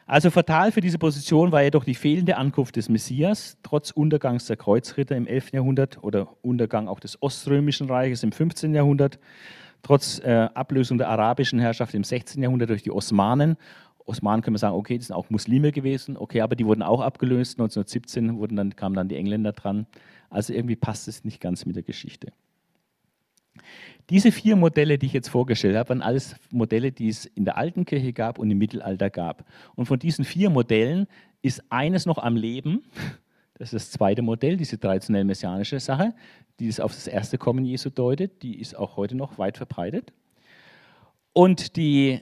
Also 0.06 0.32
fatal 0.32 0.72
für 0.72 0.80
diese 0.80 0.98
Position 0.98 1.52
war 1.52 1.62
jedoch 1.62 1.84
die 1.84 1.94
fehlende 1.94 2.38
Ankunft 2.38 2.78
des 2.78 2.88
Messias, 2.88 3.58
trotz 3.64 3.92
Untergangs 3.92 4.46
der 4.46 4.56
Kreuzritter 4.56 5.18
im 5.18 5.28
11. 5.28 5.52
Jahrhundert 5.52 6.02
oder 6.02 6.30
Untergang 6.42 6.88
auch 6.88 7.02
des 7.02 7.22
Oströmischen 7.22 7.90
Reiches 7.90 8.24
im 8.24 8.32
15. 8.32 8.74
Jahrhundert, 8.74 9.20
trotz 9.82 10.20
äh, 10.20 10.48
Ablösung 10.54 10.98
der 10.98 11.10
arabischen 11.10 11.60
Herrschaft 11.60 11.94
im 11.94 12.06
16. 12.06 12.42
Jahrhundert 12.42 12.70
durch 12.70 12.84
die 12.84 12.92
Osmanen. 12.92 13.58
Osmanen 14.10 14.42
können 14.42 14.56
wir 14.56 14.60
sagen, 14.60 14.76
okay, 14.76 14.98
das 14.98 15.08
sind 15.08 15.16
auch 15.16 15.30
Muslime 15.30 15.72
gewesen, 15.72 16.18
okay, 16.18 16.42
aber 16.42 16.56
die 16.56 16.66
wurden 16.66 16.82
auch 16.82 17.02
abgelöst. 17.02 17.60
1917 17.60 18.38
wurden 18.38 18.56
dann, 18.56 18.76
kamen 18.76 18.96
dann 18.96 19.08
die 19.08 19.16
Engländer 19.16 19.54
dran. 19.54 19.86
Also 20.30 20.54
irgendwie 20.54 20.76
passt 20.76 21.08
es 21.08 21.24
nicht 21.24 21.40
ganz 21.40 21.66
mit 21.66 21.76
der 21.76 21.84
Geschichte. 21.84 22.32
Diese 24.10 24.32
vier 24.32 24.56
Modelle, 24.56 24.98
die 24.98 25.06
ich 25.06 25.14
jetzt 25.14 25.30
vorgestellt 25.30 25.76
habe, 25.76 25.90
waren 25.90 26.02
alles 26.02 26.36
Modelle, 26.50 26.92
die 26.92 27.10
es 27.10 27.26
in 27.26 27.46
der 27.46 27.58
alten 27.58 27.86
Kirche 27.86 28.12
gab 28.12 28.40
und 28.40 28.50
im 28.50 28.58
Mittelalter 28.58 29.10
gab. 29.10 29.46
Und 29.76 29.86
von 29.86 30.00
diesen 30.00 30.26
vier 30.26 30.50
Modellen 30.50 31.08
ist 31.42 31.64
eines 31.70 32.06
noch 32.06 32.18
am 32.18 32.36
Leben. 32.36 32.84
Das 33.54 33.74
ist 33.74 33.86
das 33.86 33.92
zweite 33.92 34.22
Modell, 34.22 34.58
diese 34.58 34.80
traditionell 34.80 35.26
messianische 35.26 35.80
Sache, 35.80 36.16
die 36.60 36.68
es 36.68 36.80
auf 36.80 36.94
das 36.94 37.08
erste 37.08 37.38
Kommen 37.38 37.66
Jesu 37.66 37.90
deutet. 37.90 38.42
Die 38.42 38.60
ist 38.60 38.76
auch 38.76 38.98
heute 38.98 39.16
noch 39.16 39.38
weit 39.38 39.58
verbreitet. 39.58 40.12
Und 41.34 41.76
die 41.76 42.22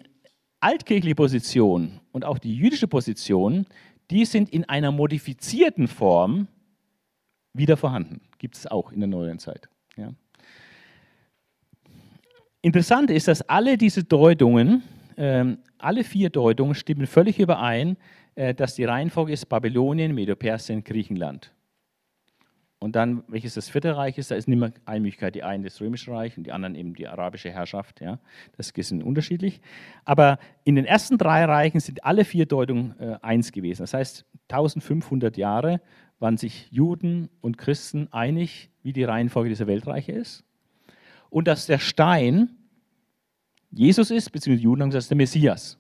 altkirchliche 0.60 1.16
Position 1.16 2.00
und 2.12 2.26
auch 2.26 2.38
die 2.38 2.56
jüdische 2.56 2.88
Position, 2.88 3.66
die 4.10 4.26
sind 4.26 4.50
in 4.50 4.66
einer 4.66 4.92
modifizierten 4.92 5.88
Form 5.88 6.48
wieder 7.54 7.78
vorhanden. 7.78 8.22
Gibt 8.38 8.56
es 8.56 8.68
auch 8.68 8.92
in 8.92 9.00
der 9.00 9.08
neuen 9.08 9.40
Zeit. 9.40 9.68
Ja. 9.98 10.14
Interessant 12.62 13.12
ist, 13.12 13.28
dass 13.28 13.42
alle 13.44 13.78
diese 13.78 14.04
Deutungen, 14.04 14.84
äh, 15.16 15.46
alle 15.78 16.04
vier 16.04 16.30
Deutungen 16.30 16.76
stimmen 16.76 17.08
völlig 17.08 17.40
überein, 17.40 17.98
äh, 18.36 18.54
dass 18.54 18.76
die 18.76 18.84
Reihenfolge 18.84 19.34
ist 19.34 19.48
Babylonien, 19.48 20.14
Medo-Persien, 20.14 20.84
Griechenland. 20.84 21.52
Und 22.80 22.96
dann, 22.96 23.24
welches 23.28 23.56
das 23.56 23.70
vierte 23.70 23.98
Reich 23.98 24.20
ist, 24.20 24.30
da 24.30 24.36
ist 24.36 24.48
nicht 24.48 24.60
mehr 24.60 24.72
eine 24.86 25.00
Möglichkeit, 25.00 25.34
die 25.34 25.44
einen 25.44 25.64
das 25.64 25.82
Römische 25.82 26.12
Reich 26.12 26.38
und 26.38 26.44
die 26.46 26.52
anderen 26.52 26.76
eben 26.76 26.94
die 26.94 27.08
arabische 27.08 27.50
Herrschaft. 27.50 28.02
Ja. 28.02 28.20
Das 28.56 28.70
ist 28.70 28.92
unterschiedlich. 28.92 29.62
Aber 30.06 30.38
in 30.64 30.76
den 30.76 30.86
ersten 30.86 31.18
drei 31.18 31.46
Reichen 31.46 31.80
sind 31.80 32.04
alle 32.04 32.24
vier 32.24 32.46
Deutungen 32.46 32.94
äh, 33.00 33.18
eins 33.24 33.52
gewesen. 33.52 33.82
Das 33.82 33.96
heißt, 33.96 34.26
1500 34.50 35.38
Jahre 35.38 35.82
waren 36.20 36.38
sich 36.38 36.68
Juden 36.72 37.30
und 37.42 37.58
Christen 37.58 38.10
einig, 38.12 38.70
wie 38.84 38.94
die 38.94 39.04
Reihenfolge 39.04 39.50
dieser 39.50 39.68
Weltreiche 39.68 40.12
ist. 40.12 40.44
Und 41.30 41.48
dass 41.48 41.66
der 41.66 41.80
Stein 41.80 42.58
Jesus 43.72 44.12
ist, 44.12 44.32
beziehungsweise 44.32 44.64
Juden 44.64 44.82
haben 44.84 44.90
gesagt, 44.92 45.10
der 45.10 45.18
Messias. 45.18 45.78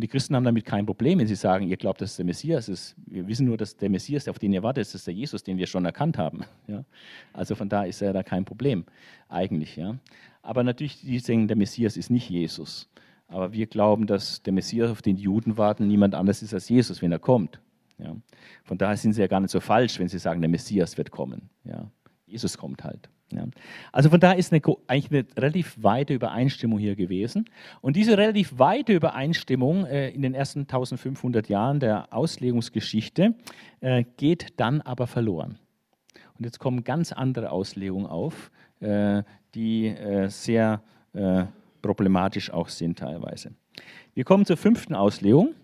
Und 0.00 0.04
die 0.04 0.08
Christen 0.08 0.34
haben 0.34 0.44
damit 0.44 0.64
kein 0.64 0.86
Problem, 0.86 1.18
wenn 1.18 1.26
sie 1.26 1.34
sagen, 1.34 1.68
ihr 1.68 1.76
glaubt, 1.76 2.00
dass 2.00 2.12
es 2.12 2.16
der 2.16 2.24
Messias 2.24 2.70
ist. 2.70 2.96
Wir 3.04 3.28
wissen 3.28 3.44
nur, 3.44 3.58
dass 3.58 3.76
der 3.76 3.90
Messias, 3.90 4.28
auf 4.28 4.38
den 4.38 4.50
ihr 4.50 4.62
wartet, 4.62 4.94
ist 4.94 5.06
der 5.06 5.12
Jesus, 5.12 5.42
den 5.42 5.58
wir 5.58 5.66
schon 5.66 5.84
erkannt 5.84 6.16
haben. 6.16 6.40
Ja? 6.68 6.86
Also 7.34 7.54
von 7.54 7.68
da 7.68 7.82
ist 7.82 8.00
ja 8.00 8.10
da 8.14 8.22
kein 8.22 8.46
Problem 8.46 8.86
eigentlich. 9.28 9.76
Ja? 9.76 9.98
Aber 10.40 10.64
natürlich, 10.64 11.02
die 11.02 11.18
sagen, 11.18 11.48
der 11.48 11.56
Messias 11.58 11.98
ist 11.98 12.08
nicht 12.08 12.30
Jesus. 12.30 12.88
Aber 13.28 13.52
wir 13.52 13.66
glauben, 13.66 14.06
dass 14.06 14.42
der 14.42 14.54
Messias, 14.54 14.90
auf 14.90 15.02
den 15.02 15.16
die 15.16 15.24
Juden 15.24 15.58
warten, 15.58 15.86
niemand 15.86 16.14
anders 16.14 16.40
ist 16.40 16.54
als 16.54 16.70
Jesus, 16.70 17.02
wenn 17.02 17.12
er 17.12 17.18
kommt. 17.18 17.60
Ja? 17.98 18.16
Von 18.64 18.78
daher 18.78 18.96
sind 18.96 19.12
sie 19.12 19.20
ja 19.20 19.26
gar 19.26 19.40
nicht 19.40 19.50
so 19.50 19.60
falsch, 19.60 19.98
wenn 19.98 20.08
sie 20.08 20.18
sagen, 20.18 20.40
der 20.40 20.48
Messias 20.48 20.96
wird 20.96 21.10
kommen. 21.10 21.50
Ja? 21.64 21.90
Jesus 22.24 22.56
kommt 22.56 22.84
halt. 22.84 23.10
Ja. 23.32 23.44
Also 23.92 24.10
von 24.10 24.20
daher 24.20 24.38
ist 24.38 24.52
eine, 24.52 24.60
eigentlich 24.86 25.10
eine 25.10 25.24
relativ 25.42 25.76
weite 25.80 26.14
Übereinstimmung 26.14 26.78
hier 26.78 26.96
gewesen. 26.96 27.44
Und 27.80 27.96
diese 27.96 28.18
relativ 28.18 28.58
weite 28.58 28.92
Übereinstimmung 28.92 29.86
äh, 29.86 30.10
in 30.10 30.22
den 30.22 30.34
ersten 30.34 30.60
1500 30.60 31.48
Jahren 31.48 31.80
der 31.80 32.12
Auslegungsgeschichte 32.12 33.34
äh, 33.80 34.04
geht 34.16 34.58
dann 34.58 34.80
aber 34.80 35.06
verloren. 35.06 35.58
Und 36.38 36.44
jetzt 36.44 36.58
kommen 36.58 36.84
ganz 36.84 37.12
andere 37.12 37.50
Auslegungen 37.50 38.06
auf, 38.06 38.50
äh, 38.80 39.22
die 39.54 39.88
äh, 39.88 40.28
sehr 40.28 40.82
äh, 41.12 41.44
problematisch 41.82 42.50
auch 42.50 42.68
sind 42.68 42.98
teilweise. 42.98 43.52
Wir 44.14 44.24
kommen 44.24 44.44
zur 44.44 44.56
fünften 44.56 44.94
Auslegung. 44.94 45.54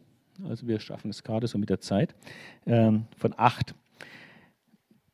Also 0.48 0.68
wir 0.68 0.78
schaffen 0.80 1.10
es 1.10 1.22
gerade 1.22 1.46
so 1.46 1.58
mit 1.58 1.70
der 1.70 1.80
Zeit. 1.80 2.14
Ähm, 2.66 3.06
von 3.16 3.34
acht. 3.36 3.74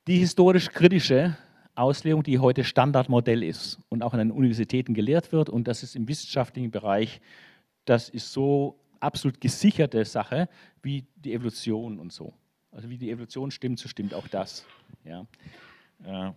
Die 0.09 0.18
historisch-kritische 0.18 1.36
Auslegung, 1.75 2.23
die 2.23 2.39
heute 2.39 2.64
Standardmodell 2.64 3.43
ist 3.43 3.79
und 3.89 4.03
auch 4.03 4.12
an 4.12 4.18
den 4.18 4.31
Universitäten 4.31 4.95
gelehrt 4.95 5.33
wird. 5.33 5.49
Und 5.49 5.68
das 5.68 5.83
ist 5.83 5.97
im 5.97 6.07
wissenschaftlichen 6.09 6.70
Bereich, 6.70 7.20
das 7.85 8.09
ist 8.09 8.33
so 8.33 8.79
absolut 9.01 9.41
gesicherte 9.41 10.05
Sache 10.05 10.49
wie 10.83 11.07
die 11.16 11.33
Evolution 11.33 11.99
und 11.99 12.12
so. 12.12 12.35
Also 12.70 12.89
wie 12.89 12.99
die 12.99 13.11
Evolution 13.11 13.51
stimmt, 13.51 13.79
so 13.79 13.89
stimmt 13.89 14.14
auch 14.14 14.29
das. 14.29 14.64
Ja. 15.05 15.27
Äh, 16.05 16.33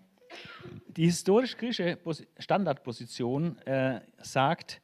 die 0.88 1.06
historisch-griechische 1.06 1.98
Standardposition 2.40 3.58
äh, 3.60 4.02
sagt, 4.18 4.82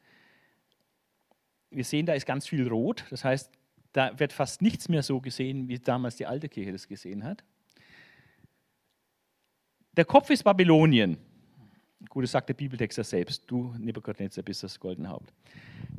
wir 1.70 1.84
sehen, 1.84 2.06
da 2.06 2.14
ist 2.14 2.26
ganz 2.26 2.46
viel 2.46 2.68
Rot. 2.68 3.04
Das 3.10 3.24
heißt, 3.24 3.50
da 3.92 4.18
wird 4.18 4.32
fast 4.32 4.62
nichts 4.62 4.88
mehr 4.88 5.02
so 5.02 5.20
gesehen, 5.20 5.68
wie 5.68 5.78
damals 5.78 6.16
die 6.16 6.26
alte 6.26 6.48
Kirche 6.48 6.72
das 6.72 6.88
gesehen 6.88 7.24
hat. 7.24 7.44
Der 9.96 10.04
Kopf 10.04 10.30
ist 10.30 10.42
Babylonien. 10.42 11.18
Gut, 12.08 12.24
das 12.24 12.32
sagt 12.32 12.48
der 12.48 12.54
Bibeltext 12.54 12.98
ja 12.98 13.04
selbst. 13.04 13.44
Du, 13.46 13.74
Nebuchadnezzar, 13.78 14.42
bist 14.42 14.62
das 14.62 14.80
goldene 14.80 15.08
Haupt. 15.08 15.32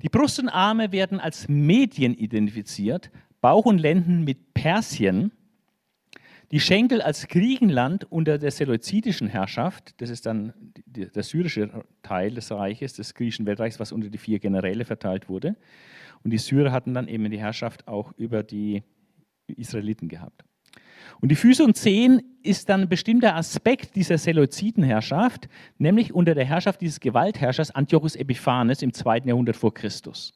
Die 0.02 0.10
Brust 0.10 0.40
und 0.40 0.50
Arme 0.50 0.92
werden 0.92 1.20
als 1.20 1.48
Medien 1.48 2.14
identifiziert, 2.16 3.12
Bauch 3.40 3.66
und 3.66 3.78
Lenden 3.78 4.24
mit 4.24 4.54
Persien, 4.54 5.32
die 6.52 6.60
Schenkel 6.60 7.02
als 7.02 7.28
Griechenland 7.28 8.12
unter 8.12 8.38
der 8.38 8.52
seleuzidischen 8.52 9.28
Herrschaft, 9.28 10.00
das 10.02 10.12
ist 10.12 10.28
dann 10.28 10.54
der 10.86 11.24
syrische 11.24 11.84
Teil 12.04 12.36
des 12.36 12.52
Reiches, 12.52 12.94
des 12.94 13.16
griechischen 13.16 13.48
Weltreichs, 13.48 13.80
was 13.80 13.92
unter 13.92 14.10
die 14.10 14.20
vier 14.20 14.38
Generäle 14.38 14.86
verteilt 14.86 15.30
wurde. 15.30 15.56
Und 16.24 16.30
die 16.30 16.38
Syrer 16.38 16.72
hatten 16.72 16.94
dann 16.94 17.08
eben 17.08 17.30
die 17.32 17.40
Herrschaft 17.40 17.88
auch 17.88 18.12
über 18.18 18.44
die 18.44 18.84
Israeliten 19.48 20.08
gehabt. 20.08 20.44
Und 21.22 21.30
die 21.30 21.36
Füße 21.36 21.64
und 21.64 21.76
Zehen 21.78 22.22
ist 22.44 22.70
dann 22.70 22.82
ein 22.82 22.90
bestimmter 22.90 23.36
Aspekt 23.36 23.96
dieser 23.96 24.18
Seleuzidenherrschaft, 24.18 25.48
nämlich 25.78 26.14
unter 26.14 26.36
der 26.36 26.46
Herrschaft 26.46 26.82
dieses 26.82 27.00
Gewaltherrschers 27.00 27.72
Antiochus 27.72 28.16
Epiphanes 28.16 28.82
im 28.82 28.94
zweiten 28.94 29.28
Jahrhundert 29.28 29.56
vor 29.56 29.74
Christus. 29.74 30.34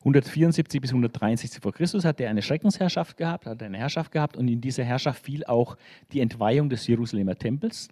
174 0.00 0.80
bis 0.80 0.90
163 0.90 1.60
vor 1.60 1.72
Christus 1.72 2.04
hat 2.04 2.20
er 2.20 2.30
eine 2.30 2.42
Schreckensherrschaft 2.42 3.16
gehabt, 3.16 3.46
hat 3.46 3.62
eine 3.62 3.78
Herrschaft 3.78 4.12
gehabt 4.12 4.36
und 4.36 4.48
in 4.48 4.60
dieser 4.60 4.84
Herrschaft 4.84 5.24
fiel 5.24 5.44
auch 5.44 5.76
die 6.12 6.20
Entweihung 6.20 6.68
des 6.68 6.86
Jerusalemer 6.86 7.36
Tempels. 7.36 7.88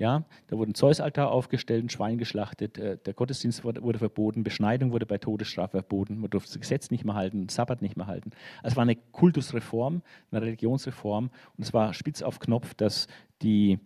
Ja, 0.00 0.24
da 0.46 0.56
wurde 0.56 0.70
ein 0.70 0.74
Zeusaltar 0.74 1.30
aufgestellt, 1.30 1.84
ein 1.84 1.90
Schwein 1.90 2.16
geschlachtet, 2.16 2.78
äh, 2.78 2.96
der 2.96 3.12
Gottesdienst 3.12 3.64
wurde, 3.64 3.98
verboten, 3.98 4.42
Beschneidung 4.42 4.92
wurde 4.92 5.04
bei 5.04 5.18
Todesstrafe 5.18 5.72
verboten, 5.72 6.20
man 6.20 6.30
durfte 6.30 6.52
das 6.52 6.58
Gesetz 6.58 6.90
nicht 6.90 7.04
mehr 7.04 7.16
halten, 7.16 7.50
Sabbat 7.50 7.82
nicht 7.82 7.98
mehr 7.98 8.06
halten. 8.06 8.30
Also 8.62 8.72
es 8.72 8.76
war 8.76 8.82
eine 8.82 8.96
Kultusreform, 8.96 10.00
eine 10.30 10.40
Religionsreform 10.40 11.28
und 11.54 11.62
es 11.62 11.74
war 11.74 11.92
spitz 11.92 12.22
auf 12.22 12.38
Knopf, 12.38 12.72
dass 12.72 13.08
die, 13.42 13.78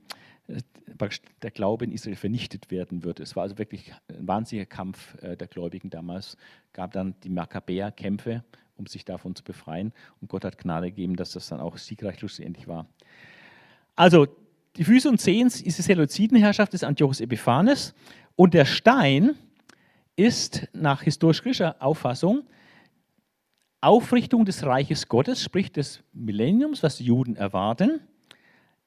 äh, 0.46 0.60
der 1.42 1.50
Glaube 1.50 1.84
in 1.84 1.90
Israel 1.90 2.14
vernichtet 2.14 2.70
werden 2.70 3.02
würde. 3.02 3.24
Es 3.24 3.34
war 3.34 3.42
also 3.42 3.58
wirklich 3.58 3.92
ein 4.08 4.28
wahnsinniger 4.28 4.66
Kampf 4.66 5.20
äh, 5.20 5.36
der 5.36 5.48
Gläubigen 5.48 5.90
damals. 5.90 6.36
Gab 6.72 6.92
dann 6.92 7.16
die 7.24 7.30
Makkabäer-Kämpfe, 7.30 8.44
um 8.76 8.86
sich 8.86 9.04
davon 9.04 9.34
zu 9.34 9.42
befreien 9.42 9.92
und 10.20 10.28
Gott 10.28 10.44
hat 10.44 10.58
Gnade 10.58 10.90
gegeben, 10.90 11.16
dass 11.16 11.32
das 11.32 11.48
dann 11.48 11.58
auch 11.58 11.76
siegreich 11.76 12.20
schlussendlich 12.20 12.68
war. 12.68 12.86
Also 13.96 14.28
die 14.76 14.84
Füße 14.84 15.08
und 15.08 15.20
Zehen 15.20 15.46
ist 15.46 15.64
die 15.64 15.82
Seleuzidenherrschaft 15.82 16.72
des 16.72 16.84
Antiochus 16.84 17.20
Epiphanes 17.20 17.94
und 18.36 18.54
der 18.54 18.64
Stein 18.64 19.36
ist 20.16 20.68
nach 20.72 21.02
historisch-griechischer 21.02 21.76
Auffassung 21.80 22.44
Aufrichtung 23.84 24.46
des 24.46 24.64
Reiches 24.64 25.08
Gottes, 25.08 25.42
sprich 25.42 25.70
des 25.70 26.02
Millenniums, 26.14 26.82
was 26.82 26.96
die 26.96 27.04
Juden 27.04 27.36
erwarten, 27.36 28.00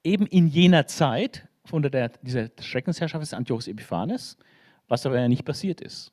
eben 0.04 0.26
in 0.26 0.48
jener 0.48 0.88
Zeit 0.88 1.48
unter 1.70 1.92
der, 1.92 2.10
dieser 2.24 2.50
Schreckensherrschaft 2.60 3.22
des 3.22 3.34
Antiochus 3.34 3.68
Epiphanes, 3.68 4.38
was 4.88 5.06
aber 5.06 5.20
ja 5.20 5.28
nicht 5.28 5.46
passiert 5.46 5.82
ist. 5.82 6.12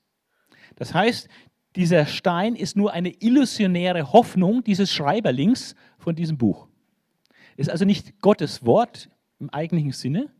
Das 0.76 0.92
heißt, 0.92 1.28
dieser 1.76 2.04
Stein 2.04 2.54
ist 2.54 2.76
nur 2.76 2.92
eine 2.92 3.10
illusionäre 3.20 4.12
Hoffnung 4.12 4.62
dieses 4.62 4.92
Schreiberlings 4.92 5.74
von 5.98 6.14
diesem 6.14 6.36
Buch. 6.36 6.68
Ist 7.56 7.70
also 7.70 7.86
nicht 7.86 8.20
Gottes 8.20 8.66
Wort 8.66 9.08
im 9.38 9.50
eigentlichen 9.50 9.92
Sinne, 9.92 10.30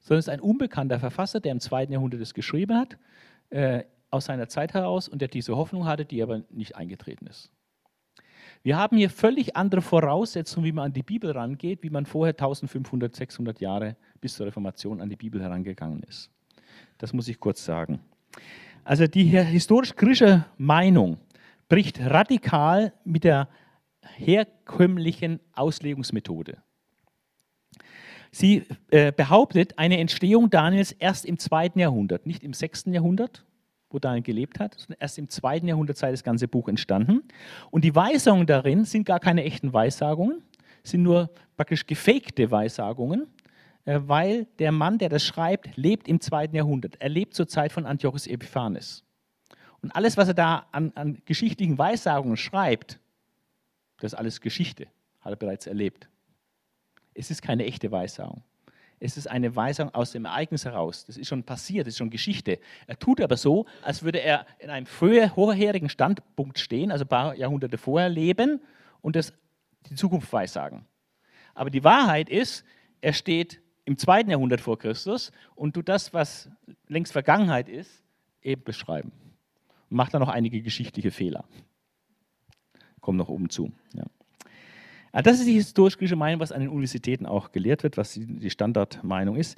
sondern 0.00 0.18
es 0.18 0.26
ist 0.26 0.32
ein 0.32 0.40
unbekannter 0.40 0.98
Verfasser, 0.98 1.40
der 1.40 1.52
im 1.52 1.60
zweiten 1.60 1.92
Jahrhundert 1.92 2.20
es 2.20 2.34
geschrieben 2.34 2.76
hat, 2.76 2.96
äh, 3.50 3.84
aus 4.10 4.26
seiner 4.26 4.48
Zeit 4.48 4.74
heraus 4.74 5.08
und 5.08 5.20
der 5.20 5.28
diese 5.28 5.56
Hoffnung 5.56 5.84
hatte, 5.84 6.04
die 6.04 6.22
aber 6.22 6.42
nicht 6.50 6.76
eingetreten 6.76 7.26
ist. 7.26 7.50
Wir 8.62 8.76
haben 8.76 8.96
hier 8.96 9.08
völlig 9.08 9.56
andere 9.56 9.80
Voraussetzungen, 9.80 10.66
wie 10.66 10.72
man 10.72 10.86
an 10.86 10.92
die 10.92 11.02
Bibel 11.02 11.30
rangeht, 11.30 11.82
wie 11.82 11.90
man 11.90 12.04
vorher 12.04 12.34
1500, 12.34 13.14
600 13.14 13.60
Jahre 13.60 13.96
bis 14.20 14.34
zur 14.34 14.46
Reformation 14.46 15.00
an 15.00 15.08
die 15.08 15.16
Bibel 15.16 15.40
herangegangen 15.40 16.02
ist. 16.02 16.30
Das 16.98 17.12
muss 17.12 17.28
ich 17.28 17.40
kurz 17.40 17.64
sagen. 17.64 18.00
Also 18.84 19.06
die 19.06 19.24
historisch-griechische 19.24 20.44
Meinung 20.58 21.18
bricht 21.68 22.00
radikal 22.00 22.92
mit 23.04 23.24
der 23.24 23.48
herkömmlichen 24.02 25.40
Auslegungsmethode. 25.54 26.58
Sie 28.32 28.64
äh, 28.90 29.12
behauptet 29.12 29.78
eine 29.78 29.98
Entstehung 29.98 30.50
Daniels 30.50 30.92
erst 30.92 31.24
im 31.24 31.38
zweiten 31.38 31.78
Jahrhundert, 31.78 32.26
nicht 32.26 32.44
im 32.44 32.52
sechsten 32.52 32.92
Jahrhundert, 32.92 33.44
wo 33.90 33.98
Daniel 33.98 34.22
gelebt 34.22 34.60
hat, 34.60 34.74
sondern 34.74 34.98
erst 35.00 35.18
im 35.18 35.28
zweiten 35.28 35.66
Jahrhundert 35.66 35.96
sei 35.96 36.10
das 36.12 36.22
ganze 36.22 36.46
Buch 36.46 36.68
entstanden. 36.68 37.22
Und 37.70 37.84
die 37.84 37.94
Weisungen 37.94 38.46
darin 38.46 38.84
sind 38.84 39.04
gar 39.04 39.18
keine 39.18 39.44
echten 39.44 39.72
Weissagungen, 39.72 40.42
sind 40.84 41.02
nur 41.02 41.30
praktisch 41.56 41.86
gefakte 41.86 42.50
Weissagungen, 42.50 43.26
äh, 43.84 44.00
weil 44.04 44.46
der 44.58 44.70
Mann, 44.70 44.98
der 44.98 45.08
das 45.08 45.24
schreibt, 45.24 45.76
lebt 45.76 46.06
im 46.06 46.20
zweiten 46.20 46.54
Jahrhundert. 46.54 47.00
Er 47.00 47.08
lebt 47.08 47.34
zur 47.34 47.48
Zeit 47.48 47.72
von 47.72 47.84
Antiochus 47.84 48.26
Epiphanes. 48.26 49.04
Und 49.82 49.96
alles, 49.96 50.16
was 50.16 50.28
er 50.28 50.34
da 50.34 50.66
an, 50.72 50.92
an 50.94 51.22
geschichtlichen 51.24 51.78
Weissagungen 51.78 52.36
schreibt, 52.36 53.00
das 53.98 54.12
ist 54.12 54.18
alles 54.18 54.40
Geschichte, 54.40 54.86
hat 55.20 55.32
er 55.32 55.36
bereits 55.36 55.66
erlebt. 55.66 56.09
Es 57.20 57.30
ist 57.30 57.42
keine 57.42 57.66
echte 57.66 57.92
Weissagung. 57.92 58.42
Es 58.98 59.16
ist 59.16 59.26
eine 59.26 59.54
Weisung 59.54 59.94
aus 59.94 60.12
dem 60.12 60.24
Ereignis 60.24 60.64
heraus. 60.64 61.04
Das 61.04 61.16
ist 61.18 61.28
schon 61.28 61.44
passiert, 61.44 61.86
das 61.86 61.94
ist 61.94 61.98
schon 61.98 62.10
Geschichte. 62.10 62.58
Er 62.86 62.98
tut 62.98 63.20
aber 63.20 63.36
so, 63.36 63.66
als 63.82 64.02
würde 64.02 64.20
er 64.20 64.46
in 64.58 64.70
einem 64.70 64.86
früher, 64.86 65.28
vorherigen 65.28 65.88
Standpunkt 65.90 66.58
stehen, 66.58 66.90
also 66.90 67.04
ein 67.04 67.08
paar 67.08 67.34
Jahrhunderte 67.34 67.78
vorher 67.78 68.08
leben 68.08 68.60
und 69.02 69.16
das 69.16 69.34
die 69.88 69.94
Zukunft 69.94 70.32
weissagen. 70.32 70.86
Aber 71.54 71.70
die 71.70 71.84
Wahrheit 71.84 72.30
ist, 72.30 72.64
er 73.02 73.12
steht 73.12 73.60
im 73.84 73.98
zweiten 73.98 74.30
Jahrhundert 74.30 74.60
vor 74.62 74.78
Christus 74.78 75.30
und 75.54 75.74
tut 75.74 75.88
das, 75.88 76.14
was 76.14 76.50
längst 76.88 77.12
Vergangenheit 77.12 77.68
ist, 77.68 78.02
eben 78.42 78.62
beschreiben. 78.62 79.12
Und 79.90 79.96
macht 79.96 80.14
dann 80.14 80.20
noch 80.20 80.28
einige 80.28 80.62
geschichtliche 80.62 81.10
Fehler. 81.10 81.44
Kommen 83.00 83.18
noch 83.18 83.28
oben 83.28 83.50
zu. 83.50 83.72
Ja. 83.94 84.04
Ah, 85.12 85.22
das 85.22 85.40
ist 85.40 85.46
die 85.46 85.54
historisch-griechische 85.54 86.16
Meinung, 86.16 86.40
was 86.40 86.52
an 86.52 86.60
den 86.60 86.68
Universitäten 86.68 87.26
auch 87.26 87.50
gelehrt 87.52 87.82
wird, 87.82 87.96
was 87.96 88.14
die 88.14 88.50
Standardmeinung 88.50 89.36
ist. 89.36 89.56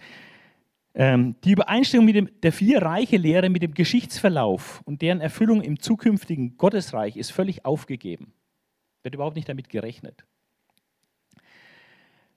Ähm, 0.95 1.37
die 1.45 1.53
Übereinstimmung 1.53 2.07
mit 2.07 2.17
dem, 2.17 2.29
der 2.43 2.53
Vier-Reiche-Lehre 2.53 3.49
mit 3.49 3.63
dem 3.63 3.75
Geschichtsverlauf 3.75 4.83
und 4.85 5.03
deren 5.03 5.21
Erfüllung 5.21 5.63
im 5.63 5.79
zukünftigen 5.79 6.57
Gottesreich 6.59 7.17
ist 7.17 7.33
völlig 7.33 7.65
aufgegeben. 7.65 8.33
Wird 9.03 9.15
überhaupt 9.15 9.37
nicht 9.37 9.49
damit 9.49 9.69
gerechnet. 9.69 10.25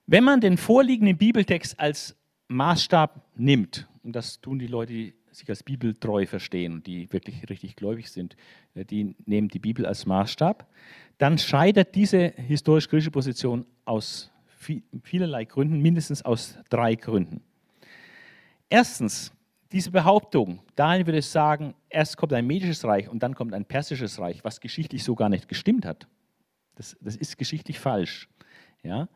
Wenn 0.07 0.23
man 0.23 0.39
den 0.39 0.57
vorliegenden 0.57 1.17
Bibeltext 1.17 1.79
als 1.79 2.15
Maßstab 2.47 3.21
nimmt, 3.35 3.87
und 4.03 4.15
das 4.15 4.39
tun 4.39 4.59
die 4.59 4.67
Leute, 4.67 4.93
die 4.93 5.13
sich 5.31 5.49
als 5.49 5.63
bibeltreu 5.63 6.25
verstehen 6.25 6.73
und 6.73 6.87
die 6.87 7.11
wirklich 7.11 7.49
richtig 7.49 7.75
gläubig 7.75 8.09
sind, 8.09 8.37
äh, 8.73 8.85
die 8.85 9.15
nehmen 9.25 9.49
die 9.49 9.59
Bibel 9.59 9.85
als 9.85 10.05
Maßstab, 10.05 10.69
dann 11.17 11.37
scheitert 11.37 11.95
diese 11.95 12.33
historisch-griechische 12.35 13.11
Position 13.11 13.65
aus 13.85 14.31
vielerlei 15.03 15.45
Gründen, 15.45 15.79
mindestens 15.79 16.23
aus 16.23 16.57
drei 16.69 16.95
Gründen. 16.95 17.41
Erstens, 18.69 19.31
diese 19.71 19.91
Behauptung, 19.91 20.59
Daniel 20.75 21.05
würde 21.05 21.21
sagen, 21.21 21.75
erst 21.89 22.17
kommt 22.17 22.33
ein 22.33 22.47
medisches 22.47 22.83
Reich 22.83 23.07
und 23.09 23.21
dann 23.21 23.35
kommt 23.35 23.53
ein 23.53 23.65
persisches 23.65 24.19
Reich, 24.19 24.43
was 24.43 24.59
geschichtlich 24.59 25.03
so 25.03 25.15
gar 25.15 25.29
nicht 25.29 25.47
gestimmt 25.47 25.85
hat. 25.85 26.07
Das, 26.75 26.97
das 26.99 27.15
ist 27.15 27.37
geschichtlich 27.37 27.79
falsch. 27.79 28.27
Ja? 28.83 29.07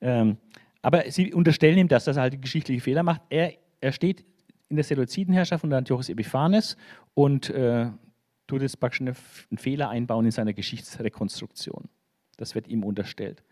Ähm, 0.00 0.38
aber 0.82 1.10
sie 1.10 1.32
unterstellen 1.34 1.78
ihm 1.78 1.88
das, 1.88 2.04
dass 2.04 2.16
er 2.16 2.22
halt 2.22 2.40
geschichtliche 2.40 2.80
Fehler 2.80 3.02
macht. 3.02 3.22
Er, 3.28 3.52
er 3.80 3.92
steht 3.92 4.24
in 4.68 4.76
der 4.76 4.84
Seleuzidenherrschaft 4.84 5.64
unter 5.64 5.76
Antiochus 5.76 6.08
Epiphanes 6.08 6.76
und 7.14 7.50
äh, 7.50 7.90
tut 8.46 8.62
jetzt 8.62 8.78
praktisch 8.80 9.00
einen 9.00 9.58
Fehler 9.58 9.88
einbauen 9.88 10.26
in 10.26 10.30
seiner 10.30 10.52
Geschichtsrekonstruktion. 10.52 11.88
Das 12.36 12.54
wird 12.54 12.68
ihm 12.68 12.84
unterstellt. 12.84 13.42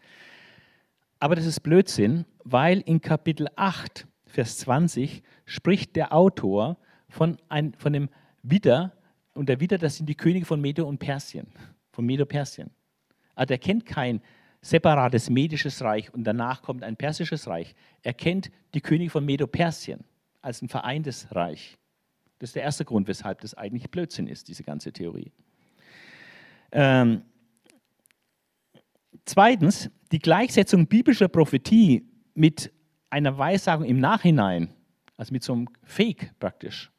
Aber 1.19 1.35
das 1.35 1.47
ist 1.47 1.61
Blödsinn, 1.61 2.27
weil 2.45 2.81
in 2.81 3.01
Kapitel 3.01 3.49
8, 3.57 4.07
Vers 4.27 4.59
20 4.59 5.23
spricht 5.47 5.97
der 5.97 6.13
Autor 6.13 6.77
von, 7.09 7.39
ein, 7.49 7.75
von 7.75 7.93
dem 7.93 8.09
Widder, 8.43 8.93
und 9.35 9.49
der 9.49 9.61
Widder, 9.61 9.79
das 9.79 9.97
sind 9.97 10.09
die 10.09 10.15
Könige 10.15 10.47
von 10.47 10.61
Medo 10.61 10.87
und 10.87 10.99
Persien, 10.99 11.49
von 11.91 12.07
Medo-Persien. 12.07 12.71
Also 13.35 13.55
er 13.55 13.59
kennt 13.59 13.85
kein 13.85 14.21
separates 14.63 15.29
medisches 15.29 15.83
Reich 15.83 16.13
und 16.15 16.25
danach 16.25 16.63
kommt 16.63 16.85
ein 16.85 16.97
persisches 16.97 17.49
Reich. 17.49 17.75
Er 18.03 18.15
kennt 18.15 18.51
die 18.75 18.81
Könige 18.81 19.11
von 19.11 19.25
Medo-Persien 19.25 20.05
als 20.41 20.63
ein 20.63 20.69
vereintes 20.69 21.35
Reich. 21.35 21.77
Das 22.45 22.51
ist 22.51 22.57
der 22.57 22.65
erste 22.65 22.85
Grund, 22.85 23.09
weshalb 23.09 23.41
das 23.41 23.55
eigentlich 23.55 23.91
Blödsinn 23.91 24.27
ist, 24.27 24.49
diese 24.49 24.65
ganze 24.65 24.93
Theorie. 24.93 25.33
Ähm, 26.73 27.23
zweitens, 29.25 29.89
die 30.13 30.19
Gleichsetzung 30.19 30.87
biblischer 30.87 31.29
Prophetie 31.29 32.07
mit 32.35 32.71
einer 33.09 33.39
Weissagung 33.39 33.87
im 33.87 33.99
Nachhinein, 33.99 34.69
also 35.17 35.33
mit 35.33 35.43
so 35.43 35.55
einem 35.55 35.71
Fake 35.85 36.39
praktisch. 36.39 36.93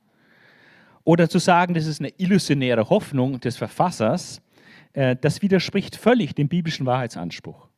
Oder 1.04 1.30
zu 1.30 1.38
sagen, 1.38 1.76
das 1.76 1.86
ist 1.86 2.02
eine 2.02 2.10
illusionäre 2.18 2.90
Hoffnung 2.90 3.40
des 3.40 3.56
Verfassers, 3.56 4.42
äh, 4.94 5.16
das 5.16 5.44
widerspricht 5.44 5.96
völlig 5.96 6.34
dem 6.34 6.48
biblischen 6.48 6.88
Wahrheitsanspruch. 6.88 7.70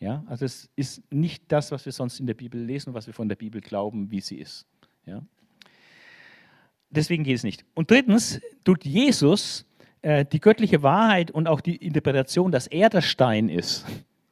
Ja, 0.00 0.24
also 0.26 0.44
es 0.44 0.68
ist 0.74 1.12
nicht 1.12 1.44
das, 1.46 1.70
was 1.70 1.86
wir 1.86 1.92
sonst 1.92 2.18
in 2.18 2.26
der 2.26 2.34
Bibel 2.34 2.60
lesen, 2.60 2.92
was 2.92 3.06
wir 3.06 3.14
von 3.14 3.28
der 3.28 3.36
Bibel 3.36 3.60
glauben, 3.60 4.10
wie 4.10 4.20
sie 4.20 4.38
ist. 4.38 4.66
Ja. 5.04 5.24
Deswegen 6.90 7.24
geht 7.24 7.36
es 7.36 7.42
nicht. 7.42 7.64
Und 7.74 7.90
drittens 7.90 8.40
tut 8.64 8.84
Jesus 8.84 9.66
äh, 10.02 10.24
die 10.24 10.40
göttliche 10.40 10.82
Wahrheit 10.82 11.30
und 11.30 11.48
auch 11.48 11.60
die 11.60 11.76
Interpretation, 11.76 12.52
dass 12.52 12.66
er 12.66 12.88
der 12.88 13.02
Stein 13.02 13.48
ist, 13.48 13.84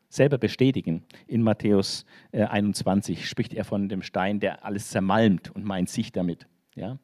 selber 0.09 0.38
bestätigen. 0.38 1.02
In 1.26 1.42
Matthäus 1.42 2.07
äh, 2.32 2.44
21 2.44 3.28
spricht 3.28 3.52
er 3.55 3.64
von 3.64 3.88
dem 3.88 4.02
Stein, 4.02 4.40
der 4.40 4.64
alles 4.64 4.88
zermalmt 4.88 5.50
und 5.55 5.64
meint 5.64 5.88
sich 5.88 6.12
damit. 6.12 6.46
Ja. 6.76 6.98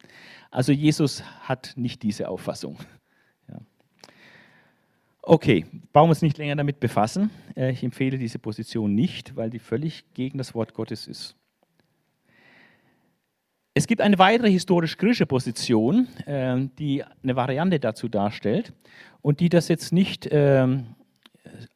Also 0.50 0.72
Jesus 0.72 1.22
hat 1.42 1.72
nicht 1.76 2.02
diese 2.02 2.28
Auffassung. 2.28 2.78
Okay, 5.22 5.66
brauchen 5.92 6.06
wir 6.06 6.10
uns 6.10 6.22
nicht 6.22 6.38
länger 6.38 6.56
damit 6.56 6.80
befassen. 6.80 7.30
Äh, 7.54 7.72
ich 7.72 7.84
empfehle 7.84 8.18
diese 8.18 8.38
Position 8.38 8.94
nicht, 8.94 9.36
weil 9.36 9.50
die 9.50 9.58
völlig 9.58 10.04
gegen 10.14 10.38
das 10.38 10.54
Wort 10.54 10.74
Gottes 10.74 11.06
ist. 11.06 11.36
Es 13.80 13.86
gibt 13.86 14.02
eine 14.02 14.18
weitere 14.18 14.50
historisch-griechische 14.50 15.24
Position, 15.24 16.06
äh, 16.26 16.68
die 16.78 17.02
eine 17.22 17.34
Variante 17.34 17.80
dazu 17.80 18.08
darstellt 18.08 18.74
und 19.22 19.40
die 19.40 19.48
das 19.48 19.68
jetzt 19.68 19.90
nicht 19.90 20.28
ähm, 20.30 20.96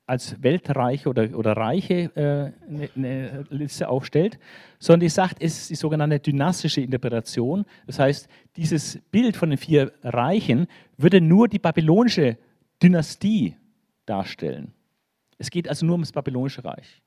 als 0.05 0.43
Weltreiche 0.43 1.09
oder, 1.09 1.35
oder 1.35 1.57
Reiche 1.57 2.11
eine, 2.15 2.85
äh, 2.85 2.89
eine 2.95 3.45
Liste 3.49 3.89
aufstellt, 3.89 4.39
sondern 4.79 5.01
die 5.01 5.09
sagt, 5.09 5.39
es 5.41 5.63
ist 5.63 5.71
die 5.71 5.77
sogenannte 5.77 6.21
dynastische 6.21 6.83
Interpretation. 6.83 7.65
Das 7.87 7.99
heißt, 7.99 8.29
dieses 8.55 8.99
Bild 9.11 9.35
von 9.35 9.49
den 9.49 9.59
vier 9.59 9.91
Reichen 10.03 10.67
würde 10.99 11.23
nur 11.23 11.49
die 11.49 11.59
babylonische 11.59 12.37
Dynastie 12.83 13.57
darstellen. 14.05 14.75
Es 15.39 15.49
geht 15.49 15.71
also 15.71 15.87
nur 15.87 15.95
um 15.95 16.03
das 16.03 16.13
babylonische 16.13 16.63
Reich. 16.67 17.01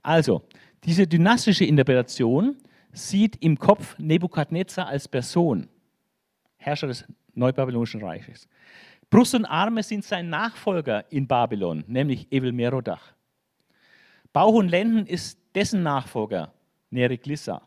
Also, 0.00 0.42
diese 0.84 1.08
dynastische 1.08 1.64
Interpretation 1.64 2.56
sieht 2.92 3.36
im 3.42 3.58
Kopf 3.58 3.98
Nebukadnezar 3.98 4.86
als 4.86 5.08
Person, 5.08 5.68
Herrscher 6.56 6.88
des 6.88 7.04
Neubabylonischen 7.34 8.02
Reiches. 8.02 8.48
Brust 9.08 9.34
und 9.34 9.44
Arme 9.44 9.82
sind 9.82 10.04
sein 10.04 10.28
Nachfolger 10.28 11.10
in 11.10 11.26
Babylon, 11.26 11.84
nämlich 11.86 12.30
Evel 12.30 12.52
Merodach. 12.52 13.12
Bauch 14.32 14.54
und 14.54 14.68
Lenden 14.68 15.06
ist 15.06 15.38
dessen 15.54 15.82
Nachfolger, 15.82 16.52
Neriglissa. 16.90 17.62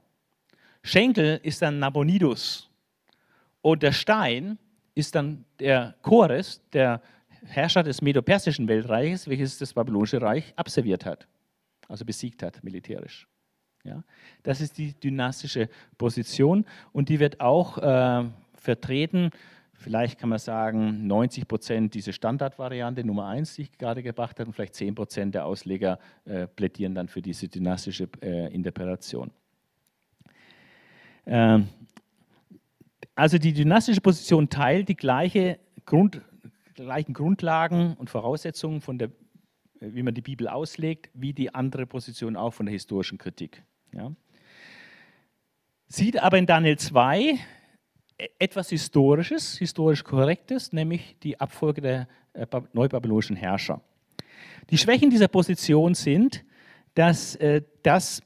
Schenkel 0.84 1.40
ist 1.44 1.62
dann 1.62 1.80
Nabonidus. 1.80 2.70
Und 3.62 3.84
der 3.84 3.92
Stein 3.92 4.58
ist 4.96 5.16
dann 5.16 5.46
der 5.60 5.96
Chores, 6.02 6.62
der 6.72 7.02
Herrscher 7.46 7.84
des 7.84 8.02
Medo-Persischen 8.02 8.68
Weltreiches, 8.68 9.28
welches 9.28 9.58
das 9.58 9.74
Babylonische 9.74 10.22
Reich 10.22 10.54
abserviert 10.56 11.06
hat, 11.06 11.28
also 11.90 12.06
besiegt 12.06 12.44
hat 12.44 12.64
militärisch. 12.64 13.28
Ja, 13.84 14.04
das 14.44 14.62
ist 14.62 14.78
die 14.78 14.94
dynastische 14.94 15.70
Position 15.98 16.66
und 16.94 17.10
die 17.10 17.20
wird 17.20 17.42
auch 17.42 17.78
äh, 17.78 18.24
vertreten, 18.56 19.32
vielleicht 19.74 20.20
kann 20.20 20.30
man 20.30 20.40
sagen, 20.40 21.06
90 21.06 21.48
Prozent 21.48 21.94
diese 21.94 22.14
Standardvariante 22.14 23.04
Nummer 23.04 23.28
1, 23.28 23.56
die 23.56 23.64
ich 23.64 23.78
gerade 23.78 24.02
gebracht 24.02 24.40
habe, 24.40 24.48
und 24.48 24.54
vielleicht 24.54 24.76
10 24.76 24.96
Prozent 24.96 25.36
der 25.36 25.46
Ausleger 25.46 26.00
äh, 26.26 26.48
plädieren 26.48 26.96
dann 26.96 27.10
für 27.10 27.22
diese 27.22 27.50
dynastische 27.50 28.08
äh, 28.22 28.54
Interpretation. 28.54 29.32
Ähm, 31.26 31.68
also 33.16 33.38
die 33.38 33.54
dynastische 33.54 34.02
Position 34.02 34.50
teilt 34.50 34.90
die 34.90 34.96
gleiche 34.96 35.60
Grund, 35.86 36.22
gleichen 36.74 37.14
Grundlagen 37.14 37.96
und 37.96 38.10
Voraussetzungen 38.10 38.82
von 38.82 38.98
der, 38.98 39.12
wie 39.80 40.04
man 40.04 40.14
die 40.14 40.22
Bibel 40.22 40.48
auslegt, 40.48 41.10
wie 41.14 41.34
die 41.34 41.54
andere 41.54 41.86
Position 41.86 42.36
auch 42.36 42.54
von 42.54 42.66
der 42.66 42.74
historischen 42.74 43.18
Kritik. 43.18 43.64
Ja. 43.94 44.12
Sieht 45.88 46.18
aber 46.22 46.38
in 46.38 46.46
Daniel 46.46 46.78
2 46.78 47.38
etwas 48.40 48.70
Historisches, 48.70 49.58
historisch 49.58 50.04
Korrektes, 50.04 50.74
nämlich 50.74 51.18
die 51.22 51.40
Abfolge 51.40 51.82
der 51.82 52.08
äh, 52.34 52.48
neubabylonischen 52.74 53.36
Herrscher. 53.36 53.82
Die 54.70 54.78
Schwächen 54.78 55.10
dieser 55.10 55.28
Position 55.28 55.94
sind, 55.94 56.44
dass 56.96 57.36
äh, 57.36 57.62
das 57.84 58.22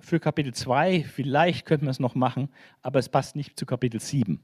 für 0.00 0.18
Kapitel 0.18 0.52
2, 0.52 1.04
vielleicht 1.04 1.66
könnte 1.66 1.84
man 1.84 1.92
es 1.92 2.00
noch 2.00 2.14
machen, 2.14 2.48
aber 2.80 2.98
es 2.98 3.08
passt 3.08 3.36
nicht 3.36 3.58
zu 3.58 3.66
Kapitel 3.66 4.00
7. 4.00 4.40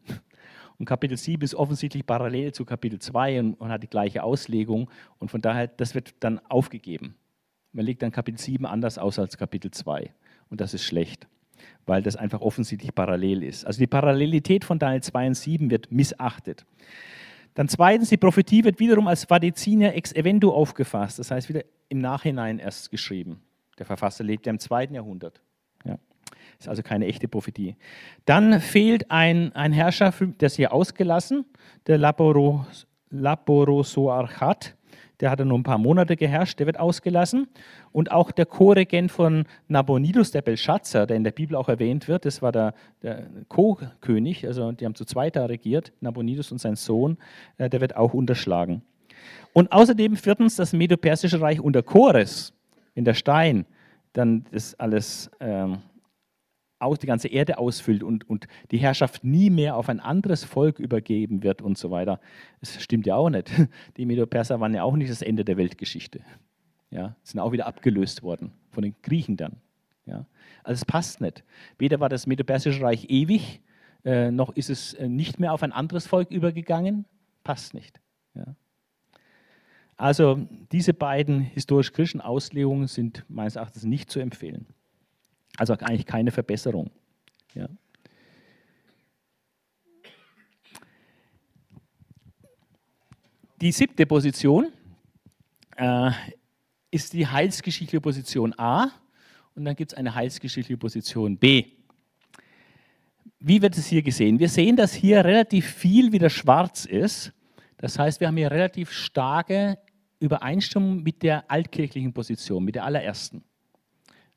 Und 0.78 0.84
Kapitel 0.84 1.16
7 1.16 1.42
ist 1.42 1.56
offensichtlich 1.56 2.06
parallel 2.06 2.52
zu 2.52 2.64
Kapitel 2.64 3.00
2 3.00 3.40
und, 3.40 3.54
und, 3.54 3.70
hat 3.70 3.82
die 3.82 3.88
gleiche 3.88 4.22
Auslegung. 4.22 4.88
Und 5.18 5.30
von 5.30 5.40
daher, 5.40 5.66
das 5.66 5.96
wird 5.96 6.14
dann 6.20 6.38
aufgegeben. 6.48 7.16
Man 7.72 7.84
legt 7.84 8.02
dann 8.02 8.12
Kapitel 8.12 8.38
7 8.38 8.64
anders 8.64 8.96
aus 8.96 9.18
als 9.18 9.36
Kapitel 9.36 9.72
2. 9.72 10.12
Und 10.50 10.60
das 10.60 10.74
ist 10.74 10.84
schlecht, 10.84 11.26
weil 11.86 12.02
das 12.02 12.16
einfach 12.16 12.40
offensichtlich 12.40 12.94
parallel 12.94 13.42
ist. 13.42 13.66
Also 13.66 13.78
die 13.78 13.86
Parallelität 13.86 14.64
von 14.64 14.78
Daniel 14.78 15.02
2 15.02 15.26
und 15.28 15.34
7 15.34 15.70
wird 15.70 15.90
missachtet. 15.92 16.64
Dann 17.54 17.68
zweitens, 17.68 18.08
die 18.08 18.16
Prophetie 18.16 18.62
wird 18.62 18.78
wiederum 18.78 19.08
als 19.08 19.28
Vadezina 19.28 19.88
ex 19.88 20.12
eventu 20.12 20.52
aufgefasst, 20.52 21.18
das 21.18 21.30
heißt 21.30 21.48
wieder 21.48 21.64
im 21.88 21.98
Nachhinein 21.98 22.60
erst 22.60 22.90
geschrieben. 22.90 23.40
Der 23.78 23.86
Verfasser 23.86 24.22
lebt 24.22 24.46
ja 24.46 24.50
im 24.50 24.58
zweiten 24.58 24.94
Jahrhundert. 24.94 25.40
Ja. 25.84 25.98
Ist 26.58 26.68
also 26.68 26.82
keine 26.82 27.06
echte 27.06 27.28
Prophetie. 27.28 27.76
Dann 28.24 28.60
fehlt 28.60 29.10
ein, 29.10 29.52
ein 29.54 29.72
Herrscher, 29.72 30.12
der 30.40 30.46
ist 30.46 30.56
hier 30.56 30.72
ausgelassen, 30.72 31.46
der 31.86 31.98
Laboros, 31.98 32.86
Laborosoarchat. 33.10 34.76
Der 35.20 35.30
hat 35.30 35.44
nur 35.44 35.58
ein 35.58 35.64
paar 35.64 35.78
Monate 35.78 36.16
geherrscht, 36.16 36.58
der 36.60 36.66
wird 36.66 36.78
ausgelassen. 36.78 37.48
Und 37.92 38.12
auch 38.12 38.30
der 38.30 38.46
Co-Regent 38.46 39.10
von 39.10 39.44
Nabonidus, 39.66 40.30
der 40.30 40.42
Belshazzar, 40.42 41.06
der 41.06 41.16
in 41.16 41.24
der 41.24 41.32
Bibel 41.32 41.56
auch 41.56 41.68
erwähnt 41.68 42.06
wird, 42.06 42.24
das 42.24 42.40
war 42.40 42.52
der, 42.52 42.74
der 43.02 43.26
Co-König, 43.48 44.46
also 44.46 44.72
die 44.72 44.84
haben 44.84 44.94
zu 44.94 45.04
zweit 45.04 45.36
da 45.36 45.46
regiert, 45.46 45.92
Nabonidus 46.00 46.52
und 46.52 46.58
sein 46.58 46.76
Sohn, 46.76 47.18
äh, 47.56 47.68
der 47.68 47.80
wird 47.80 47.96
auch 47.96 48.14
unterschlagen. 48.14 48.82
Und 49.52 49.72
außerdem 49.72 50.16
viertens 50.16 50.56
das 50.56 50.72
Medo-Persische 50.72 51.40
Reich 51.40 51.60
unter 51.60 51.82
Chores, 51.82 52.52
in 52.94 53.04
der 53.04 53.14
Stein, 53.14 53.64
dann 54.12 54.44
das 54.50 54.74
alles 54.78 55.30
ähm, 55.40 55.78
aus, 56.78 56.98
die 56.98 57.06
ganze 57.06 57.28
Erde 57.28 57.58
ausfüllt 57.58 58.02
und, 58.02 58.28
und 58.28 58.46
die 58.70 58.78
Herrschaft 58.78 59.24
nie 59.24 59.50
mehr 59.50 59.76
auf 59.76 59.88
ein 59.88 60.00
anderes 60.00 60.44
Volk 60.44 60.78
übergeben 60.78 61.42
wird 61.42 61.62
und 61.62 61.76
so 61.78 61.90
weiter. 61.90 62.20
Das 62.60 62.80
stimmt 62.82 63.06
ja 63.06 63.16
auch 63.16 63.30
nicht. 63.30 63.50
Die 63.96 64.06
Medo-Perser 64.06 64.60
waren 64.60 64.74
ja 64.74 64.82
auch 64.82 64.96
nicht 64.96 65.10
das 65.10 65.22
Ende 65.22 65.44
der 65.44 65.56
Weltgeschichte. 65.56 66.20
Ja, 66.90 67.16
sind 67.22 67.40
auch 67.40 67.52
wieder 67.52 67.66
abgelöst 67.66 68.22
worden 68.22 68.52
von 68.70 68.82
den 68.82 68.94
Griechen 69.02 69.36
dann. 69.36 69.56
Ja, 70.06 70.24
also 70.64 70.78
es 70.78 70.84
passt 70.84 71.20
nicht. 71.20 71.44
Weder 71.78 72.00
war 72.00 72.08
das 72.08 72.26
Medo-Persische 72.26 72.80
Reich 72.80 73.10
ewig, 73.10 73.60
äh, 74.04 74.30
noch 74.30 74.54
ist 74.56 74.70
es 74.70 74.94
äh, 74.94 75.08
nicht 75.08 75.38
mehr 75.38 75.52
auf 75.52 75.62
ein 75.62 75.72
anderes 75.72 76.06
Volk 76.06 76.30
übergegangen. 76.30 77.04
Passt 77.44 77.74
nicht. 77.74 78.00
Ja. 78.34 78.54
Also 79.96 80.46
diese 80.70 80.94
beiden 80.94 81.40
historisch-kritischen 81.40 82.20
Auslegungen 82.20 82.86
sind 82.86 83.24
meines 83.28 83.56
Erachtens 83.56 83.84
nicht 83.84 84.10
zu 84.10 84.20
empfehlen. 84.20 84.66
Also 85.58 85.74
eigentlich 85.74 86.06
keine 86.06 86.30
Verbesserung. 86.30 86.90
Ja. 87.54 87.68
Die 93.60 93.72
siebte 93.72 94.06
Position 94.06 94.72
äh, 95.76 96.12
ist 96.92 97.12
die 97.12 97.26
heilsgeschichtliche 97.26 98.00
Position 98.00 98.56
A 98.56 98.92
und 99.56 99.64
dann 99.64 99.74
gibt 99.74 99.92
es 99.92 99.98
eine 99.98 100.14
heilsgeschichtliche 100.14 100.78
Position 100.78 101.36
B. 101.36 101.66
Wie 103.40 103.60
wird 103.60 103.76
es 103.76 103.86
hier 103.88 104.02
gesehen? 104.02 104.38
Wir 104.38 104.48
sehen, 104.48 104.76
dass 104.76 104.94
hier 104.94 105.24
relativ 105.24 105.66
viel 105.66 106.12
wieder 106.12 106.30
schwarz 106.30 106.84
ist. 106.84 107.32
Das 107.78 107.98
heißt, 107.98 108.20
wir 108.20 108.28
haben 108.28 108.36
hier 108.36 108.50
relativ 108.50 108.92
starke 108.92 109.78
Übereinstimmung 110.20 111.02
mit 111.02 111.24
der 111.24 111.50
altkirchlichen 111.50 112.12
Position, 112.12 112.64
mit 112.64 112.76
der 112.76 112.84
allerersten. 112.84 113.42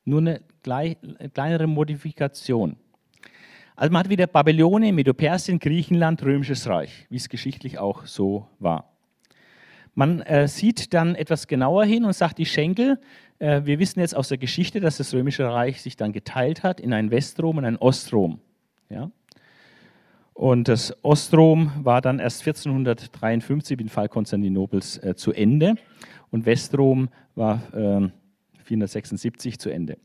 Nur 0.06 0.20
eine 0.20 0.42
kleinere 0.64 1.68
Modifikation. 1.68 2.76
Also 3.76 3.92
man 3.92 4.02
hat 4.02 4.10
wieder 4.10 4.28
Babylonien, 4.28 4.94
Medo-Persien, 4.96 5.60
Griechenland, 5.60 6.24
Römisches 6.24 6.68
Reich, 6.68 7.08
wie 7.10 7.18
es 7.18 7.30
geschichtlich 7.30 7.80
auch 7.80 8.06
so 8.06 8.48
war. 8.60 8.92
Man 9.94 10.22
äh, 10.22 10.48
sieht 10.48 10.94
dann 10.94 11.16
etwas 11.16 11.48
genauer 11.48 11.86
hin 11.86 12.06
und 12.06 12.14
sagt, 12.14 12.38
die 12.38 12.46
Schenkel, 12.46 13.00
äh, 13.40 13.62
wir 13.66 13.80
wissen 13.80 14.00
jetzt 14.00 14.16
aus 14.16 14.30
der 14.30 14.38
Geschichte, 14.38 14.80
dass 14.80 14.98
das 14.98 15.14
Römische 15.14 15.46
Reich 15.46 15.82
sich 15.82 15.98
dann 15.98 16.14
geteilt 16.14 16.64
hat 16.64 16.80
in 16.80 16.94
ein 16.94 17.12
Westrom 17.12 17.58
und 17.58 17.66
ein 17.66 17.78
Ostrom. 17.78 18.40
Ja? 18.90 19.12
Und 20.34 20.68
das 20.68 20.96
Ostrom 21.04 21.72
war 21.84 22.02
dann 22.02 22.20
erst 22.20 22.42
1453 22.42 23.80
im 23.80 23.90
Fall 23.90 24.10
Konstantinopels 24.10 24.98
äh, 25.00 25.16
zu 25.16 25.34
Ende 25.34 25.76
und 26.30 26.46
Westrom 26.46 27.10
war 27.36 27.62
äh, 27.74 28.10
476 28.72 29.60
zu 29.60 29.70
Ende. 29.70 29.98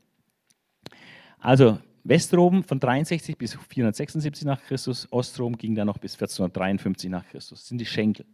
Also 1.38 1.78
Westrom 2.02 2.64
von 2.64 2.80
63 2.80 3.38
bis 3.38 3.54
476 3.54 4.44
nach 4.44 4.60
Christus, 4.62 5.06
Ostrom 5.12 5.56
ging 5.56 5.76
dann 5.76 5.86
noch 5.86 5.98
bis 5.98 6.14
1453 6.14 7.10
nach 7.10 7.26
Christus. 7.28 7.60
Das 7.60 7.68
sind 7.68 7.78
die 7.78 7.86
Schenkel. 7.86 8.26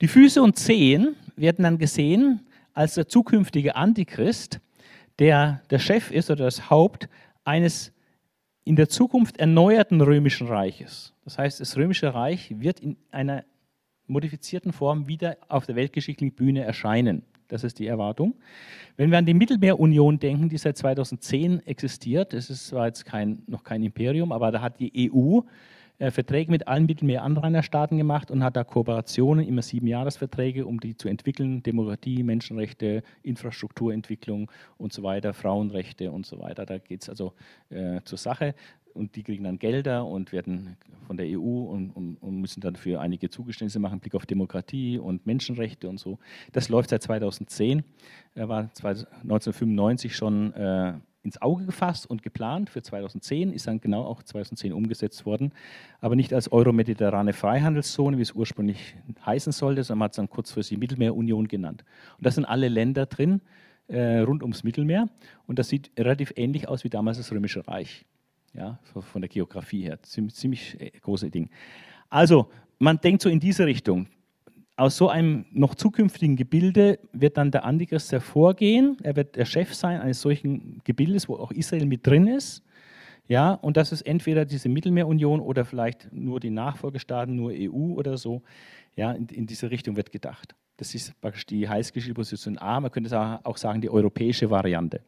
Die 0.00 0.08
Füße 0.08 0.40
und 0.40 0.56
Zehen 0.56 1.16
werden 1.34 1.64
dann 1.64 1.78
gesehen 1.78 2.46
als 2.74 2.94
der 2.94 3.08
zukünftige 3.08 3.74
Antichrist, 3.74 4.60
der 5.18 5.62
der 5.70 5.78
Chef 5.80 6.10
ist 6.12 6.30
oder 6.30 6.44
das 6.44 6.70
Haupt 6.70 7.08
eines 7.44 7.92
in 8.64 8.76
der 8.76 8.88
Zukunft 8.88 9.38
erneuerten 9.38 10.00
römischen 10.00 10.46
Reiches. 10.46 11.12
Das 11.24 11.38
heißt, 11.38 11.60
das 11.60 11.76
römische 11.76 12.14
Reich 12.14 12.54
wird 12.60 12.78
in 12.78 12.96
einer 13.10 13.44
modifizierten 14.06 14.72
Form 14.72 15.08
wieder 15.08 15.38
auf 15.48 15.66
der 15.66 15.74
weltgeschichtlichen 15.74 16.34
Bühne 16.34 16.62
erscheinen. 16.62 17.24
Das 17.52 17.64
ist 17.64 17.78
die 17.78 17.86
Erwartung. 17.86 18.34
Wenn 18.96 19.10
wir 19.10 19.18
an 19.18 19.26
die 19.26 19.34
Mittelmeerunion 19.34 20.18
denken, 20.18 20.48
die 20.48 20.56
seit 20.56 20.78
2010 20.78 21.66
existiert, 21.66 22.32
das 22.32 22.48
ist 22.48 22.68
zwar 22.68 22.86
jetzt 22.86 23.04
kein, 23.04 23.42
noch 23.46 23.62
kein 23.62 23.82
Imperium, 23.82 24.32
aber 24.32 24.50
da 24.50 24.62
hat 24.62 24.80
die 24.80 25.12
EU 25.12 25.40
äh, 25.98 26.10
Verträge 26.10 26.50
mit 26.50 26.66
allen 26.66 26.86
Mittelmeer-Anrainerstaaten 26.86 27.98
gemacht 27.98 28.30
und 28.30 28.42
hat 28.42 28.56
da 28.56 28.64
Kooperationen, 28.64 29.46
immer 29.46 29.60
sieben 29.60 29.86
Jahresverträge, 29.86 30.64
um 30.64 30.80
die 30.80 30.96
zu 30.96 31.08
entwickeln, 31.08 31.62
Demokratie, 31.62 32.22
Menschenrechte, 32.22 33.02
Infrastrukturentwicklung 33.22 34.50
und 34.78 34.94
so 34.94 35.02
weiter, 35.02 35.34
Frauenrechte 35.34 36.10
und 36.10 36.24
so 36.24 36.38
weiter. 36.38 36.64
Da 36.64 36.78
geht 36.78 37.02
es 37.02 37.10
also 37.10 37.34
äh, 37.68 38.00
zur 38.04 38.16
Sache 38.16 38.54
und 38.94 39.16
die 39.16 39.22
kriegen 39.22 39.44
dann 39.44 39.58
Gelder 39.58 40.06
und 40.06 40.32
werden 40.32 40.76
von 41.06 41.16
der 41.16 41.26
EU 41.26 41.64
und, 41.64 41.90
und, 41.90 42.16
und, 42.16 42.40
müssen 42.40 42.60
dann 42.60 42.76
für 42.76 43.00
einige 43.00 43.30
Zugeständnisse 43.30 43.78
machen, 43.78 44.00
Blick 44.00 44.14
auf 44.14 44.26
Demokratie 44.26 44.98
und 44.98 45.26
Menschenrechte 45.26 45.88
und 45.88 45.98
so. 45.98 46.18
Das 46.52 46.68
läuft 46.68 46.90
seit 46.90 47.02
2010, 47.02 47.82
er 48.34 48.48
war 48.48 48.70
1995 48.82 50.16
schon 50.16 50.52
äh, 50.54 50.94
ins 51.22 51.40
Auge 51.40 51.66
gefasst 51.66 52.08
und 52.08 52.22
geplant 52.22 52.70
für 52.70 52.82
2010, 52.82 53.52
ist 53.52 53.66
dann 53.66 53.80
genau 53.80 54.04
auch 54.04 54.22
2010 54.22 54.72
umgesetzt 54.72 55.24
worden, 55.24 55.52
aber 56.00 56.16
nicht 56.16 56.34
als 56.34 56.50
euromediterrane 56.50 57.32
Freihandelszone, 57.32 58.18
wie 58.18 58.22
es 58.22 58.32
ursprünglich 58.32 58.96
heißen 59.24 59.52
sollte, 59.52 59.84
sondern 59.84 59.98
man 60.00 60.04
hat 60.06 60.12
es 60.12 60.16
dann 60.16 60.30
kurzfristig 60.30 60.78
Mittelmeerunion 60.78 61.48
genannt. 61.48 61.84
Und 62.18 62.26
da 62.26 62.30
sind 62.30 62.44
alle 62.44 62.68
Länder 62.68 63.06
drin, 63.06 63.40
äh, 63.88 64.20
rund 64.20 64.42
ums 64.42 64.64
Mittelmeer 64.64 65.08
und 65.46 65.58
das 65.58 65.68
sieht 65.68 65.90
relativ 65.98 66.32
ähnlich 66.36 66.68
aus 66.68 66.84
wie 66.84 66.88
damals 66.88 67.18
das 67.18 67.30
Römische 67.30 67.66
Reich, 67.66 68.04
ja, 68.54 68.78
von 68.84 69.22
der 69.22 69.28
Geografie 69.28 69.82
her, 69.82 70.02
ziemlich, 70.02 70.34
ziemlich 70.34 70.80
äh, 70.80 70.90
große 71.00 71.30
Ding. 71.30 71.50
Also, 72.08 72.50
man 72.78 72.98
denkt 72.98 73.22
so 73.22 73.28
in 73.28 73.40
diese 73.40 73.66
Richtung 73.66 74.08
aus 74.76 74.96
so 74.96 75.08
einem 75.08 75.44
noch 75.52 75.74
zukünftigen 75.74 76.36
Gebilde 76.36 76.98
wird 77.12 77.36
dann 77.36 77.50
der 77.50 77.64
Antichrist 77.64 78.10
hervorgehen. 78.10 78.96
Er 79.02 79.16
wird 79.16 79.36
der 79.36 79.44
Chef 79.44 79.74
sein 79.74 80.00
eines 80.00 80.20
solchen 80.20 80.80
Gebildes, 80.84 81.28
wo 81.28 81.36
auch 81.36 81.52
Israel 81.52 81.86
mit 81.86 82.06
drin 82.06 82.26
ist. 82.26 82.62
Ja, 83.28 83.52
und 83.52 83.76
das 83.76 83.92
ist 83.92 84.02
entweder 84.02 84.44
diese 84.44 84.68
Mittelmeerunion 84.68 85.40
oder 85.40 85.64
vielleicht 85.64 86.12
nur 86.12 86.40
die 86.40 86.50
Nachfolgestaaten, 86.50 87.36
nur 87.36 87.52
EU 87.54 87.94
oder 87.94 88.16
so. 88.16 88.42
Ja, 88.96 89.12
in, 89.12 89.26
in 89.28 89.46
diese 89.46 89.70
Richtung 89.70 89.96
wird 89.96 90.10
gedacht. 90.10 90.54
Das 90.76 90.94
ist 90.94 91.18
praktisch 91.20 91.46
die 91.46 91.68
heißgeschichte 91.68 92.14
Position 92.14 92.58
A. 92.58 92.80
Man 92.80 92.90
könnte 92.90 93.40
auch 93.44 93.56
sagen, 93.56 93.80
die 93.80 93.90
europäische 93.90 94.50
Variante. 94.50 95.00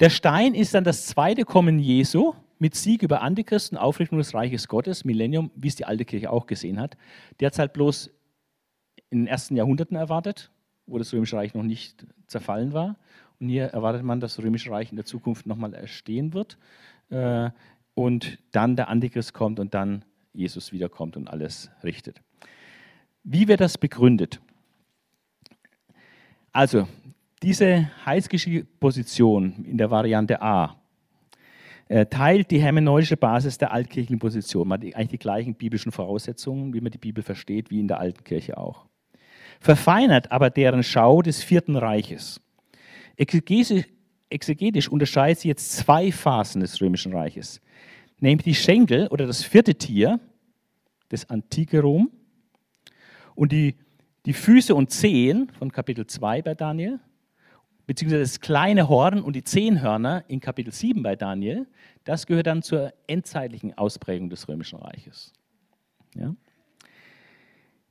Der 0.00 0.10
Stein 0.10 0.54
ist 0.54 0.74
dann 0.74 0.84
das 0.84 1.06
zweite 1.06 1.44
Kommen 1.44 1.78
Jesu 1.78 2.34
mit 2.58 2.74
Sieg 2.74 3.02
über 3.02 3.22
Antichristen, 3.22 3.78
Aufrichtung 3.78 4.18
des 4.18 4.34
Reiches 4.34 4.68
Gottes, 4.68 5.04
Millennium, 5.04 5.50
wie 5.54 5.68
es 5.68 5.76
die 5.76 5.84
alte 5.84 6.04
Kirche 6.04 6.30
auch 6.30 6.46
gesehen 6.46 6.78
hat. 6.78 6.96
Der 7.38 7.46
hat 7.46 7.54
es 7.54 7.58
halt 7.58 7.72
bloß 7.72 8.10
in 9.10 9.20
den 9.20 9.26
ersten 9.26 9.56
Jahrhunderten 9.56 9.96
erwartet, 9.96 10.50
wo 10.86 10.98
das 10.98 11.12
Römische 11.12 11.36
Reich 11.36 11.54
noch 11.54 11.62
nicht 11.62 12.06
zerfallen 12.26 12.72
war. 12.72 12.96
Und 13.40 13.48
hier 13.48 13.66
erwartet 13.66 14.02
man, 14.02 14.20
dass 14.20 14.36
das 14.36 14.44
Römische 14.44 14.70
Reich 14.70 14.90
in 14.90 14.96
der 14.96 15.06
Zukunft 15.06 15.46
nochmal 15.46 15.74
erstehen 15.74 16.34
wird. 16.34 16.58
Äh, 17.08 17.50
und 17.94 18.38
dann 18.52 18.76
der 18.76 18.88
Antichrist 18.88 19.32
kommt 19.34 19.58
und 19.58 19.74
dann 19.74 20.04
Jesus 20.32 20.72
wiederkommt 20.72 21.16
und 21.16 21.28
alles 21.28 21.70
richtet. 21.82 22.20
Wie 23.24 23.48
wird 23.48 23.60
das 23.60 23.78
begründet? 23.78 24.40
Also, 26.52 26.88
diese 27.42 27.90
heilsgeschichtliche 28.04 28.66
Position 28.78 29.64
in 29.64 29.78
der 29.78 29.90
Variante 29.90 30.42
A 30.42 30.76
äh, 31.88 32.06
teilt 32.06 32.50
die 32.50 32.60
hermeneutische 32.60 33.16
Basis 33.16 33.58
der 33.58 33.72
altkirchlichen 33.72 34.18
Position. 34.18 34.68
Man 34.68 34.80
hat 34.80 34.94
eigentlich 34.94 35.08
die 35.08 35.18
gleichen 35.18 35.54
biblischen 35.54 35.92
Voraussetzungen, 35.92 36.74
wie 36.74 36.80
man 36.80 36.92
die 36.92 36.98
Bibel 36.98 37.24
versteht, 37.24 37.70
wie 37.70 37.80
in 37.80 37.88
der 37.88 37.98
alten 37.98 38.22
Kirche 38.24 38.58
auch 38.58 38.86
verfeinert 39.60 40.32
aber 40.32 40.50
deren 40.50 40.82
Schau 40.82 41.22
des 41.22 41.42
Vierten 41.42 41.76
Reiches. 41.76 42.40
Exegetisch 43.16 44.88
unterscheidet 44.88 45.40
sie 45.40 45.48
jetzt 45.48 45.72
zwei 45.72 46.10
Phasen 46.10 46.62
des 46.62 46.80
Römischen 46.80 47.14
Reiches, 47.14 47.60
nämlich 48.18 48.44
die 48.44 48.54
Schenkel 48.54 49.06
oder 49.08 49.26
das 49.26 49.44
vierte 49.44 49.74
Tier, 49.74 50.18
das 51.10 51.28
antike 51.28 51.80
Rom, 51.80 52.10
und 53.34 53.52
die, 53.52 53.76
die 54.26 54.32
Füße 54.32 54.74
und 54.74 54.90
Zehen 54.90 55.50
von 55.58 55.70
Kapitel 55.70 56.06
2 56.06 56.42
bei 56.42 56.54
Daniel, 56.54 57.00
beziehungsweise 57.90 58.22
das 58.22 58.38
kleine 58.38 58.88
Horn 58.88 59.20
und 59.20 59.34
die 59.34 59.42
Zehnhörner 59.42 60.22
in 60.28 60.38
Kapitel 60.38 60.72
7 60.72 61.02
bei 61.02 61.16
Daniel, 61.16 61.66
das 62.04 62.28
gehört 62.28 62.46
dann 62.46 62.62
zur 62.62 62.92
endzeitlichen 63.08 63.76
Ausprägung 63.76 64.30
des 64.30 64.46
Römischen 64.46 64.78
Reiches. 64.78 65.32
Ja? 66.14 66.36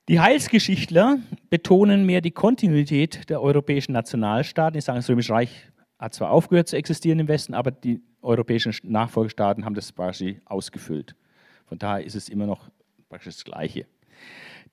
Die 0.08 0.22
Heilsgeschichtler 0.22 1.18
betonen 1.50 2.06
mehr 2.06 2.22
die 2.22 2.32
Kontinuität 2.32 3.30
der 3.30 3.42
europäischen 3.42 3.92
Nationalstaaten. 3.92 4.76
Die 4.76 4.80
sagen, 4.80 5.00
das 5.00 5.10
Römische 5.10 5.34
Reich 5.34 5.68
hat 6.00 6.14
zwar 6.14 6.32
aufgehört 6.32 6.70
zu 6.70 6.78
existieren 6.78 7.20
im 7.20 7.28
Westen, 7.28 7.54
aber 7.54 7.70
die 7.70 8.02
europäischen 8.22 8.74
Nachfolgestaaten 8.84 9.66
haben 9.66 9.76
das 9.76 9.94
quasi 9.94 10.40
ausgefüllt. 10.46 11.14
Von 11.66 11.78
daher 11.78 12.06
ist 12.06 12.16
es 12.16 12.30
immer 12.30 12.46
noch 12.46 12.70
praktisch 13.10 13.36
das 13.36 13.44
Gleiche. 13.44 13.86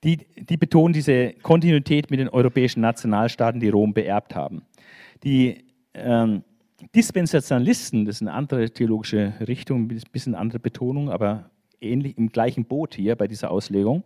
Die, 0.05 0.19
die 0.37 0.55
betonen 0.55 0.93
diese 0.93 1.33
Kontinuität 1.41 2.11
mit 2.11 2.21
den 2.21 2.29
europäischen 2.29 2.79
Nationalstaaten, 2.79 3.59
die 3.59 3.67
Rom 3.67 3.93
beerbt 3.93 4.33
haben. 4.33 4.61
Die 5.23 5.65
ähm, 5.93 6.43
Dispensationalisten, 6.95 8.05
das 8.05 8.17
ist 8.17 8.21
eine 8.21 8.33
andere 8.33 8.69
theologische 8.69 9.33
Richtung, 9.47 9.89
ein 9.89 10.01
bisschen 10.11 10.35
andere 10.35 10.59
Betonung, 10.59 11.09
aber 11.09 11.49
ähnlich 11.81 12.17
im 12.17 12.29
gleichen 12.29 12.65
Boot 12.65 12.95
hier 12.95 13.15
bei 13.15 13.27
dieser 13.27 13.51
Auslegung, 13.51 14.03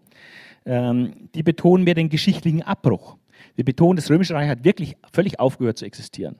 ähm, 0.66 1.30
die 1.36 1.44
betonen 1.44 1.84
mehr 1.84 1.96
den 1.96 2.10
geschichtlichen 2.10 2.62
Abbruch. 2.62 3.18
Sie 3.56 3.64
betonen, 3.64 3.96
das 3.96 4.10
Römische 4.10 4.34
Reich 4.34 4.50
hat 4.50 4.64
wirklich 4.64 4.96
völlig 5.12 5.40
aufgehört 5.40 5.78
zu 5.78 5.86
existieren. 5.86 6.36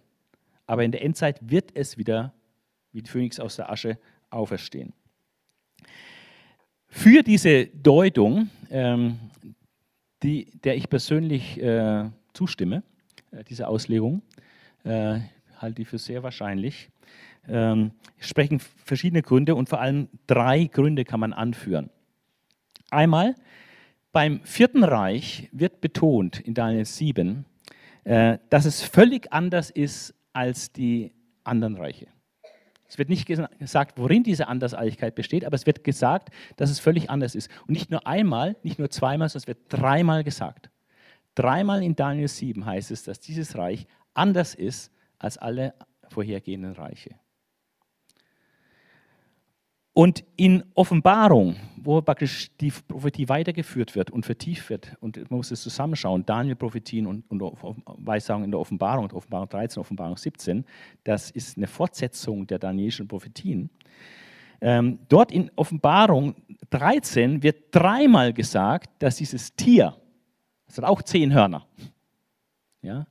Aber 0.68 0.84
in 0.84 0.92
der 0.92 1.04
Endzeit 1.04 1.40
wird 1.42 1.72
es 1.76 1.98
wieder 1.98 2.34
wie 2.94 3.02
die 3.02 3.10
Phönix 3.10 3.40
aus 3.40 3.56
der 3.56 3.70
Asche 3.70 3.98
auferstehen. 4.30 4.94
Für 6.88 7.24
diese 7.24 7.68
Deutung, 7.68 8.50
ähm, 8.70 9.18
die, 10.24 10.52
der 10.64 10.76
ich 10.76 10.90
persönlich 10.90 11.62
äh, 11.62 12.10
zustimme, 12.34 12.84
äh, 13.32 13.44
diese 13.46 13.68
Auslegung, 13.68 14.22
äh, 14.84 15.20
halte 15.58 15.82
ich 15.82 15.88
für 15.88 15.98
sehr 15.98 16.24
wahrscheinlich, 16.24 16.90
ähm, 17.48 17.92
sprechen 18.20 18.60
verschiedene 18.60 19.22
Gründe 19.22 19.56
und 19.56 19.70
vor 19.70 19.82
allem 19.82 20.10
drei 20.28 20.66
Gründe 20.66 21.06
kann 21.06 21.20
man 21.20 21.34
anführen. 21.34 21.90
Einmal, 22.90 23.36
beim 24.12 24.42
Vierten 24.44 24.84
Reich 24.84 25.50
wird 25.52 25.82
betont 25.82 26.40
in 26.40 26.54
Daniel 26.54 26.86
7, 26.86 27.46
äh, 28.04 28.38
dass 28.50 28.66
es 28.66 28.82
völlig 28.82 29.32
anders 29.32 29.70
ist 29.70 30.14
als 30.34 30.72
die 30.72 31.14
anderen 31.44 31.78
Reiche. 31.78 32.08
Es 32.92 32.98
wird 32.98 33.08
nicht 33.08 33.26
gesagt, 33.26 33.98
worin 33.98 34.24
diese 34.24 34.50
Andersartigkeit 34.50 35.16
besteht, 35.16 35.46
aber 35.46 35.56
es 35.56 35.66
wird 35.66 35.86
gesagt, 35.86 36.28
dass 36.58 36.70
es 36.70 36.82
völlig 36.82 37.10
anders 37.10 37.36
ist. 37.36 37.50
Und 37.62 37.70
nicht 37.70 37.90
nur 37.90 38.06
einmal, 38.06 38.58
nicht 38.64 38.80
nur 38.80 38.90
zweimal, 38.90 39.30
sondern 39.30 39.44
es 39.44 39.48
wird 39.48 39.60
dreimal 39.70 40.26
gesagt. 40.26 40.70
Dreimal 41.34 41.82
in 41.84 41.96
Daniel 41.96 42.28
7 42.28 42.66
heißt 42.66 42.92
es, 42.92 43.04
dass 43.04 43.22
dieses 43.22 43.58
Reich 43.58 43.88
anders 44.14 44.56
ist 44.56 44.92
als 45.18 45.38
alle 45.38 45.74
vorhergehenden 46.10 46.74
Reiche. 46.74 47.16
Und 49.94 50.24
in 50.38 50.64
Offenbarung, 50.74 51.58
wo 51.76 52.02
praktisch 52.02 52.50
die 52.58 52.72
Prophetie 52.72 53.28
weitergeführt 53.28 53.94
wird 53.94 54.10
und 54.10 54.26
vertieft 54.26 54.70
wird, 54.70 54.96
und 55.02 55.18
man 55.18 55.38
muss 55.38 55.52
es 55.52 55.62
zusammenschauen, 55.62 56.26
Daniel-Prophetien 56.26 57.06
und, 57.06 57.30
und 57.30 57.42
Weissagungen 58.06 58.46
in 58.46 58.52
der 58.52 58.60
Offenbarung, 58.62 59.12
Offenbarung 59.12 59.50
13, 59.50 59.82
Offenbarung 59.82 60.16
17, 60.16 60.64
das 61.04 61.30
ist 61.30 61.58
eine 61.58 61.68
Fortsetzung 61.68 62.48
der 62.48 62.58
danielischen 62.58 63.08
Prophetien. 63.08 63.70
Ähm, 64.62 65.00
dort 65.10 65.32
in 65.32 65.52
Offenbarung 65.58 66.36
13 66.70 67.44
wird 67.44 67.76
dreimal 67.76 68.32
gesagt, 68.32 68.92
dass 69.00 69.18
dieses 69.18 69.56
Tier, 69.56 69.98
das 70.68 70.78
hat 70.78 70.86
auch 70.86 71.02
zehn 71.02 71.34
Hörner, 71.34 71.68
ja, 72.82 73.08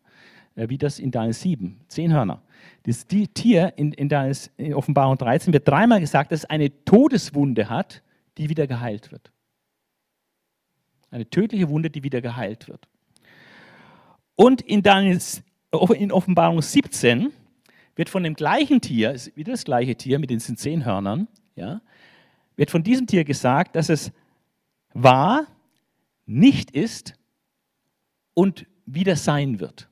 wie 0.55 0.79
das 0.79 0.99
in 0.99 1.11
Daniel 1.11 1.33
7, 1.33 1.81
zehn 1.89 2.13
Hörner, 2.13 2.43
das 2.85 3.07
Tier 3.07 3.73
in, 3.77 3.93
in, 3.93 4.09
der, 4.09 4.33
in 4.57 4.75
Offenbarung 4.75 5.17
13 5.19 5.53
wird 5.53 5.69
dreimal 5.69 6.01
gesagt, 6.01 6.33
dass 6.33 6.41
es 6.41 6.51
eine 6.51 6.85
Todeswunde 6.85 7.69
hat, 7.69 8.03
die 8.39 8.49
wieder 8.49 8.67
geheilt 8.67 9.13
wird. 9.13 9.31
Eine 11.11 11.29
tödliche 11.29 11.69
Wunde, 11.69 11.91
die 11.91 12.03
wieder 12.03 12.21
geheilt 12.21 12.69
wird. 12.69 12.89
Und 14.37 14.63
in, 14.63 14.83
Daniels, 14.83 15.43
in 15.95 16.13
Offenbarung 16.13 16.63
17 16.63 17.33
wird 17.97 18.09
von 18.09 18.23
dem 18.23 18.35
gleichen 18.35 18.81
Tier, 18.81 19.15
wieder 19.35 19.53
das 19.53 19.65
gleiche 19.65 19.97
Tier 19.97 20.19
mit 20.19 20.31
den 20.31 20.41
zehn 20.41 20.85
Hörnern, 20.85 21.29
ja, 21.55 21.83
wird 22.57 22.71
von 22.71 22.83
diesem 22.83 23.07
Tier 23.07 23.25
gesagt, 23.25 23.77
dass 23.77 23.89
es 23.89 24.13
war, 24.95 25.47
nicht 26.25 26.71
ist 26.71 27.15
und 28.33 28.67
wieder 28.87 29.17
sein 29.17 29.61
wird. 29.61 29.90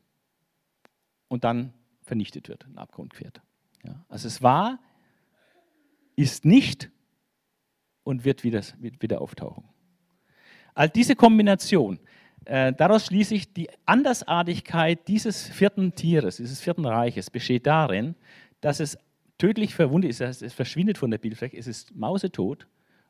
Und 1.29 1.45
dann 1.45 1.73
vernichtet 2.03 2.49
wird, 2.49 2.65
in 2.65 2.73
den 2.73 2.79
Abgrund 2.79 3.15
fährt. 3.15 3.41
Ja, 3.85 4.05
also 4.09 4.27
es 4.27 4.43
war, 4.43 4.79
ist 6.17 6.45
nicht 6.45 6.91
und 8.03 8.25
wird 8.25 8.43
wieder, 8.43 8.63
wieder 8.81 9.21
auftauchen. 9.21 9.65
Also 10.75 10.93
diese 10.93 11.15
Kombination, 11.15 12.01
äh, 12.45 12.73
daraus 12.73 13.07
schließe 13.07 13.35
ich, 13.35 13.53
die 13.53 13.69
Andersartigkeit 13.85 15.07
dieses 15.07 15.49
vierten 15.49 15.95
Tieres, 15.95 16.37
dieses 16.39 16.61
vierten 16.61 16.87
Reiches 16.87 17.31
besteht 17.31 17.67
darin, 17.67 18.15
dass 18.61 18.81
es 18.81 18.97
tödlich 19.39 19.75
verwundet 19.75 20.11
ist, 20.11 20.21
es 20.21 20.53
verschwindet 20.53 20.99
von 20.99 21.11
der 21.11 21.19
Bildfläche, 21.19 21.57
es 21.57 21.67
ist 21.67 21.95
mausetot 21.95 22.67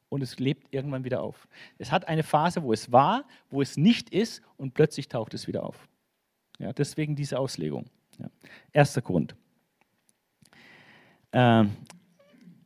und 0.08 0.22
es 0.22 0.38
lebt 0.38 0.72
irgendwann 0.74 1.04
wieder 1.04 1.22
auf. 1.22 1.48
Es 1.78 1.92
hat 1.92 2.08
eine 2.08 2.22
Phase, 2.22 2.62
wo 2.62 2.72
es 2.72 2.92
war, 2.92 3.24
wo 3.50 3.62
es 3.62 3.76
nicht 3.76 4.10
ist 4.10 4.42
und 4.56 4.74
plötzlich 4.74 5.08
taucht 5.08 5.34
es 5.34 5.46
wieder 5.46 5.64
auf. 5.64 5.88
Ja, 6.58 6.72
deswegen 6.72 7.16
diese 7.16 7.38
Auslegung. 7.38 7.88
Ja. 8.18 8.30
Erster 8.72 9.02
Grund. 9.02 9.34
Ähm, 11.32 11.70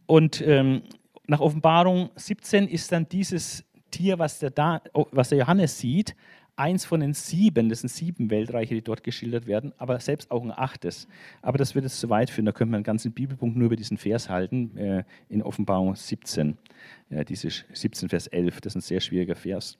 und 0.07 0.41
ähm, 0.43 0.83
nach 1.27 1.41
Offenbarung 1.41 2.11
17 2.17 2.69
ist 2.69 2.93
dann 2.93 3.09
dieses 3.09 3.65
Tier, 3.91 4.19
was 4.19 4.39
der, 4.39 4.51
da, 4.51 4.81
oh, 4.93 5.07
was 5.11 5.31
der 5.31 5.39
Johannes 5.39 5.79
sieht, 5.79 6.15
eins 6.57 6.85
von 6.85 7.01
den 7.01 7.15
sieben, 7.15 7.69
das 7.69 7.81
sind 7.81 7.89
sieben 7.89 8.31
Weltreiche, 8.31 8.75
die 8.75 8.83
dort 8.83 9.03
geschildert 9.03 9.47
werden, 9.47 9.73
aber 9.79 9.99
selbst 10.01 10.31
auch 10.31 10.43
ein 10.43 10.53
achtes. 10.53 11.09
Aber 11.41 11.59
das 11.59 11.75
wird 11.75 11.85
jetzt 11.85 11.99
zu 11.99 12.11
weit 12.11 12.31
führen, 12.31 12.47
da 12.47 12.53
könnte 12.53 12.73
man 12.73 12.79
einen 12.79 12.85
ganzen 12.85 13.13
Bibelpunkt 13.13 13.57
nur 13.57 13.67
über 13.67 13.77
diesen 13.77 13.97
Vers 13.97 14.29
halten, 14.29 14.77
äh, 14.77 15.05
in 15.29 15.43
Offenbarung 15.43 15.95
17, 15.95 16.59
ja, 17.11 17.25
diese 17.25 17.49
17 17.73 18.09
Vers 18.09 18.27
11, 18.27 18.61
das 18.61 18.73
ist 18.73 18.77
ein 18.77 18.87
sehr 18.87 19.01
schwieriger 19.01 19.35
Vers. 19.35 19.79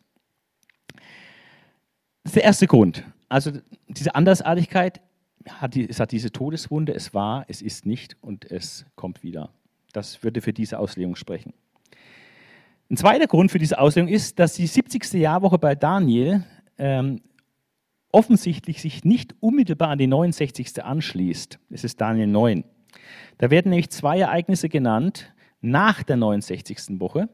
Das 2.23 2.31
ist 2.31 2.37
der 2.37 2.45
erste 2.45 2.67
Grund. 2.67 3.05
Also 3.29 3.53
diese 3.89 4.15
Andersartigkeit 4.15 5.01
hat 5.49 5.75
die, 5.75 5.89
es 5.89 6.01
hat 6.01 6.13
diese 6.13 6.31
Todeswunde, 6.31 6.95
es 6.95 7.15
war, 7.15 7.45
es 7.49 7.63
ist 7.63 7.87
nicht 7.87 8.17
und 8.21 8.51
es 8.51 8.87
kommt 8.95 9.23
wieder. 9.23 9.51
Das 9.93 10.23
würde 10.23 10.41
für 10.41 10.53
diese 10.53 10.79
Auslegung 10.79 11.17
sprechen. 11.17 11.53
Ein 12.91 12.97
zweiter 12.97 13.27
Grund 13.27 13.51
für 13.51 13.59
diese 13.59 13.79
Auslegung 13.79 14.11
ist, 14.13 14.39
dass 14.39 14.55
die 14.55 14.67
70. 14.67 15.15
Jahrwoche 15.15 15.59
bei 15.59 15.75
Daniel 15.75 16.45
ähm, 16.79 17.23
offensichtlich 18.11 18.83
sich 18.83 19.05
nicht 19.05 19.35
unmittelbar 19.41 19.89
an 19.89 19.99
die 19.99 20.07
69. 20.07 20.85
anschließt. 20.85 21.59
Es 21.71 21.85
ist 21.85 22.01
Daniel 22.01 22.27
9. 22.27 22.65
Da 23.39 23.51
werden 23.51 23.71
nämlich 23.71 23.91
zwei 23.91 24.19
Ereignisse 24.19 24.69
genannt 24.69 25.33
nach 25.61 26.03
der 26.03 26.17
69. 26.17 27.01
Woche, 27.01 27.29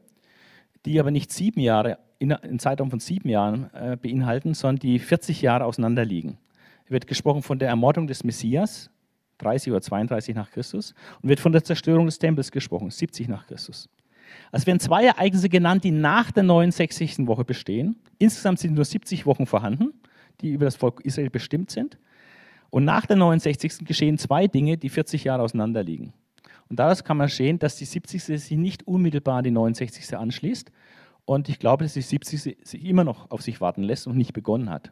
die 0.85 0.99
aber 0.99 1.11
nicht 1.11 1.31
sieben 1.31 1.59
Jahre, 1.59 1.97
in 2.19 2.31
einem 2.31 2.59
Zeitraum 2.59 2.89
von 2.89 2.99
sieben 2.99 3.29
Jahren 3.29 3.69
äh, 3.73 3.97
beinhalten, 3.97 4.53
sondern 4.53 4.79
die 4.79 4.99
40 4.99 5.41
Jahre 5.41 5.65
auseinander 5.65 6.05
liegen 6.05 6.37
wird 6.89 7.07
gesprochen 7.07 7.41
von 7.41 7.59
der 7.59 7.69
Ermordung 7.69 8.07
des 8.07 8.23
Messias, 8.23 8.89
30 9.39 9.71
oder 9.71 9.81
32 9.81 10.35
nach 10.35 10.51
Christus, 10.51 10.93
und 11.21 11.29
wird 11.29 11.39
von 11.39 11.51
der 11.51 11.63
Zerstörung 11.63 12.05
des 12.05 12.19
Tempels 12.19 12.51
gesprochen, 12.51 12.89
70 12.89 13.27
nach 13.27 13.47
Christus. 13.47 13.89
Also 14.51 14.67
werden 14.67 14.79
zwei 14.79 15.05
Ereignisse 15.05 15.49
genannt, 15.49 15.83
die 15.83 15.91
nach 15.91 16.31
der 16.31 16.43
69. 16.43 17.27
Woche 17.27 17.45
bestehen. 17.45 17.95
Insgesamt 18.17 18.59
sind 18.59 18.75
nur 18.75 18.85
70 18.85 19.25
Wochen 19.25 19.45
vorhanden, 19.45 19.93
die 20.41 20.51
über 20.51 20.65
das 20.65 20.75
Volk 20.75 21.01
Israel 21.01 21.29
bestimmt 21.29 21.71
sind. 21.71 21.97
Und 22.69 22.85
nach 22.85 23.05
der 23.05 23.15
69. 23.15 23.85
geschehen 23.85 24.17
zwei 24.17 24.47
Dinge, 24.47 24.77
die 24.77 24.89
40 24.89 25.23
Jahre 25.23 25.41
auseinander 25.41 25.83
liegen. 25.83 26.13
Und 26.69 26.77
daraus 26.79 27.03
kann 27.03 27.17
man 27.17 27.29
sehen, 27.29 27.57
dass 27.57 27.77
die 27.77 27.85
70. 27.85 28.23
sich 28.23 28.51
nicht 28.51 28.87
unmittelbar 28.87 29.37
an 29.37 29.43
die 29.43 29.51
69. 29.51 30.15
anschließt. 30.15 30.71
Und 31.25 31.49
ich 31.49 31.59
glaube, 31.59 31.83
dass 31.83 31.93
die 31.93 32.01
70. 32.01 32.57
sich 32.63 32.85
immer 32.85 33.03
noch 33.03 33.31
auf 33.31 33.41
sich 33.41 33.59
warten 33.59 33.83
lässt 33.83 34.07
und 34.07 34.17
nicht 34.17 34.33
begonnen 34.33 34.69
hat. 34.69 34.91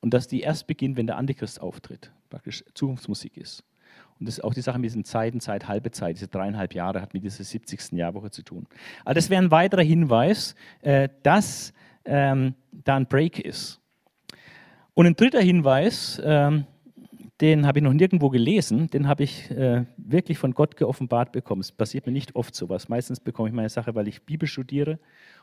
Und 0.00 0.14
dass 0.14 0.28
die 0.28 0.40
erst 0.40 0.66
beginnt, 0.66 0.96
wenn 0.96 1.06
der 1.06 1.16
Antichrist 1.16 1.60
auftritt, 1.60 2.10
praktisch 2.30 2.64
Zukunftsmusik 2.74 3.36
ist. 3.36 3.64
Und 4.18 4.28
das 4.28 4.38
ist 4.38 4.44
auch 4.44 4.54
die 4.54 4.60
Sache 4.60 4.78
mit 4.78 4.84
diesen 4.84 5.04
Zeiten, 5.04 5.40
Zeit, 5.40 5.66
halbe 5.66 5.90
Zeit, 5.90 6.16
diese 6.16 6.28
dreieinhalb 6.28 6.74
Jahre 6.74 7.00
hat 7.00 7.14
mit 7.14 7.24
dieser 7.24 7.42
70. 7.42 7.92
Jahrwoche 7.92 8.30
zu 8.30 8.42
tun. 8.42 8.66
Also 9.04 9.14
das 9.14 9.30
wäre 9.30 9.42
ein 9.42 9.50
weiterer 9.50 9.82
Hinweis, 9.82 10.54
äh, 10.82 11.08
dass 11.22 11.72
ähm, 12.04 12.54
da 12.70 12.96
ein 12.96 13.06
Break 13.06 13.38
ist. 13.38 13.80
Und 14.94 15.06
ein 15.06 15.16
dritter 15.16 15.40
Hinweis, 15.40 16.20
ähm, 16.22 16.66
den 17.40 17.66
habe 17.66 17.78
ich 17.78 17.82
noch 17.82 17.94
nirgendwo 17.94 18.28
gelesen, 18.28 18.88
den 18.88 19.08
habe 19.08 19.22
ich 19.22 19.50
äh, 19.50 19.86
wirklich 19.96 20.36
von 20.36 20.52
Gott 20.52 20.76
geoffenbart 20.76 21.32
bekommen. 21.32 21.62
Es 21.62 21.72
passiert 21.72 22.06
mir 22.06 22.12
nicht 22.12 22.36
oft 22.36 22.54
sowas. 22.54 22.90
Meistens 22.90 23.20
bekomme 23.20 23.48
ich 23.48 23.54
meine 23.54 23.70
Sache, 23.70 23.94
weil 23.94 24.08
ich 24.08 24.22
Bibel 24.22 24.46
studiere 24.46 24.98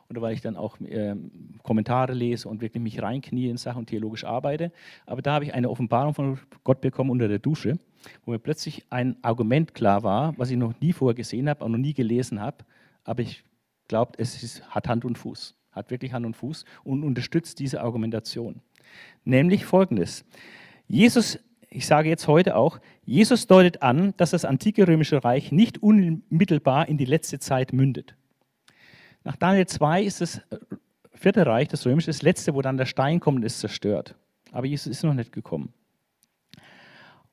oder 0.10 0.22
weil 0.22 0.34
ich 0.34 0.42
dann 0.42 0.56
auch 0.56 0.80
äh, 0.82 1.16
Kommentare 1.64 2.14
lese 2.14 2.48
und 2.48 2.62
wirklich 2.62 2.82
mich 2.82 3.02
reinknie 3.02 3.50
in 3.50 3.58
Sachen 3.58 3.80
und 3.80 3.86
theologisch 3.88 4.24
arbeite. 4.24 4.72
Aber 5.06 5.22
da 5.22 5.34
habe 5.34 5.46
ich 5.46 5.54
eine 5.54 5.70
Offenbarung 5.70 6.14
von 6.14 6.40
Gott 6.64 6.82
bekommen 6.82 7.10
unter 7.10 7.28
der 7.28 7.40
Dusche, 7.40 7.78
wo 8.26 8.32
mir 8.32 8.40
plötzlich 8.40 8.86
ein 8.90 9.18
Argument 9.22 9.74
klar 9.74 10.04
war, 10.04 10.38
was 10.38 10.50
ich 10.50 10.58
noch 10.58 10.80
nie 10.80 10.94
vorher 10.94 11.16
gesehen 11.16 11.50
habe, 11.50 11.64
auch 11.64 11.70
noch 11.70 11.78
nie 11.78 11.94
gelesen 11.94 12.40
habe. 12.40 12.58
Aber 13.04 13.22
ich 13.22 13.44
glaube, 13.88 14.14
es 14.18 14.42
ist, 14.44 14.64
hat 14.70 14.88
Hand 14.88 15.06
und 15.06 15.18
Fuß, 15.18 15.56
hat 15.72 15.92
wirklich 15.92 16.14
Hand 16.14 16.26
und 16.26 16.36
Fuß 16.36 16.66
und 16.84 17.04
unterstützt 17.04 17.60
diese 17.60 17.82
Argumentation. 17.82 18.62
Nämlich 19.26 19.66
folgendes. 19.66 20.24
Jesus 20.88 21.40
ich 21.70 21.86
sage 21.86 22.08
jetzt 22.10 22.28
heute 22.28 22.56
auch, 22.56 22.80
Jesus 23.04 23.46
deutet 23.46 23.82
an, 23.82 24.14
dass 24.18 24.32
das 24.32 24.46
antike 24.46 24.88
römische 24.88 25.24
Reich 25.24 25.52
nicht 25.52 25.84
unmittelbar 25.84 26.88
in 26.88 26.98
die 26.98 27.06
letzte 27.06 27.40
Zeit 27.40 27.74
mündet. 27.74 28.16
Nach 29.28 29.36
Daniel 29.36 29.68
2 29.68 30.04
ist 30.04 30.22
das 30.22 30.42
vierte 31.14 31.46
Reich, 31.46 31.68
das 31.68 31.86
römische, 31.86 32.08
das 32.08 32.22
letzte, 32.22 32.54
wo 32.54 32.62
dann 32.62 32.78
der 32.78 32.86
Stein 32.86 33.20
kommt 33.20 33.44
ist 33.44 33.60
zerstört. 33.60 34.16
Aber 34.54 34.68
Jesus 34.68 34.88
ist 34.88 35.04
noch 35.04 35.14
nicht 35.14 35.34
gekommen. 35.34 35.74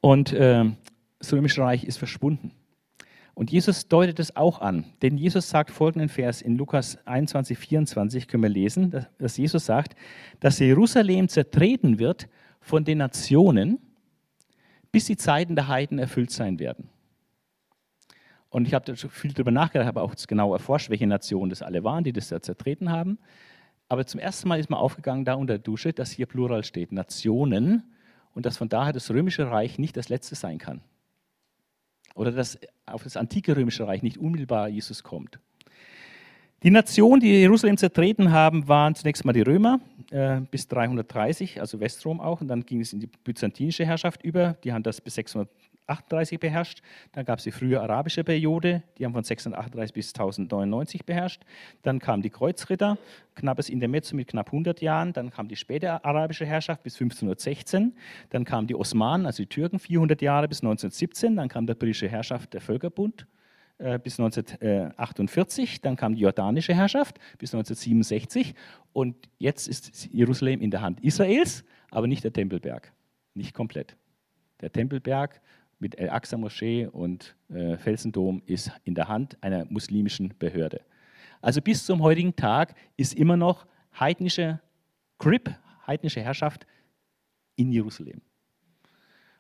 Und 0.01 0.33
äh, 0.33 0.65
das 1.21 1.33
römische 1.33 1.63
Reich 1.63 1.85
ist 1.85 1.99
verschwunden. 1.99 2.51
Und 3.35 3.53
Jesus 3.53 3.87
deutet 3.87 4.19
es 4.19 4.35
auch 4.35 4.61
an, 4.61 4.87
denn 5.03 5.17
Jesus 5.17 5.49
sagt 5.49 5.71
folgenden 5.71 6.09
Vers 6.09 6.43
in 6.43 6.57
Lukas 6.57 6.99
21, 7.07 7.57
24, 7.57 8.27
können 8.27 8.43
wir 8.43 8.51
lesen, 8.51 9.07
dass 9.21 9.37
Jesus 9.37 9.65
sagt, 9.65 9.95
dass 10.41 10.59
Jerusalem 10.59 11.29
zertreten 11.29 12.01
wird 12.01 12.29
von 12.61 12.85
den 12.85 12.99
Nationen, 12.99 13.79
bis 14.91 15.05
die 15.05 15.17
Zeiten 15.17 15.55
der 15.55 15.69
Heiden 15.69 16.01
erfüllt 16.01 16.33
sein 16.33 16.59
werden. 16.59 16.91
Und 18.55 18.69
ich 18.69 18.75
habe 18.75 18.95
viel 18.95 19.33
darüber 19.33 19.51
nachgedacht, 19.51 19.89
habe 19.89 20.01
auch 20.01 20.15
genau 20.29 20.53
erforscht, 20.53 20.89
welche 20.89 21.09
Nationen 21.09 21.51
das 21.51 21.61
alle 21.61 21.83
waren, 21.83 22.05
die 22.05 22.13
das 22.13 22.29
da 22.29 22.41
zertreten 22.41 22.89
haben. 22.89 23.19
Aber 23.89 24.07
zum 24.07 24.21
ersten 24.21 24.47
Mal 24.47 24.61
ist 24.61 24.71
mir 24.71 24.79
aufgegangen, 24.79 25.25
da 25.25 25.35
unter 25.35 25.55
der 25.55 25.59
Dusche, 25.59 25.93
dass 25.93 26.13
hier 26.13 26.27
Plural 26.27 26.63
steht, 26.63 26.93
Nationen, 26.93 27.83
und 28.33 28.47
dass 28.47 28.57
von 28.57 28.69
daher 28.69 28.93
das 28.93 29.11
römische 29.11 29.51
Reich 29.51 29.81
nicht 29.81 29.97
das 29.97 30.09
letzte 30.09 30.37
sein 30.37 30.59
kann. 30.59 30.83
Oder 32.15 32.31
dass 32.31 32.57
auf 32.87 33.03
das 33.03 33.17
antike 33.17 33.57
römische 33.57 33.89
Reich 33.89 34.05
nicht 34.05 34.19
unmittelbar 34.19 34.69
Jesus 34.69 35.03
kommt. 35.03 35.41
Die 36.63 36.71
Nationen, 36.71 37.19
die 37.19 37.33
Jerusalem 37.33 37.77
zertreten 37.77 38.31
haben, 38.31 38.69
waren 38.69 38.95
zunächst 38.95 39.25
mal 39.25 39.33
die 39.33 39.43
Römer 39.43 39.81
äh, 40.13 40.43
bis 40.49 40.69
330, 40.69 41.61
also 41.61 41.81
Westrom 41.81 42.21
auch, 42.21 42.41
und 42.41 42.47
dann 42.47 42.65
ging 42.65 42.81
es 42.81 42.93
in 42.93 43.01
die 43.01 43.09
byzantinische 43.09 43.85
Herrschaft 43.85 44.23
über. 44.23 44.57
Die 44.63 44.73
haben 44.73 44.85
das 44.85 45.01
bis 45.01 45.17
638 45.87 46.41
beherrscht. 46.41 46.83
Dann 47.13 47.25
gab 47.25 47.39
es 47.39 47.45
die 47.45 47.51
frühe 47.51 47.81
arabische 47.81 48.25
Periode, 48.25 48.83
die 48.99 49.05
haben 49.05 49.13
von 49.13 49.25
638 49.25 49.93
bis 49.93 50.09
1099 50.09 51.05
beherrscht. 51.05 51.43
Dann 51.83 51.99
kamen 51.99 52.23
die 52.23 52.31
Kreuzritter, 52.31 52.99
knappes 53.35 53.69
Intermezzo 53.69 54.17
mit 54.17 54.29
knapp 54.29 54.47
100 54.47 54.81
Jahren. 54.81 55.13
Dann 55.13 55.31
kam 55.31 55.49
die 55.49 55.57
späte 55.57 56.05
arabische 56.05 56.47
Herrschaft 56.47 56.83
bis 56.83 56.95
1516. 56.95 57.95
Dann 58.31 58.45
kamen 58.45 58.67
die 58.67 58.75
Osmanen, 58.75 59.27
also 59.27 59.43
die 59.43 59.49
Türken, 59.49 59.79
400 59.79 60.23
Jahre 60.23 60.49
bis 60.49 60.59
1917. 60.63 61.37
Dann 61.37 61.49
kam 61.49 61.67
der 61.67 61.75
britische 61.75 62.09
Herrschaft, 62.09 62.55
der 62.55 62.61
Völkerbund 62.61 63.27
äh, 63.79 63.99
bis 63.99 64.21
1948, 64.21 65.81
dann 65.81 65.97
kam 65.97 66.15
die 66.15 66.23
jordanische 66.23 66.73
Herrschaft 66.75 67.19
bis 67.39 67.53
1967 67.53 68.55
und 68.93 69.29
jetzt 69.39 69.67
ist 69.67 70.09
Jerusalem 70.13 70.61
in 70.61 70.71
der 70.71 70.81
Hand 70.81 71.03
Israels, 71.03 71.65
aber 71.91 72.07
nicht 72.07 72.23
der 72.23 72.33
Tempelberg, 72.33 72.93
nicht 73.35 73.53
komplett. 73.53 73.97
Der 74.61 74.71
Tempelberg 74.71 75.41
mit 75.79 75.99
El-Aqsa-Moschee 75.99 76.87
und 76.87 77.35
äh, 77.49 77.77
Felsendom 77.77 78.43
ist 78.47 78.71
in 78.85 78.95
der 78.95 79.09
Hand 79.09 79.37
einer 79.43 79.65
muslimischen 79.67 80.35
Behörde. 80.39 80.81
Also 81.41 81.61
bis 81.61 81.85
zum 81.85 82.03
heutigen 82.03 82.35
Tag 82.35 82.75
ist 82.97 83.15
immer 83.15 83.37
noch 83.37 83.67
heidnische 83.99 84.61
Grip, 85.19 85.51
heidnische 85.87 86.21
Herrschaft 86.21 86.67
in 87.57 87.71
Jerusalem. 87.71 88.23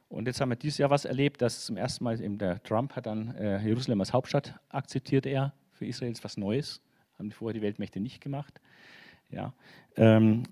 Und 0.09 0.27
jetzt 0.27 0.41
haben 0.41 0.51
wir 0.51 0.57
dieses 0.57 0.79
Jahr 0.79 0.91
was 0.91 1.05
erlebt, 1.05 1.43
dass 1.43 1.65
zum 1.65 1.77
ersten 1.77 2.05
Mal 2.05 2.21
eben 2.21 2.39
der 2.39 2.63
Trump 2.63 2.95
hat 2.95 3.07
dann 3.07 3.35
äh, 3.37 3.61
Jerusalem 3.67 4.01
als 4.01 4.13
Hauptstadt 4.13 4.55
akzeptiert 4.69 5.27
er 5.27 5.53
für 5.75 5.87
Israel 5.87 6.13
ist 6.13 6.25
was 6.25 6.37
Neues, 6.37 6.81
haben 7.19 7.31
vorher 7.33 7.55
die 7.55 7.63
Weltmächte 7.63 8.01
nicht 8.01 8.21
gemacht. 8.21 8.61
Ja, 9.31 9.53
ähm, 9.97 10.45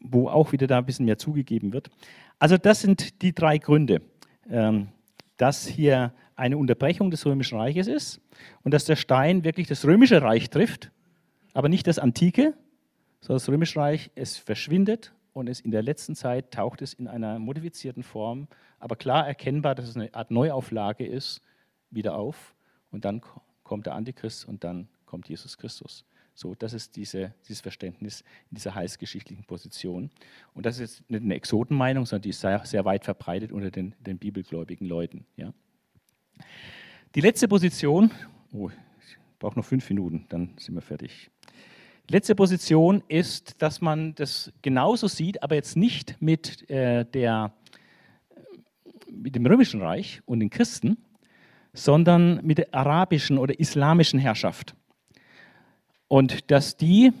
wo 0.00 0.28
auch 0.28 0.52
wieder 0.52 0.66
da 0.66 0.78
ein 0.78 0.86
bisschen 0.86 1.06
mehr 1.06 1.18
zugegeben 1.18 1.72
wird. 1.72 1.90
Also 2.38 2.58
das 2.58 2.82
sind 2.82 3.22
die 3.22 3.34
drei 3.34 3.58
Gründe, 3.58 4.02
dass 5.36 5.66
hier 5.66 6.12
eine 6.34 6.58
Unterbrechung 6.58 7.10
des 7.10 7.24
römischen 7.26 7.58
Reiches 7.58 7.86
ist 7.86 8.20
und 8.62 8.72
dass 8.72 8.84
der 8.84 8.96
Stein 8.96 9.44
wirklich 9.44 9.66
das 9.66 9.84
römische 9.84 10.22
Reich 10.22 10.50
trifft, 10.50 10.90
aber 11.54 11.68
nicht 11.68 11.86
das 11.86 11.98
antike, 11.98 12.54
sondern 13.20 13.36
das 13.36 13.48
römische 13.48 13.80
Reich, 13.80 14.10
es 14.14 14.36
verschwindet 14.36 15.12
und 15.32 15.48
es 15.48 15.60
in 15.60 15.70
der 15.70 15.82
letzten 15.82 16.14
Zeit 16.14 16.52
taucht 16.52 16.82
es 16.82 16.94
in 16.94 17.08
einer 17.08 17.38
modifizierten 17.38 18.02
Form, 18.02 18.48
aber 18.78 18.96
klar 18.96 19.26
erkennbar, 19.26 19.74
dass 19.74 19.88
es 19.88 19.96
eine 19.96 20.12
Art 20.14 20.30
Neuauflage 20.30 21.06
ist, 21.06 21.40
wieder 21.90 22.16
auf. 22.16 22.54
Und 22.90 23.04
dann 23.04 23.22
kommt 23.64 23.86
der 23.86 23.94
Antichrist 23.94 24.46
und 24.46 24.64
dann 24.64 24.88
kommt 25.06 25.28
Jesus 25.28 25.58
Christus. 25.58 26.04
So, 26.36 26.54
das 26.54 26.74
ist 26.74 26.96
diese, 26.96 27.32
dieses 27.48 27.62
Verständnis 27.62 28.20
in 28.50 28.56
dieser 28.56 28.74
heißgeschichtlichen 28.74 29.46
Position. 29.46 30.10
Und 30.52 30.66
das 30.66 30.78
ist 30.78 31.02
nicht 31.10 31.22
eine 31.22 31.34
Exotenmeinung, 31.34 32.04
sondern 32.04 32.22
die 32.24 32.28
ist 32.28 32.42
sehr, 32.42 32.62
sehr 32.66 32.84
weit 32.84 33.06
verbreitet 33.06 33.52
unter 33.52 33.70
den, 33.70 33.94
den 34.00 34.18
bibelgläubigen 34.18 34.86
Leuten. 34.86 35.24
Ja. 35.36 35.54
Die 37.14 37.22
letzte 37.22 37.48
Position, 37.48 38.10
oh, 38.52 38.68
ich 38.68 39.16
brauche 39.38 39.58
noch 39.58 39.64
fünf 39.64 39.88
Minuten, 39.88 40.26
dann 40.28 40.52
sind 40.58 40.74
wir 40.74 40.82
fertig. 40.82 41.30
Letzte 42.10 42.34
Position 42.34 43.02
ist, 43.08 43.62
dass 43.62 43.80
man 43.80 44.14
das 44.14 44.52
genauso 44.60 45.08
sieht, 45.08 45.42
aber 45.42 45.54
jetzt 45.54 45.74
nicht 45.74 46.20
mit, 46.20 46.68
äh, 46.68 47.06
der, 47.06 47.54
mit 49.10 49.34
dem 49.34 49.46
Römischen 49.46 49.80
Reich 49.80 50.20
und 50.26 50.40
den 50.40 50.50
Christen, 50.50 50.98
sondern 51.72 52.44
mit 52.44 52.58
der 52.58 52.74
arabischen 52.74 53.38
oder 53.38 53.58
islamischen 53.58 54.20
Herrschaft. 54.20 54.76
Und 56.08 56.50
dass 56.50 56.76
die 56.76 57.12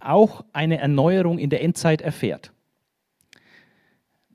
auch 0.00 0.44
eine 0.52 0.78
Erneuerung 0.78 1.38
in 1.38 1.50
der 1.50 1.62
Endzeit 1.62 2.00
erfährt. 2.00 2.52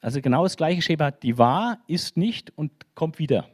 Also 0.02 0.22
genau 0.22 0.44
das 0.44 0.58
gleiche 0.58 0.82
Schema, 0.82 1.12
die 1.12 1.38
war, 1.38 1.80
ist 1.88 2.18
nicht 2.18 2.52
und 2.58 2.72
kommt 2.96 3.20
wieder. 3.20 3.48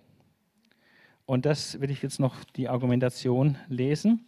Und 1.28 1.46
das 1.46 1.80
will 1.80 1.92
ich 1.92 2.02
jetzt 2.02 2.20
noch 2.20 2.44
die 2.56 2.68
Argumentation 2.68 3.58
lesen 3.68 4.26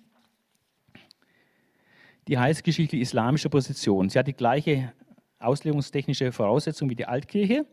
die 2.28 2.38
Heilsgeschichte 2.38 2.97
islamische 2.97 3.49
Position. 3.49 4.09
Sie 4.09 4.17
hat 4.17 4.28
die 4.28 4.34
gleiche 4.34 4.93
auslegungstechnische 5.39 6.32
Voraussetzung 6.32 6.89
wie 6.89 6.95
die 6.95 7.05
Altkirche, 7.05 7.65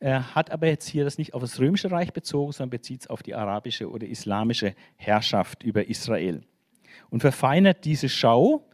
äh, 0.00 0.20
hat 0.20 0.50
aber 0.50 0.66
jetzt 0.66 0.86
hier 0.86 1.04
das 1.04 1.18
nicht 1.18 1.34
auf 1.34 1.42
das 1.42 1.58
Römische 1.58 1.90
Reich 1.90 2.12
bezogen, 2.12 2.52
sondern 2.52 2.70
bezieht 2.70 3.02
es 3.02 3.06
auf 3.08 3.22
die 3.22 3.34
arabische 3.34 3.90
oder 3.90 4.06
islamische 4.06 4.74
Herrschaft 4.96 5.62
über 5.62 5.88
Israel. 5.88 6.42
Und 7.10 7.20
verfeinert 7.20 7.84
diese 7.84 8.08
Schau, 8.08 8.68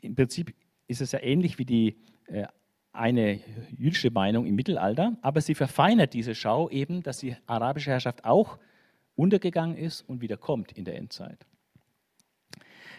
im 0.00 0.14
Prinzip 0.14 0.54
ist 0.86 1.00
es 1.00 1.12
ja 1.12 1.22
ähnlich 1.22 1.58
wie 1.58 1.64
die 1.64 1.96
äh, 2.26 2.46
eine 2.92 3.40
jüdische 3.76 4.10
Meinung 4.10 4.46
im 4.46 4.54
Mittelalter, 4.54 5.16
aber 5.22 5.40
sie 5.40 5.54
verfeinert 5.54 6.12
diese 6.12 6.34
Schau 6.34 6.68
eben, 6.68 7.02
dass 7.02 7.18
die 7.18 7.36
arabische 7.46 7.90
Herrschaft 7.90 8.24
auch 8.24 8.58
untergegangen 9.14 9.76
ist 9.76 10.02
und 10.02 10.20
wieder 10.20 10.36
kommt 10.36 10.72
in 10.72 10.84
der 10.84 10.96
Endzeit. 10.96 11.46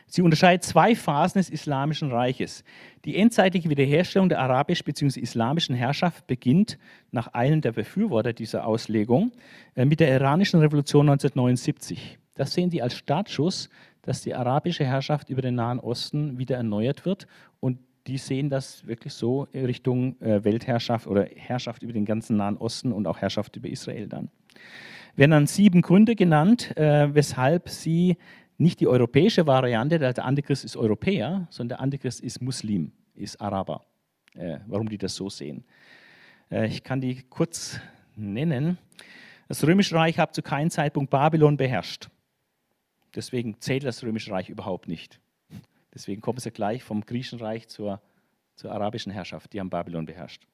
Sie 0.07 0.21
unterscheidet 0.21 0.63
zwei 0.63 0.95
Phasen 0.95 1.39
des 1.39 1.49
Islamischen 1.49 2.11
Reiches. 2.11 2.63
Die 3.05 3.15
endzeitige 3.17 3.69
Wiederherstellung 3.69 4.29
der 4.29 4.39
arabisch- 4.39 4.83
bzw. 4.83 5.19
islamischen 5.19 5.75
Herrschaft 5.75 6.27
beginnt 6.27 6.77
nach 7.11 7.27
einem 7.27 7.61
der 7.61 7.71
Befürworter 7.71 8.33
dieser 8.33 8.67
Auslegung 8.67 9.31
äh, 9.75 9.85
mit 9.85 9.99
der 9.99 10.13
iranischen 10.13 10.59
Revolution 10.59 11.09
1979. 11.09 12.19
Das 12.35 12.53
sehen 12.53 12.69
die 12.69 12.81
als 12.81 12.95
Startschuss, 12.95 13.69
dass 14.03 14.21
die 14.21 14.35
arabische 14.35 14.85
Herrschaft 14.85 15.29
über 15.29 15.41
den 15.41 15.55
Nahen 15.55 15.79
Osten 15.79 16.37
wieder 16.37 16.57
erneuert 16.57 17.05
wird 17.05 17.27
und 17.59 17.79
die 18.07 18.17
sehen 18.17 18.49
das 18.49 18.85
wirklich 18.85 19.13
so 19.13 19.47
in 19.51 19.65
Richtung 19.65 20.21
äh, 20.21 20.43
Weltherrschaft 20.43 21.07
oder 21.07 21.25
Herrschaft 21.35 21.83
über 21.83 21.93
den 21.93 22.05
ganzen 22.05 22.37
Nahen 22.37 22.57
Osten 22.57 22.91
und 22.91 23.07
auch 23.07 23.19
Herrschaft 23.19 23.55
über 23.55 23.69
Israel 23.69 24.07
dann. 24.07 24.29
Werden 25.15 25.31
dann 25.31 25.47
sieben 25.47 25.81
Gründe 25.81 26.15
genannt, 26.15 26.75
äh, 26.75 27.13
weshalb 27.13 27.69
sie 27.69 28.17
nicht 28.57 28.81
die 28.81 28.87
europäische 28.87 29.47
Variante, 29.47 29.99
der 29.99 30.25
Antichrist 30.25 30.65
ist 30.65 30.75
Europäer, 30.75 31.47
sondern 31.49 31.77
der 31.77 31.81
Antichrist 31.81 32.21
ist 32.21 32.41
Muslim, 32.41 32.91
ist 33.15 33.39
Araber. 33.39 33.85
Äh, 34.35 34.59
warum 34.67 34.89
die 34.89 34.97
das 34.97 35.15
so 35.15 35.29
sehen. 35.29 35.63
Ich 36.49 36.83
kann 36.83 37.01
die 37.01 37.23
kurz 37.23 37.79
nennen. 38.15 38.77
Das 39.47 39.65
Römische 39.65 39.95
Reich 39.95 40.19
hat 40.19 40.35
zu 40.35 40.43
keinem 40.43 40.69
Zeitpunkt 40.69 41.09
Babylon 41.09 41.57
beherrscht. 41.57 42.09
Deswegen 43.15 43.59
zählt 43.59 43.83
das 43.83 44.03
Römische 44.03 44.31
Reich 44.31 44.49
überhaupt 44.49 44.87
nicht. 44.87 45.19
Deswegen 45.93 46.21
kommen 46.21 46.39
sie 46.39 46.51
gleich 46.51 46.83
vom 46.83 47.05
Griechischen 47.05 47.39
Reich 47.39 47.67
zur, 47.67 48.01
zur 48.55 48.71
arabischen 48.71 49.11
Herrschaft. 49.11 49.53
Die 49.53 49.59
haben 49.59 49.69
Babylon 49.69 50.05
beherrscht. 50.05 50.47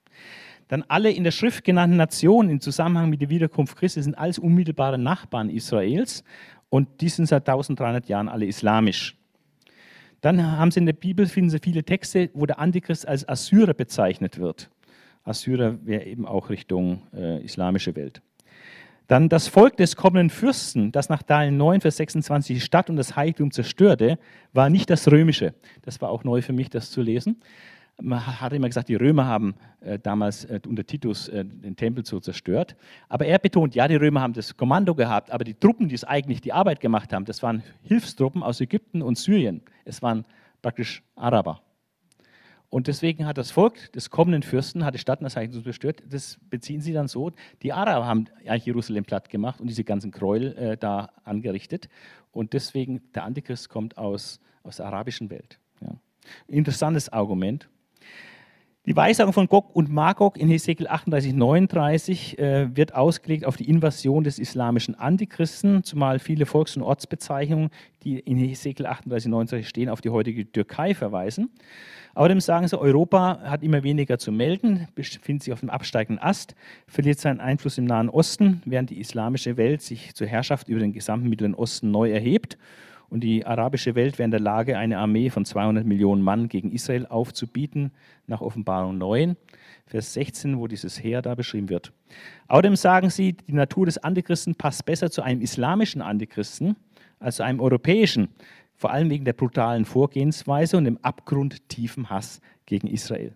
Dann 0.68 0.84
alle 0.88 1.12
in 1.12 1.24
der 1.24 1.32
Schrift 1.32 1.64
genannten 1.64 1.98
Nationen 1.98 2.50
im 2.50 2.60
Zusammenhang 2.60 3.10
mit 3.10 3.22
der 3.22 3.30
Wiederkunft 3.30 3.78
Christi 3.78 4.02
sind 4.02 4.18
alles 4.18 4.38
unmittelbare 4.38 4.98
Nachbarn 4.98 5.50
Israels 5.50 6.24
und 6.70 7.02
die 7.02 7.10
sind 7.10 7.28
seit 7.28 7.48
1300 7.48 8.08
Jahren 8.08 8.28
alle 8.28 8.46
islamisch. 8.46 9.16
Dann 10.22 10.58
haben 10.58 10.72
sie 10.72 10.82
in 10.82 10.86
der 10.86 10.94
Bibel, 10.94 11.28
finden 11.28 11.50
Sie 11.50 11.60
viele 11.60 11.84
Texte, 11.84 12.30
wo 12.34 12.46
der 12.46 12.60
Antichrist 12.60 13.08
als 13.08 13.28
Assyrer 13.28 13.74
bezeichnet 13.74 14.38
wird. 14.38 14.70
Assyrer 15.24 15.86
wäre 15.86 16.06
eben 16.06 16.26
auch 16.26 16.50
Richtung 16.50 17.04
äh, 17.14 17.42
islamische 17.44 17.96
Welt. 17.96 18.22
Dann 19.10 19.28
das 19.28 19.48
Volk 19.48 19.76
des 19.76 19.96
kommenden 19.96 20.30
Fürsten, 20.30 20.92
das 20.92 21.10
nach 21.10 21.24
Daniel 21.24 21.54
9, 21.54 21.82
Vers 21.82 21.98
26 21.98 22.58
die 22.58 22.62
Stadt 22.62 22.92
und 22.92 22.96
das 22.96 23.16
Heiligtum 23.16 23.50
zerstörte, 23.50 24.20
war 24.54 24.70
nicht 24.70 24.92
das 24.92 25.12
römische. 25.12 25.56
Das 25.82 26.00
war 26.00 26.12
auch 26.12 26.24
neu 26.24 26.44
für 26.44 26.54
mich, 26.54 26.70
das 26.70 26.92
zu 26.92 27.02
lesen. 27.02 27.42
Man 28.00 28.40
hat 28.40 28.54
immer 28.54 28.68
gesagt, 28.68 28.88
die 28.88 28.96
Römer 28.96 29.26
haben 29.26 29.56
äh, 29.82 29.98
damals 29.98 30.46
äh, 30.46 30.60
unter 30.68 30.86
Titus 30.86 31.28
äh, 31.28 31.44
den 31.44 31.76
Tempel 31.76 32.06
so 32.06 32.20
zerstört. 32.20 32.76
Aber 33.08 33.26
er 33.26 33.40
betont, 33.40 33.74
ja, 33.74 33.88
die 33.88 33.96
Römer 33.96 34.22
haben 34.22 34.34
das 34.34 34.56
Kommando 34.56 34.94
gehabt, 34.94 35.32
aber 35.32 35.44
die 35.44 35.56
Truppen, 35.56 35.90
die 35.90 35.96
es 35.96 36.04
eigentlich 36.04 36.42
die 36.42 36.54
Arbeit 36.54 36.80
gemacht 36.80 37.12
haben, 37.12 37.26
das 37.26 37.42
waren 37.42 37.64
Hilfstruppen 37.82 38.44
aus 38.44 38.62
Ägypten 38.62 39.02
und 39.02 39.18
Syrien. 39.18 39.62
Es 39.86 40.04
waren 40.04 40.24
praktisch 40.62 41.02
Araber. 41.16 41.64
Und 42.70 42.88
deswegen 42.88 43.26
hat 43.26 43.38
das 43.38 43.50
Volk 43.50 43.92
des 43.94 44.12
kommenden 44.12 44.44
Fürsten, 44.44 44.86
hat 44.86 44.94
die 44.94 45.00
Stadt 45.00 45.22
Heiligtum 45.22 45.64
zerstört. 45.64 46.04
Das 46.08 46.38
beziehen 46.50 46.82
sie 46.82 46.94
dann 46.94 47.08
so, 47.08 47.32
die 47.64 47.74
Araber 47.74 48.06
haben 48.06 48.26
eigentlich 48.46 48.68
Jerusalem 48.68 49.06
platt 49.06 49.30
gemacht 49.30 49.60
und 49.60 49.68
diese 49.68 49.84
ganzen 49.84 50.12
Gräuel 50.12 50.56
äh, 50.56 50.78
da 50.78 51.10
angerichtet. 51.24 51.90
Und 52.32 52.54
deswegen, 52.54 53.02
der 53.14 53.24
Antichrist 53.24 53.70
kommt 53.70 53.98
aus, 53.98 54.40
aus 54.62 54.78
der 54.78 54.86
arabischen 54.86 55.32
Welt. 55.32 55.60
Ja. 55.82 55.96
Interessantes 56.48 57.10
Argument. 57.10 57.68
Die 58.90 58.96
Weissagung 58.96 59.34
von 59.34 59.46
Gog 59.46 59.76
und 59.76 59.92
Magog 59.92 60.36
in 60.36 60.48
Hesekiel 60.48 60.88
38, 60.88 61.36
39 61.36 62.40
äh, 62.40 62.76
wird 62.76 62.96
ausgelegt 62.96 63.46
auf 63.46 63.56
die 63.56 63.70
Invasion 63.70 64.24
des 64.24 64.40
islamischen 64.40 64.96
Antichristen, 64.96 65.84
zumal 65.84 66.18
viele 66.18 66.48
Volks- 66.48 66.76
und 66.76 66.82
Ortsbezeichnungen, 66.82 67.70
die 68.02 68.18
in 68.18 68.36
Hesekiel 68.38 68.88
38, 68.88 69.30
39 69.30 69.70
stehen, 69.70 69.90
auf 69.90 70.02
die 70.02 70.10
heutige 70.10 70.52
Türkei 70.52 70.96
verweisen. 70.96 71.52
Außerdem 72.16 72.40
sagen 72.40 72.68
sie, 72.68 72.80
Europa 72.80 73.42
hat 73.44 73.62
immer 73.62 73.84
weniger 73.84 74.18
zu 74.18 74.32
melden, 74.32 74.88
befindet 74.96 75.44
sich 75.44 75.54
auf 75.54 75.60
dem 75.60 75.70
absteigenden 75.70 76.20
Ast, 76.20 76.56
verliert 76.88 77.20
seinen 77.20 77.42
Einfluss 77.42 77.78
im 77.78 77.86
Nahen 77.86 78.10
Osten, 78.10 78.64
während 78.66 78.90
die 78.90 79.00
islamische 79.00 79.56
Welt 79.56 79.84
sich 79.84 80.16
zur 80.16 80.26
Herrschaft 80.26 80.68
über 80.68 80.80
den 80.80 80.94
gesamten 80.94 81.30
Mittleren 81.30 81.54
Osten 81.54 81.92
neu 81.92 82.10
erhebt 82.12 82.58
und 83.10 83.22
die 83.22 83.46
arabische 83.46 83.96
Welt 83.96 84.18
wäre 84.18 84.26
in 84.26 84.32
der 84.32 84.40
Lage, 84.40 84.78
eine 84.78 85.00
Armee 85.00 85.30
von 85.30 85.46
200 85.46 85.86
Millionen 85.86 86.22
Mann 86.22 86.48
gegen 86.48 86.72
Israel 86.72 87.06
aufzubieten, 87.08 87.92
nach 88.28 88.42
Offenbarung 88.42 88.98
9, 88.98 89.36
Vers 89.86 90.14
16, 90.14 90.60
wo 90.60 90.68
dieses 90.68 91.04
Heer 91.04 91.22
da 91.22 91.36
beschrieben 91.36 91.70
wird. 91.70 91.92
Außerdem 92.48 92.76
sagen 92.76 93.10
sie, 93.10 93.34
die 93.34 93.54
Natur 93.54 93.86
des 93.86 93.98
Antichristen 93.98 94.56
passt 94.56 94.86
besser 94.86 95.10
zu 95.10 95.22
einem 95.22 95.42
islamischen 95.42 96.02
Antichristen 96.02 96.76
als 97.20 97.38
zu 97.38 97.44
einem 97.44 97.60
europäischen, 97.60 98.30
vor 98.76 98.92
allem 98.92 99.10
wegen 99.10 99.26
der 99.26 99.34
brutalen 99.34 99.86
Vorgehensweise 99.86 100.78
und 100.78 100.86
dem 100.86 101.00
abgrundtiefen 101.02 102.10
Hass 102.10 102.40
gegen 102.66 102.88
Israel. 102.88 103.36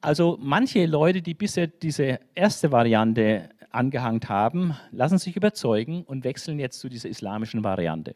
Also 0.00 0.38
manche 0.40 0.86
Leute, 0.86 1.22
die 1.22 1.34
bisher 1.34 1.66
diese 1.66 2.20
erste 2.34 2.70
Variante 2.70 3.48
angehangen 3.70 4.20
haben, 4.28 4.74
lassen 4.92 5.18
sich 5.18 5.36
überzeugen 5.36 6.02
und 6.02 6.24
wechseln 6.24 6.58
jetzt 6.58 6.78
zu 6.78 6.88
dieser 6.88 7.08
islamischen 7.08 7.64
Variante. 7.64 8.14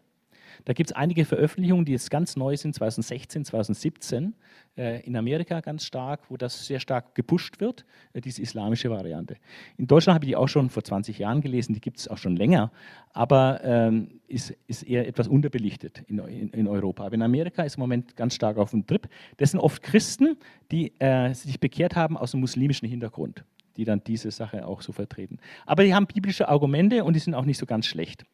Da 0.65 0.73
gibt 0.73 0.91
es 0.91 0.97
einige 0.97 1.25
Veröffentlichungen, 1.25 1.85
die 1.85 1.93
jetzt 1.93 2.11
ganz 2.11 2.37
neu 2.37 2.57
sind, 2.57 2.75
2016, 2.75 3.45
2017, 3.45 4.35
äh, 4.77 5.01
in 5.03 5.17
Amerika 5.17 5.61
ganz 5.61 5.85
stark, 5.85 6.31
wo 6.31 6.37
das 6.37 6.67
sehr 6.67 6.81
stark 6.81 7.15
gepusht 7.15 7.61
wird, 7.61 7.85
äh, 8.13 8.21
diese 8.21 8.41
islamische 8.43 8.91
Variante. 8.91 9.37
In 9.77 9.87
Deutschland 9.87 10.15
habe 10.15 10.25
ich 10.25 10.31
die 10.31 10.37
auch 10.37 10.49
schon 10.49 10.71
vor 10.71 10.83
20 10.83 11.19
Jahren 11.19 11.41
gelesen, 11.41 11.75
die 11.75 11.81
gibt 11.81 11.99
es 11.99 12.09
auch 12.09 12.19
schon 12.19 12.37
länger, 12.37 12.73
aber 13.13 13.61
ähm, 13.65 14.21
ist, 14.29 14.55
ist 14.67 14.83
eher 14.83 15.07
etwas 15.07 15.29
unterbelichtet 15.29 16.03
in, 16.07 16.19
in, 16.21 16.49
in, 16.51 16.67
Europa. 16.67 17.05
Aber 17.05 17.15
in 17.15 17.23
Amerika 17.23 17.63
ist 17.63 17.77
im 17.77 17.81
Moment 17.81 18.17
ganz 18.17 18.35
stark 18.35 18.57
auf 18.57 18.71
dem 18.71 18.87
Trip. 18.87 19.09
Das 19.37 19.51
sind 19.51 19.61
oft 19.61 19.83
Christen, 19.83 20.37
die 20.71 20.93
äh, 21.01 21.35
sich 21.35 21.61
bekehrt 21.61 21.97
haben 21.97 22.17
aus 22.17 22.33
einem 22.33 22.41
muslimischen 22.41 22.89
Hintergrund 22.89 23.45
die 23.77 23.85
dann 23.85 24.03
diese 24.05 24.31
Sache 24.31 24.67
auch 24.67 24.83
so 24.83 24.93
vertreten. 24.93 25.39
Aber 25.67 25.85
die 25.85 25.95
haben 25.95 26.07
biblische 26.07 26.49
Argumente 26.49 27.05
und 27.05 27.15
die 27.15 27.21
sind 27.21 27.35
auch 27.35 27.45
nicht 27.45 27.59
so 27.59 27.67
ganz 27.67 27.87
schlecht. 27.87 28.25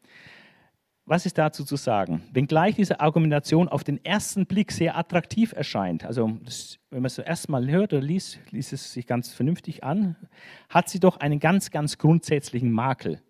Was 1.09 1.25
ist 1.25 1.39
dazu 1.39 1.65
zu 1.65 1.75
sagen? 1.75 2.21
Wenngleich 2.33 2.75
diese 2.75 2.99
Argumentation 2.99 3.67
auf 3.67 3.83
den 3.83 4.05
ersten 4.05 4.45
Blick 4.45 4.71
sehr 4.71 4.95
attraktiv 4.95 5.53
erscheint, 5.53 6.05
also 6.05 6.37
das, 6.43 6.77
wenn 6.91 7.01
man 7.01 7.07
es 7.07 7.15
zuerst 7.15 7.49
mal 7.49 7.67
hört 7.67 7.93
oder 7.93 8.01
liest, 8.03 8.39
liest 8.51 8.73
es 8.73 8.93
sich 8.93 9.07
ganz 9.07 9.33
vernünftig 9.33 9.83
an, 9.83 10.15
hat 10.69 10.87
sie 10.87 10.99
doch 10.99 11.17
einen 11.17 11.39
ganz, 11.39 11.71
ganz 11.71 11.97
grundsätzlichen 11.97 12.71
Makel. 12.71 13.23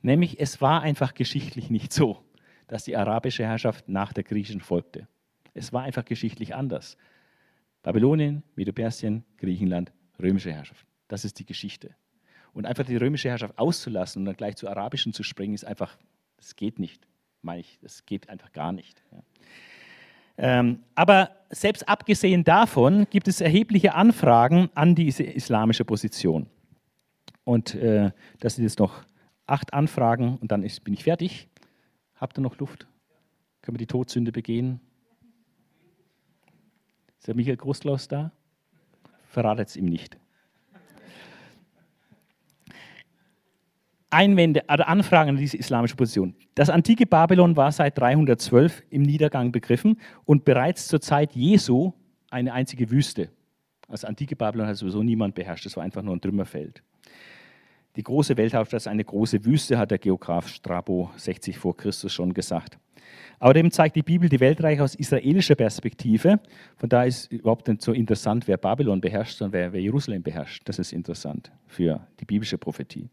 Nämlich, 0.00 0.40
es 0.40 0.62
war 0.62 0.80
einfach 0.80 1.12
geschichtlich 1.12 1.68
nicht 1.68 1.92
so, 1.92 2.24
dass 2.66 2.84
die 2.84 2.96
arabische 2.96 3.44
Herrschaft 3.44 3.90
nach 3.90 4.14
der 4.14 4.24
griechischen 4.24 4.62
folgte. 4.62 5.06
Es 5.52 5.70
war 5.70 5.82
einfach 5.82 6.06
geschichtlich 6.06 6.54
anders. 6.54 6.96
Babylonien, 7.82 8.42
Medo-Persien, 8.56 9.26
Griechenland, 9.36 9.92
römische 10.18 10.50
Herrschaft. 10.50 10.86
Das 11.08 11.26
ist 11.26 11.38
die 11.38 11.44
Geschichte. 11.44 11.94
Und 12.54 12.64
einfach 12.64 12.86
die 12.86 12.96
römische 12.96 13.28
Herrschaft 13.28 13.58
auszulassen 13.58 14.22
und 14.22 14.24
dann 14.24 14.36
gleich 14.36 14.56
zur 14.56 14.70
arabischen 14.70 15.12
zu 15.12 15.22
springen, 15.22 15.52
ist 15.52 15.66
einfach 15.66 15.98
das 16.42 16.56
geht 16.56 16.78
nicht, 16.80 17.06
meine 17.40 17.60
ich. 17.60 17.78
Das 17.80 18.04
geht 18.04 18.28
einfach 18.28 18.52
gar 18.52 18.72
nicht. 18.72 19.02
Ja. 19.12 19.22
Ähm, 20.38 20.80
aber 20.96 21.30
selbst 21.50 21.88
abgesehen 21.88 22.42
davon 22.42 23.06
gibt 23.10 23.28
es 23.28 23.40
erhebliche 23.40 23.94
Anfragen 23.94 24.70
an 24.74 24.94
diese 24.94 25.22
islamische 25.22 25.84
Position. 25.84 26.48
Und 27.44 27.74
äh, 27.74 28.10
das 28.40 28.56
sind 28.56 28.64
jetzt 28.64 28.80
noch 28.80 29.04
acht 29.46 29.72
Anfragen 29.72 30.38
und 30.38 30.50
dann 30.50 30.64
ist, 30.64 30.82
bin 30.82 30.94
ich 30.94 31.04
fertig. 31.04 31.48
Habt 32.16 32.38
ihr 32.38 32.42
noch 32.42 32.58
Luft? 32.58 32.88
Können 33.60 33.76
wir 33.76 33.78
die 33.78 33.86
Todsünde 33.86 34.32
begehen? 34.32 34.80
Ist 37.18 37.28
der 37.28 37.36
Michael 37.36 37.56
Großklaus 37.56 38.08
da? 38.08 38.32
Verratet 39.28 39.68
es 39.68 39.76
ihm 39.76 39.86
nicht. 39.86 40.18
Einwände 44.12 44.62
oder 44.72 44.88
Anfragen 44.88 45.30
an 45.30 45.36
diese 45.36 45.56
islamische 45.56 45.96
Position. 45.96 46.34
Das 46.54 46.70
antike 46.70 47.06
Babylon 47.06 47.56
war 47.56 47.72
seit 47.72 47.98
312 47.98 48.82
im 48.90 49.02
Niedergang 49.02 49.52
begriffen 49.52 49.98
und 50.24 50.44
bereits 50.44 50.86
zur 50.86 51.00
Zeit 51.00 51.32
Jesu 51.32 51.92
eine 52.30 52.52
einzige 52.52 52.90
Wüste. 52.90 53.30
Das 53.88 54.04
antike 54.04 54.36
Babylon 54.36 54.66
hat 54.66 54.76
sowieso 54.76 55.02
niemand 55.02 55.34
beherrscht, 55.34 55.66
es 55.66 55.76
war 55.76 55.84
einfach 55.84 56.02
nur 56.02 56.14
ein 56.14 56.20
Trümmerfeld. 56.20 56.82
Die 57.96 58.02
große 58.02 58.36
Welthauptstadt 58.38 58.82
ist 58.82 58.88
eine 58.88 59.04
große 59.04 59.44
Wüste, 59.44 59.78
hat 59.78 59.90
der 59.90 59.98
Geograf 59.98 60.48
Strabo 60.48 61.10
60 61.16 61.58
vor 61.58 61.76
Christus 61.76 62.12
schon 62.12 62.32
gesagt. 62.32 62.78
Außerdem 63.38 63.70
zeigt 63.70 63.96
die 63.96 64.02
Bibel 64.02 64.28
die 64.28 64.40
Weltreiche 64.40 64.82
aus 64.82 64.94
israelischer 64.94 65.56
Perspektive. 65.56 66.40
Von 66.76 66.88
daher 66.88 67.08
ist 67.08 67.30
überhaupt 67.30 67.68
nicht 67.68 67.82
so 67.82 67.92
interessant, 67.92 68.48
wer 68.48 68.56
Babylon 68.56 69.00
beherrscht, 69.00 69.36
sondern 69.36 69.52
wer, 69.52 69.72
wer 69.72 69.80
Jerusalem 69.80 70.22
beherrscht. 70.22 70.62
Das 70.66 70.78
ist 70.78 70.92
interessant 70.92 71.52
für 71.66 72.06
die 72.20 72.24
biblische 72.24 72.56
Prophetie. 72.56 73.10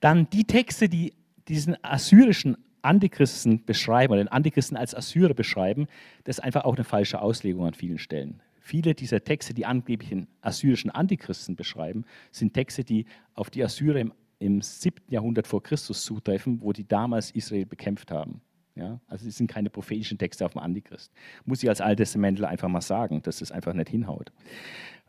Dann 0.00 0.28
die 0.30 0.44
Texte, 0.44 0.88
die 0.88 1.14
diesen 1.48 1.76
assyrischen 1.82 2.56
Antichristen 2.82 3.64
beschreiben 3.64 4.12
oder 4.12 4.24
den 4.24 4.28
Antichristen 4.28 4.76
als 4.76 4.94
Assyrer 4.94 5.34
beschreiben, 5.34 5.86
das 6.24 6.38
ist 6.38 6.44
einfach 6.44 6.64
auch 6.64 6.76
eine 6.76 6.84
falsche 6.84 7.20
Auslegung 7.20 7.66
an 7.66 7.74
vielen 7.74 7.98
Stellen. 7.98 8.42
Viele 8.60 8.94
dieser 8.94 9.24
Texte, 9.24 9.52
die 9.52 9.66
angeblich 9.66 10.10
den 10.10 10.28
assyrischen 10.42 10.90
Antichristen 10.90 11.56
beschreiben, 11.56 12.04
sind 12.30 12.54
Texte, 12.54 12.84
die 12.84 13.06
auf 13.34 13.50
die 13.50 13.64
Assyrer 13.64 13.98
im, 13.98 14.12
im 14.38 14.62
7. 14.62 15.02
Jahrhundert 15.08 15.46
vor 15.46 15.62
Christus 15.62 16.04
zutreffen, 16.04 16.60
wo 16.60 16.72
die 16.72 16.86
damals 16.86 17.32
Israel 17.32 17.66
bekämpft 17.66 18.10
haben. 18.10 18.40
Ja, 18.76 19.00
also 19.08 19.26
es 19.26 19.36
sind 19.36 19.50
keine 19.50 19.68
prophetischen 19.68 20.18
Texte 20.18 20.46
auf 20.46 20.52
dem 20.52 20.60
Antichrist. 20.60 21.12
Muss 21.44 21.62
ich 21.62 21.68
als 21.68 21.80
Alttestamentler 21.80 22.48
einfach 22.48 22.68
mal 22.68 22.80
sagen, 22.80 23.22
dass 23.22 23.40
es 23.40 23.50
einfach 23.50 23.74
nicht 23.74 23.88
hinhaut. 23.88 24.30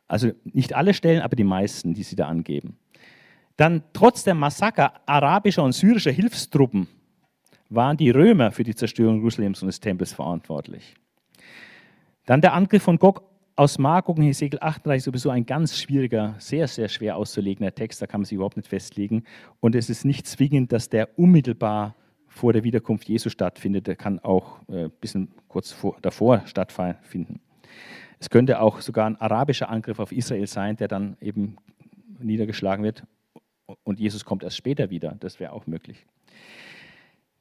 Also 0.08 0.32
nicht 0.43 0.74
alle 0.74 0.93
Stellen, 0.93 1.22
aber 1.22 1.36
die 1.36 1.43
meisten, 1.43 1.93
die 1.93 2.04
sie 2.04 2.16
da 2.16 2.28
angeben. 2.28 2.78
Dann 3.62 3.84
trotz 3.93 4.24
der 4.24 4.34
Massaker 4.34 4.91
arabischer 5.05 5.64
und 5.64 5.74
syrischer 5.74 6.09
Hilfstruppen 6.09 6.88
waren 7.70 7.95
die 7.95 8.09
Römer 8.09 8.51
für 8.51 8.64
die 8.64 8.74
Zerstörung 8.74 9.18
Jerusalems 9.18 9.62
und 9.62 9.68
des 9.68 9.80
Tempels 9.80 10.14
verantwortlich. 10.14 10.95
Dann 12.26 12.41
der 12.41 12.53
Angriff 12.53 12.82
von 12.82 12.97
Gog 12.97 13.22
aus 13.55 13.78
Magog 13.78 14.18
in 14.18 14.24
Hesekiel 14.24 14.57
38 14.59 15.03
sowieso 15.03 15.30
ein 15.30 15.45
ganz 15.45 15.78
schwieriger, 15.78 16.34
sehr, 16.39 16.68
sehr 16.68 16.89
schwer 16.89 17.18
auszulegender 17.18 17.76
Text, 17.76 18.01
da 18.01 18.07
kann 18.07 18.22
man 18.22 18.26
sich 18.26 18.34
überhaupt 18.34 18.57
nicht 18.57 18.68
festlegen. 18.68 19.26
Und 19.59 19.76
es 19.76 19.91
ist 19.91 20.05
nicht 20.05 20.26
zwingend, 20.26 20.72
dass 20.72 20.89
der 20.89 21.20
unmittelbar 21.20 21.93
vor 22.30 22.53
der 22.53 22.64
Wiederkunft 22.64 23.07
Jesu 23.07 23.30
stattfindet, 23.30 23.86
der 23.86 23.95
kann 23.95 24.18
auch 24.18 24.57
ein 24.70 24.86
äh, 24.86 24.89
bisschen 24.99 25.36
kurz 25.47 25.72
vor, 25.72 25.97
davor 26.01 26.41
stattfinden. 26.47 27.39
Es 28.20 28.32
könnte 28.32 28.59
auch 28.59 28.82
sogar 28.82 29.05
ein 29.05 29.22
arabischer 29.22 29.70
Angriff 29.70 29.99
auf 29.99 30.12
Israel 30.12 30.47
sein, 30.47 30.78
der 30.78 30.88
dann 30.88 31.16
eben 31.22 31.57
niedergeschlagen 32.18 32.84
wird 32.84 33.03
und 33.84 33.99
Jesus 33.99 34.26
kommt 34.26 34.43
erst 34.43 34.57
später 34.57 34.89
wieder. 34.89 35.15
Das 35.19 35.39
wäre 35.39 35.53
auch 35.53 35.67
möglich. 35.67 36.05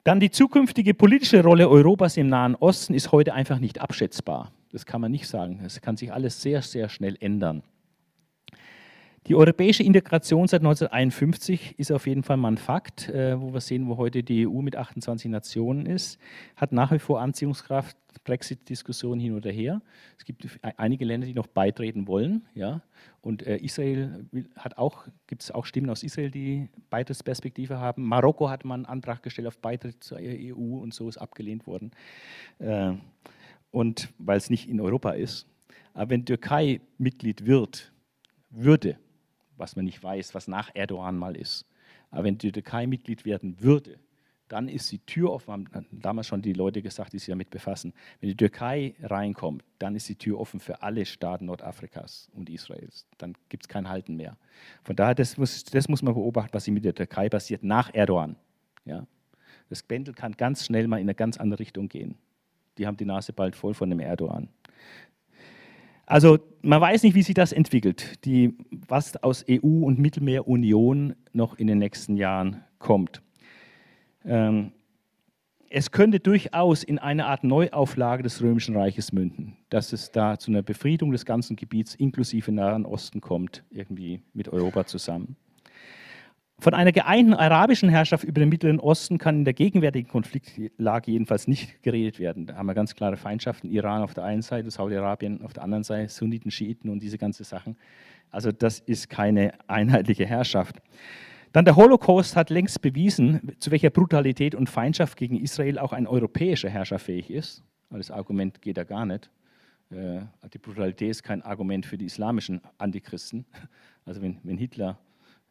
Dann 0.04 0.20
die 0.20 0.30
zukünftige 0.30 0.94
politische 0.94 1.42
Rolle 1.42 1.68
Europas 1.68 2.16
im 2.16 2.28
Nahen 2.28 2.54
Osten 2.54 2.94
ist 2.94 3.12
heute 3.12 3.34
einfach 3.34 3.58
nicht 3.58 3.80
abschätzbar. 3.80 4.50
Das 4.72 4.86
kann 4.86 5.00
man 5.00 5.10
nicht 5.10 5.28
sagen. 5.28 5.60
Es 5.64 5.80
kann 5.80 5.96
sich 5.96 6.12
alles 6.12 6.40
sehr, 6.40 6.62
sehr 6.62 6.88
schnell 6.88 7.16
ändern. 7.20 7.62
Die 9.26 9.34
europäische 9.34 9.82
Integration 9.82 10.48
seit 10.48 10.62
1951 10.62 11.78
ist 11.78 11.92
auf 11.92 12.06
jeden 12.06 12.22
Fall 12.22 12.38
mal 12.38 12.52
ein 12.52 12.56
Fakt, 12.56 13.10
äh, 13.10 13.38
wo 13.38 13.52
wir 13.52 13.60
sehen, 13.60 13.86
wo 13.86 13.98
heute 13.98 14.22
die 14.22 14.46
EU 14.48 14.62
mit 14.62 14.76
28 14.76 15.30
Nationen 15.30 15.84
ist, 15.84 16.18
hat 16.56 16.72
nach 16.72 16.90
wie 16.90 16.98
vor 16.98 17.20
Anziehungskraft, 17.20 17.96
Brexit-Diskussion 18.24 19.20
hin 19.20 19.34
oder 19.34 19.50
her. 19.50 19.82
Es 20.18 20.24
gibt 20.24 20.46
einige 20.76 21.04
Länder, 21.04 21.26
die 21.26 21.34
noch 21.34 21.46
beitreten 21.46 22.06
wollen, 22.06 22.46
ja. 22.54 22.82
Und 23.20 23.46
äh, 23.46 23.58
Israel 23.58 24.26
hat 24.56 24.78
auch, 24.78 25.06
gibt 25.26 25.42
es 25.42 25.50
auch 25.50 25.66
Stimmen 25.66 25.90
aus 25.90 26.02
Israel, 26.02 26.30
die 26.30 26.68
Beitrittsperspektive 26.88 27.78
haben. 27.78 28.04
Marokko 28.04 28.48
hat 28.48 28.64
mal 28.64 28.74
einen 28.74 28.86
Antrag 28.86 29.22
gestellt 29.22 29.48
auf 29.48 29.58
Beitritt 29.58 30.02
zur 30.02 30.18
EU 30.18 30.78
und 30.78 30.94
so 30.94 31.08
ist 31.08 31.18
abgelehnt 31.18 31.66
worden. 31.66 31.90
Äh, 32.58 32.94
und 33.70 34.12
weil 34.18 34.38
es 34.38 34.50
nicht 34.50 34.68
in 34.68 34.80
Europa 34.80 35.12
ist. 35.12 35.46
Aber 35.92 36.10
wenn 36.10 36.24
Türkei 36.24 36.80
Mitglied 36.98 37.46
wird, 37.46 37.92
würde, 38.50 38.98
was 39.60 39.76
man 39.76 39.84
nicht 39.84 40.02
weiß, 40.02 40.34
was 40.34 40.48
nach 40.48 40.70
Erdogan 40.74 41.16
mal 41.16 41.36
ist. 41.36 41.64
Aber 42.10 42.24
wenn 42.24 42.38
die 42.38 42.50
Türkei 42.50 42.86
Mitglied 42.86 43.24
werden 43.24 43.60
würde, 43.60 43.98
dann 44.50 44.68
ist 44.68 44.90
die 44.90 44.98
Tür 44.98 45.30
offen, 45.30 45.68
haben 45.72 45.86
damals 45.92 46.26
schon 46.26 46.42
die 46.42 46.52
Leute 46.52 46.82
gesagt, 46.82 47.12
die 47.12 47.18
sich 47.20 47.28
damit 47.28 47.50
befassen. 47.50 47.92
Wenn 48.18 48.30
die 48.30 48.36
Türkei 48.36 48.96
reinkommt, 49.00 49.64
dann 49.78 49.94
ist 49.94 50.08
die 50.08 50.16
Tür 50.16 50.40
offen 50.40 50.58
für 50.58 50.82
alle 50.82 51.06
Staaten 51.06 51.46
Nordafrikas 51.46 52.28
und 52.34 52.50
Israels. 52.50 53.06
Dann 53.18 53.34
gibt 53.48 53.64
es 53.64 53.68
kein 53.68 53.88
Halten 53.88 54.16
mehr. 54.16 54.36
Von 54.82 54.96
daher, 54.96 55.14
das 55.14 55.36
muss, 55.36 55.62
das 55.62 55.88
muss 55.88 56.02
man 56.02 56.14
beobachten, 56.14 56.52
was 56.52 56.66
mit 56.66 56.84
der 56.84 56.94
Türkei 56.94 57.28
passiert 57.28 57.62
nach 57.62 57.94
Erdogan. 57.94 58.34
Ja? 58.84 59.06
Das 59.68 59.84
Pendel 59.84 60.14
kann 60.14 60.32
ganz 60.32 60.66
schnell 60.66 60.88
mal 60.88 60.96
in 60.96 61.04
eine 61.04 61.14
ganz 61.14 61.36
andere 61.36 61.60
Richtung 61.60 61.88
gehen. 61.88 62.16
Die 62.76 62.88
haben 62.88 62.96
die 62.96 63.04
Nase 63.04 63.32
bald 63.32 63.54
voll 63.54 63.74
von 63.74 63.88
dem 63.88 64.00
Erdogan. 64.00 64.48
Also 66.10 66.40
man 66.62 66.80
weiß 66.80 67.04
nicht, 67.04 67.14
wie 67.14 67.22
sich 67.22 67.36
das 67.36 67.52
entwickelt, 67.52 68.24
die, 68.24 68.56
was 68.88 69.16
aus 69.22 69.44
EU 69.48 69.84
und 69.84 70.00
Mittelmeerunion 70.00 71.14
noch 71.32 71.56
in 71.56 71.68
den 71.68 71.78
nächsten 71.78 72.16
Jahren 72.16 72.64
kommt. 72.80 73.22
Ähm, 74.24 74.72
es 75.68 75.92
könnte 75.92 76.18
durchaus 76.18 76.82
in 76.82 76.98
eine 76.98 77.26
Art 77.26 77.44
Neuauflage 77.44 78.24
des 78.24 78.42
Römischen 78.42 78.76
Reiches 78.76 79.12
münden, 79.12 79.56
dass 79.68 79.92
es 79.92 80.10
da 80.10 80.36
zu 80.36 80.50
einer 80.50 80.62
Befriedung 80.62 81.12
des 81.12 81.24
ganzen 81.24 81.54
Gebiets 81.54 81.94
inklusive 81.94 82.50
Nahen 82.50 82.86
Osten 82.86 83.20
kommt, 83.20 83.62
irgendwie 83.70 84.20
mit 84.34 84.48
Europa 84.48 84.86
zusammen. 84.86 85.36
Von 86.60 86.74
einer 86.74 86.92
geeinten 86.92 87.32
arabischen 87.32 87.88
Herrschaft 87.88 88.22
über 88.24 88.40
den 88.40 88.50
Mittleren 88.50 88.80
Osten 88.80 89.16
kann 89.16 89.36
in 89.36 89.44
der 89.44 89.54
gegenwärtigen 89.54 90.08
Konfliktlage 90.08 91.10
jedenfalls 91.10 91.48
nicht 91.48 91.82
geredet 91.82 92.18
werden. 92.18 92.46
Da 92.46 92.56
haben 92.56 92.66
wir 92.66 92.74
ganz 92.74 92.94
klare 92.94 93.16
Feindschaften. 93.16 93.70
Iran 93.70 94.02
auf 94.02 94.12
der 94.12 94.24
einen 94.24 94.42
Seite, 94.42 94.70
Saudi-Arabien 94.70 95.42
auf 95.42 95.54
der 95.54 95.62
anderen 95.62 95.84
Seite, 95.84 96.10
Sunniten, 96.10 96.50
Schiiten 96.50 96.90
und 96.90 97.02
diese 97.02 97.16
ganzen 97.16 97.44
Sachen. 97.44 97.78
Also 98.30 98.52
das 98.52 98.78
ist 98.78 99.08
keine 99.08 99.52
einheitliche 99.68 100.26
Herrschaft. 100.26 100.76
Dann 101.52 101.64
der 101.64 101.76
Holocaust 101.76 102.36
hat 102.36 102.50
längst 102.50 102.82
bewiesen, 102.82 103.52
zu 103.58 103.70
welcher 103.70 103.90
Brutalität 103.90 104.54
und 104.54 104.68
Feindschaft 104.68 105.16
gegen 105.16 105.36
Israel 105.36 105.78
auch 105.78 105.94
ein 105.94 106.06
europäischer 106.06 106.68
Herrscher 106.68 106.98
fähig 106.98 107.30
ist. 107.30 107.64
Das 107.88 108.10
Argument 108.10 108.60
geht 108.60 108.76
da 108.76 108.84
gar 108.84 109.06
nicht. 109.06 109.30
Äh, 109.90 110.20
die 110.52 110.58
Brutalität 110.58 111.10
ist 111.10 111.22
kein 111.22 111.42
Argument 111.42 111.86
für 111.86 111.96
die 111.96 112.04
islamischen 112.04 112.60
Antichristen. 112.78 113.46
Also 114.06 114.22
wenn, 114.22 114.38
wenn 114.44 114.56
Hitler 114.56 114.98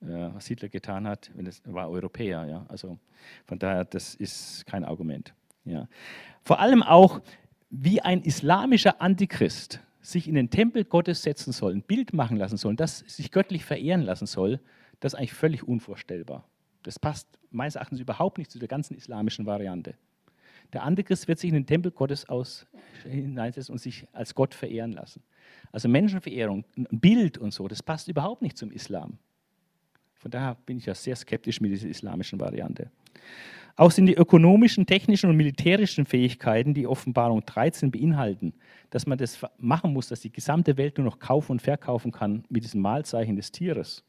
äh, 0.01 0.33
was 0.33 0.47
Hitler 0.47 0.69
getan 0.69 1.07
hat, 1.07 1.31
es 1.37 1.61
war 1.65 1.89
Europäer. 1.89 2.45
Ja? 2.45 2.65
Also 2.69 2.97
von 3.45 3.59
daher, 3.59 3.85
das 3.85 4.15
ist 4.15 4.65
kein 4.65 4.83
Argument. 4.83 5.33
Ja? 5.65 5.87
Vor 6.43 6.59
allem 6.59 6.83
auch, 6.83 7.21
wie 7.69 8.01
ein 8.01 8.23
islamischer 8.23 9.01
Antichrist 9.01 9.81
sich 10.01 10.27
in 10.27 10.35
den 10.35 10.49
Tempel 10.49 10.85
Gottes 10.85 11.21
setzen 11.21 11.51
soll, 11.51 11.73
ein 11.73 11.83
Bild 11.83 12.13
machen 12.13 12.37
lassen 12.37 12.57
soll, 12.57 12.75
das 12.75 12.99
sich 12.99 13.31
göttlich 13.31 13.65
verehren 13.65 14.01
lassen 14.01 14.25
soll, 14.25 14.59
das 14.99 15.13
ist 15.13 15.19
eigentlich 15.19 15.33
völlig 15.33 15.67
unvorstellbar. 15.67 16.45
Das 16.83 16.97
passt 16.97 17.27
meines 17.51 17.75
Erachtens 17.75 17.99
überhaupt 17.99 18.37
nicht 18.37 18.51
zu 18.51 18.59
der 18.59 18.67
ganzen 18.67 18.95
islamischen 18.95 19.45
Variante. 19.45 19.95
Der 20.73 20.83
Antichrist 20.83 21.27
wird 21.27 21.39
sich 21.39 21.49
in 21.49 21.55
den 21.55 21.65
Tempel 21.65 21.91
Gottes 21.91 22.29
aus, 22.29 22.67
hineinsetzen 23.03 23.73
und 23.73 23.79
sich 23.79 24.07
als 24.13 24.35
Gott 24.35 24.53
verehren 24.53 24.91
lassen. 24.91 25.23
Also 25.71 25.89
Menschenverehrung, 25.89 26.63
ein 26.75 26.99
Bild 26.99 27.37
und 27.37 27.53
so, 27.53 27.67
das 27.67 27.81
passt 27.81 28.07
überhaupt 28.07 28.41
nicht 28.41 28.57
zum 28.57 28.71
Islam. 28.71 29.17
Von 30.19 30.31
daher 30.31 30.55
bin 30.65 30.77
ich 30.77 30.85
ja 30.85 30.93
sehr 30.93 31.15
skeptisch 31.15 31.61
mit 31.61 31.71
dieser 31.71 31.87
islamischen 31.87 32.39
Variante. 32.39 32.91
Auch 33.77 33.91
sind 33.91 34.07
die 34.07 34.15
ökonomischen, 34.15 34.85
technischen 34.85 35.29
und 35.29 35.37
militärischen 35.37 36.05
Fähigkeiten, 36.05 36.73
die 36.73 36.85
Offenbarung 36.85 37.45
13 37.45 37.91
beinhalten, 37.91 38.53
dass 38.89 39.07
man 39.07 39.17
das 39.17 39.39
machen 39.57 39.93
muss, 39.93 40.09
dass 40.09 40.19
die 40.19 40.31
gesamte 40.31 40.75
Welt 40.75 40.97
nur 40.97 41.05
noch 41.05 41.19
kaufen 41.19 41.53
und 41.53 41.61
verkaufen 41.61 42.11
kann 42.11 42.43
mit 42.49 42.65
diesem 42.65 42.81
Malzeichen 42.81 43.37
des 43.37 43.53
Tieres. 43.53 44.03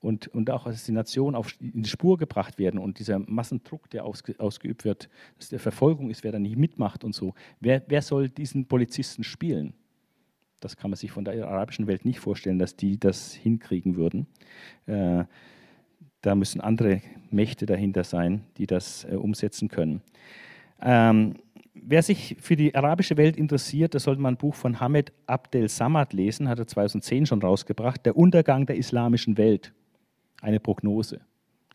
Und, 0.00 0.28
und 0.28 0.50
auch, 0.50 0.64
dass 0.64 0.84
die 0.84 0.92
Nationen 0.92 1.34
auf, 1.34 1.60
in 1.60 1.82
die 1.82 1.88
Spur 1.88 2.16
gebracht 2.16 2.60
werden 2.60 2.78
und 2.78 3.00
dieser 3.00 3.18
Massendruck, 3.18 3.90
der 3.90 4.04
ausge, 4.04 4.38
ausgeübt 4.38 4.84
wird, 4.84 5.08
dass 5.38 5.48
der 5.48 5.58
Verfolgung 5.58 6.08
ist, 6.08 6.22
wer 6.22 6.30
da 6.30 6.38
nicht 6.38 6.56
mitmacht 6.56 7.02
und 7.02 7.14
so. 7.14 7.34
Wer, 7.58 7.82
wer 7.88 8.02
soll 8.02 8.28
diesen 8.28 8.66
Polizisten 8.66 9.24
spielen? 9.24 9.74
Das 10.64 10.76
kann 10.76 10.90
man 10.90 10.96
sich 10.96 11.10
von 11.10 11.24
der 11.24 11.46
arabischen 11.46 11.86
Welt 11.86 12.04
nicht 12.04 12.20
vorstellen, 12.20 12.58
dass 12.58 12.76
die 12.76 12.98
das 12.98 13.32
hinkriegen 13.32 13.96
würden. 13.96 14.26
Äh, 14.86 15.24
da 16.20 16.34
müssen 16.36 16.60
andere 16.60 17.02
Mächte 17.30 17.66
dahinter 17.66 18.04
sein, 18.04 18.44
die 18.56 18.66
das 18.66 19.04
äh, 19.04 19.16
umsetzen 19.16 19.68
können. 19.68 20.02
Ähm, 20.80 21.34
wer 21.74 22.02
sich 22.02 22.36
für 22.40 22.54
die 22.54 22.74
arabische 22.74 23.16
Welt 23.16 23.36
interessiert, 23.36 23.94
da 23.94 23.98
sollte 23.98 24.22
man 24.22 24.34
ein 24.34 24.38
Buch 24.38 24.54
von 24.54 24.78
Hamed 24.78 25.12
Abdel 25.26 25.68
Samad 25.68 26.12
lesen, 26.12 26.48
hat 26.48 26.60
er 26.60 26.66
2010 26.66 27.26
schon 27.26 27.42
rausgebracht, 27.42 28.06
Der 28.06 28.16
Untergang 28.16 28.66
der 28.66 28.76
islamischen 28.76 29.36
Welt, 29.36 29.72
eine 30.40 30.60
Prognose. 30.60 31.20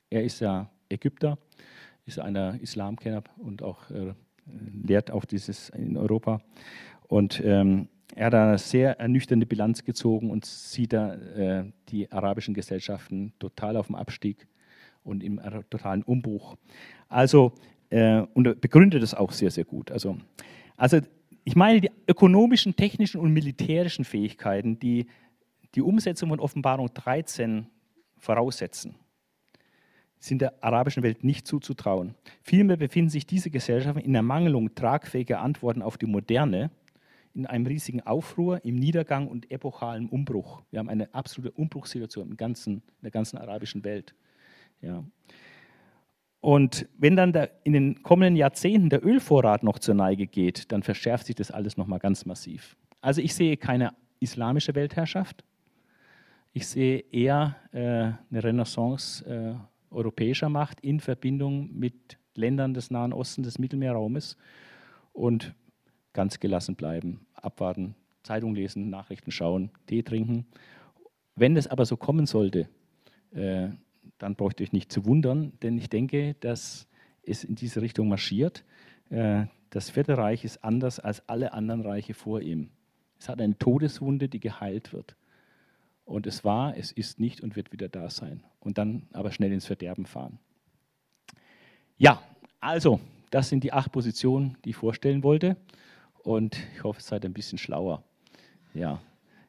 Er 0.10 0.24
ist 0.24 0.40
ja 0.40 0.70
Ägypter, 0.90 1.38
ist 2.06 2.20
einer 2.20 2.58
Islamkenner 2.62 3.24
und 3.38 3.64
auch 3.64 3.90
äh, 3.92 4.14
lehrt 4.82 5.12
auch 5.12 5.26
dieses 5.26 5.70
in 5.70 5.98
Europa. 5.98 6.40
Und 7.08 7.42
ähm, 7.44 7.90
er 8.16 8.28
hat 8.28 8.34
eine 8.34 8.58
sehr 8.58 9.00
ernüchternde 9.00 9.46
Bilanz 9.46 9.84
gezogen 9.84 10.32
und 10.32 10.46
sieht 10.46 10.94
da 10.94 11.14
äh, 11.14 11.66
die 11.90 12.12
arabischen 12.12 12.54
Gesellschaften 12.54 13.34
total 13.40 13.78
auf 13.78 13.88
dem 13.88 13.96
Abstieg 13.96 14.48
und 15.04 15.24
im 15.24 15.40
totalen 15.70 16.04
Umbruch. 16.04 16.56
Also, 17.10 17.54
äh, 17.90 18.22
und 18.34 18.62
begründet 18.62 19.04
es 19.04 19.14
auch 19.14 19.32
sehr, 19.32 19.52
sehr 19.52 19.66
gut. 19.66 19.92
Also, 19.92 20.18
also, 20.76 21.00
ich 21.44 21.56
meine, 21.56 21.80
die 21.80 21.92
ökonomischen, 22.08 22.76
technischen 22.76 23.22
und 23.22 23.32
militärischen 23.32 24.04
Fähigkeiten, 24.04 24.80
die 24.80 25.08
die 25.76 25.82
Umsetzung 25.82 26.30
von 26.30 26.40
Offenbarung 26.40 26.94
13 26.94 27.68
voraussetzen, 28.18 28.96
sind 30.20 30.42
der 30.42 30.62
arabischen 30.64 31.04
Welt 31.04 31.24
nicht 31.24 31.48
zuzutrauen. 31.48 32.16
Vielmehr 32.42 32.78
befinden 32.78 33.10
sich 33.10 33.28
diese 33.28 33.50
Gesellschaften 33.50 34.02
in 34.02 34.16
Ermangelung 34.16 34.74
tragfähiger 34.76 35.40
Antworten 35.40 35.82
auf 35.82 35.98
die 35.98 36.08
Moderne 36.08 36.72
in 37.38 37.46
einem 37.46 37.68
riesigen 37.68 38.02
Aufruhr, 38.02 38.66
im 38.66 38.76
Niedergang 38.76 39.28
und 39.28 39.52
epochalem 39.52 40.10
Umbruch. 40.10 40.64
Wir 40.72 40.80
haben 40.80 40.90
eine 40.90 41.14
absolute 41.14 41.52
Umbruchssituation 41.52 42.32
im 42.32 42.38
ganzen, 42.38 42.78
in 42.78 43.04
der 43.04 43.12
ganzen 43.12 43.38
arabischen 43.38 43.84
Welt. 43.84 44.16
Ja. 44.82 45.04
Und 46.40 46.88
wenn 46.98 47.16
dann 47.16 47.34
der, 47.34 47.52
in 47.64 47.74
den 47.74 48.02
kommenden 48.02 48.36
Jahrzehnten 48.36 48.90
der 48.90 49.06
Ölvorrat 49.06 49.64
noch 49.64 49.80
zur 49.80 49.94
Neige 49.94 50.26
geht, 50.26 50.72
dann 50.72 50.82
verschärft 50.82 51.28
sich 51.28 51.36
das 51.36 51.52
alles 51.52 51.78
nochmal 51.78 52.00
ganz 52.00 52.26
massiv. 52.26 52.76
Also 53.02 53.22
ich 53.22 53.36
sehe 53.36 53.56
keine 53.56 53.94
islamische 54.20 54.74
Weltherrschaft. 54.74 55.44
Ich 56.54 56.68
sehe 56.68 57.04
eher 57.12 57.56
äh, 57.72 57.80
eine 57.80 58.44
Renaissance 58.44 59.24
äh, 59.26 59.54
europäischer 59.94 60.50
Macht 60.50 60.80
in 60.82 61.00
Verbindung 61.00 61.70
mit 61.78 62.18
Ländern 62.34 62.74
des 62.74 62.90
Nahen 62.90 63.14
Ostens, 63.14 63.46
des 63.48 63.60
Mittelmeerraumes. 63.60 64.38
Und 65.14 65.56
ganz 66.18 66.40
gelassen 66.40 66.76
bleiben, 66.76 67.27
abwarten, 67.42 67.96
Zeitung 68.24 68.56
lesen, 68.56 68.90
Nachrichten 68.90 69.32
schauen, 69.32 69.72
Tee 69.88 70.04
trinken. 70.04 70.46
Wenn 71.36 71.56
es 71.56 71.68
aber 71.68 71.86
so 71.86 71.98
kommen 71.98 72.26
sollte, 72.26 72.68
äh, 73.32 73.70
dann 74.18 74.36
braucht 74.36 74.60
ihr 74.60 74.66
euch 74.66 74.74
nicht 74.74 74.92
zu 74.92 75.06
wundern, 75.06 75.54
denn 75.62 75.78
ich 75.78 75.90
denke, 75.90 76.36
dass 76.40 76.88
es 77.24 77.44
in 77.44 77.56
diese 77.56 77.82
Richtung 77.82 78.08
marschiert. 78.08 78.64
Äh, 79.10 79.46
das 79.70 79.90
Vierte 79.90 80.18
Reich 80.18 80.44
ist 80.44 80.64
anders 80.64 81.00
als 81.00 81.28
alle 81.30 81.54
anderen 81.54 81.82
Reiche 81.82 82.14
vor 82.14 82.42
ihm. 82.42 82.70
Es 83.20 83.30
hat 83.30 83.42
eine 83.42 83.58
Todeswunde, 83.58 84.30
die 84.30 84.40
geheilt 84.40 84.94
wird. 84.94 85.16
Und 86.06 86.26
es 86.26 86.44
war, 86.44 86.78
es 86.78 86.92
ist 86.92 87.20
nicht 87.20 87.42
und 87.42 87.56
wird 87.56 87.72
wieder 87.72 87.90
da 87.90 88.10
sein. 88.10 88.44
Und 88.60 88.78
dann 88.78 89.08
aber 89.12 89.32
schnell 89.32 89.52
ins 89.52 89.66
Verderben 89.66 90.06
fahren. 90.06 90.40
Ja, 91.98 92.22
also, 92.60 93.00
das 93.30 93.50
sind 93.50 93.64
die 93.64 93.74
acht 93.74 93.92
Positionen, 93.92 94.58
die 94.64 94.70
ich 94.70 94.76
vorstellen 94.76 95.24
wollte 95.24 95.58
und 96.28 96.58
ich 96.76 96.84
hoffe, 96.84 97.00
ihr 97.00 97.04
seid 97.04 97.24
ein 97.24 97.32
bisschen 97.32 97.58
schlauer. 97.58 98.04
Ja, 98.74 99.00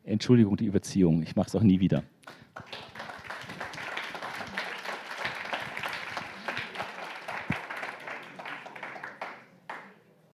Entschuldigung 0.04 0.56
die 0.56 0.66
Überziehung, 0.66 1.24
ich 1.24 1.34
mache 1.34 1.48
es 1.48 1.56
auch 1.56 1.62
nie 1.62 1.80
wieder. 1.80 2.04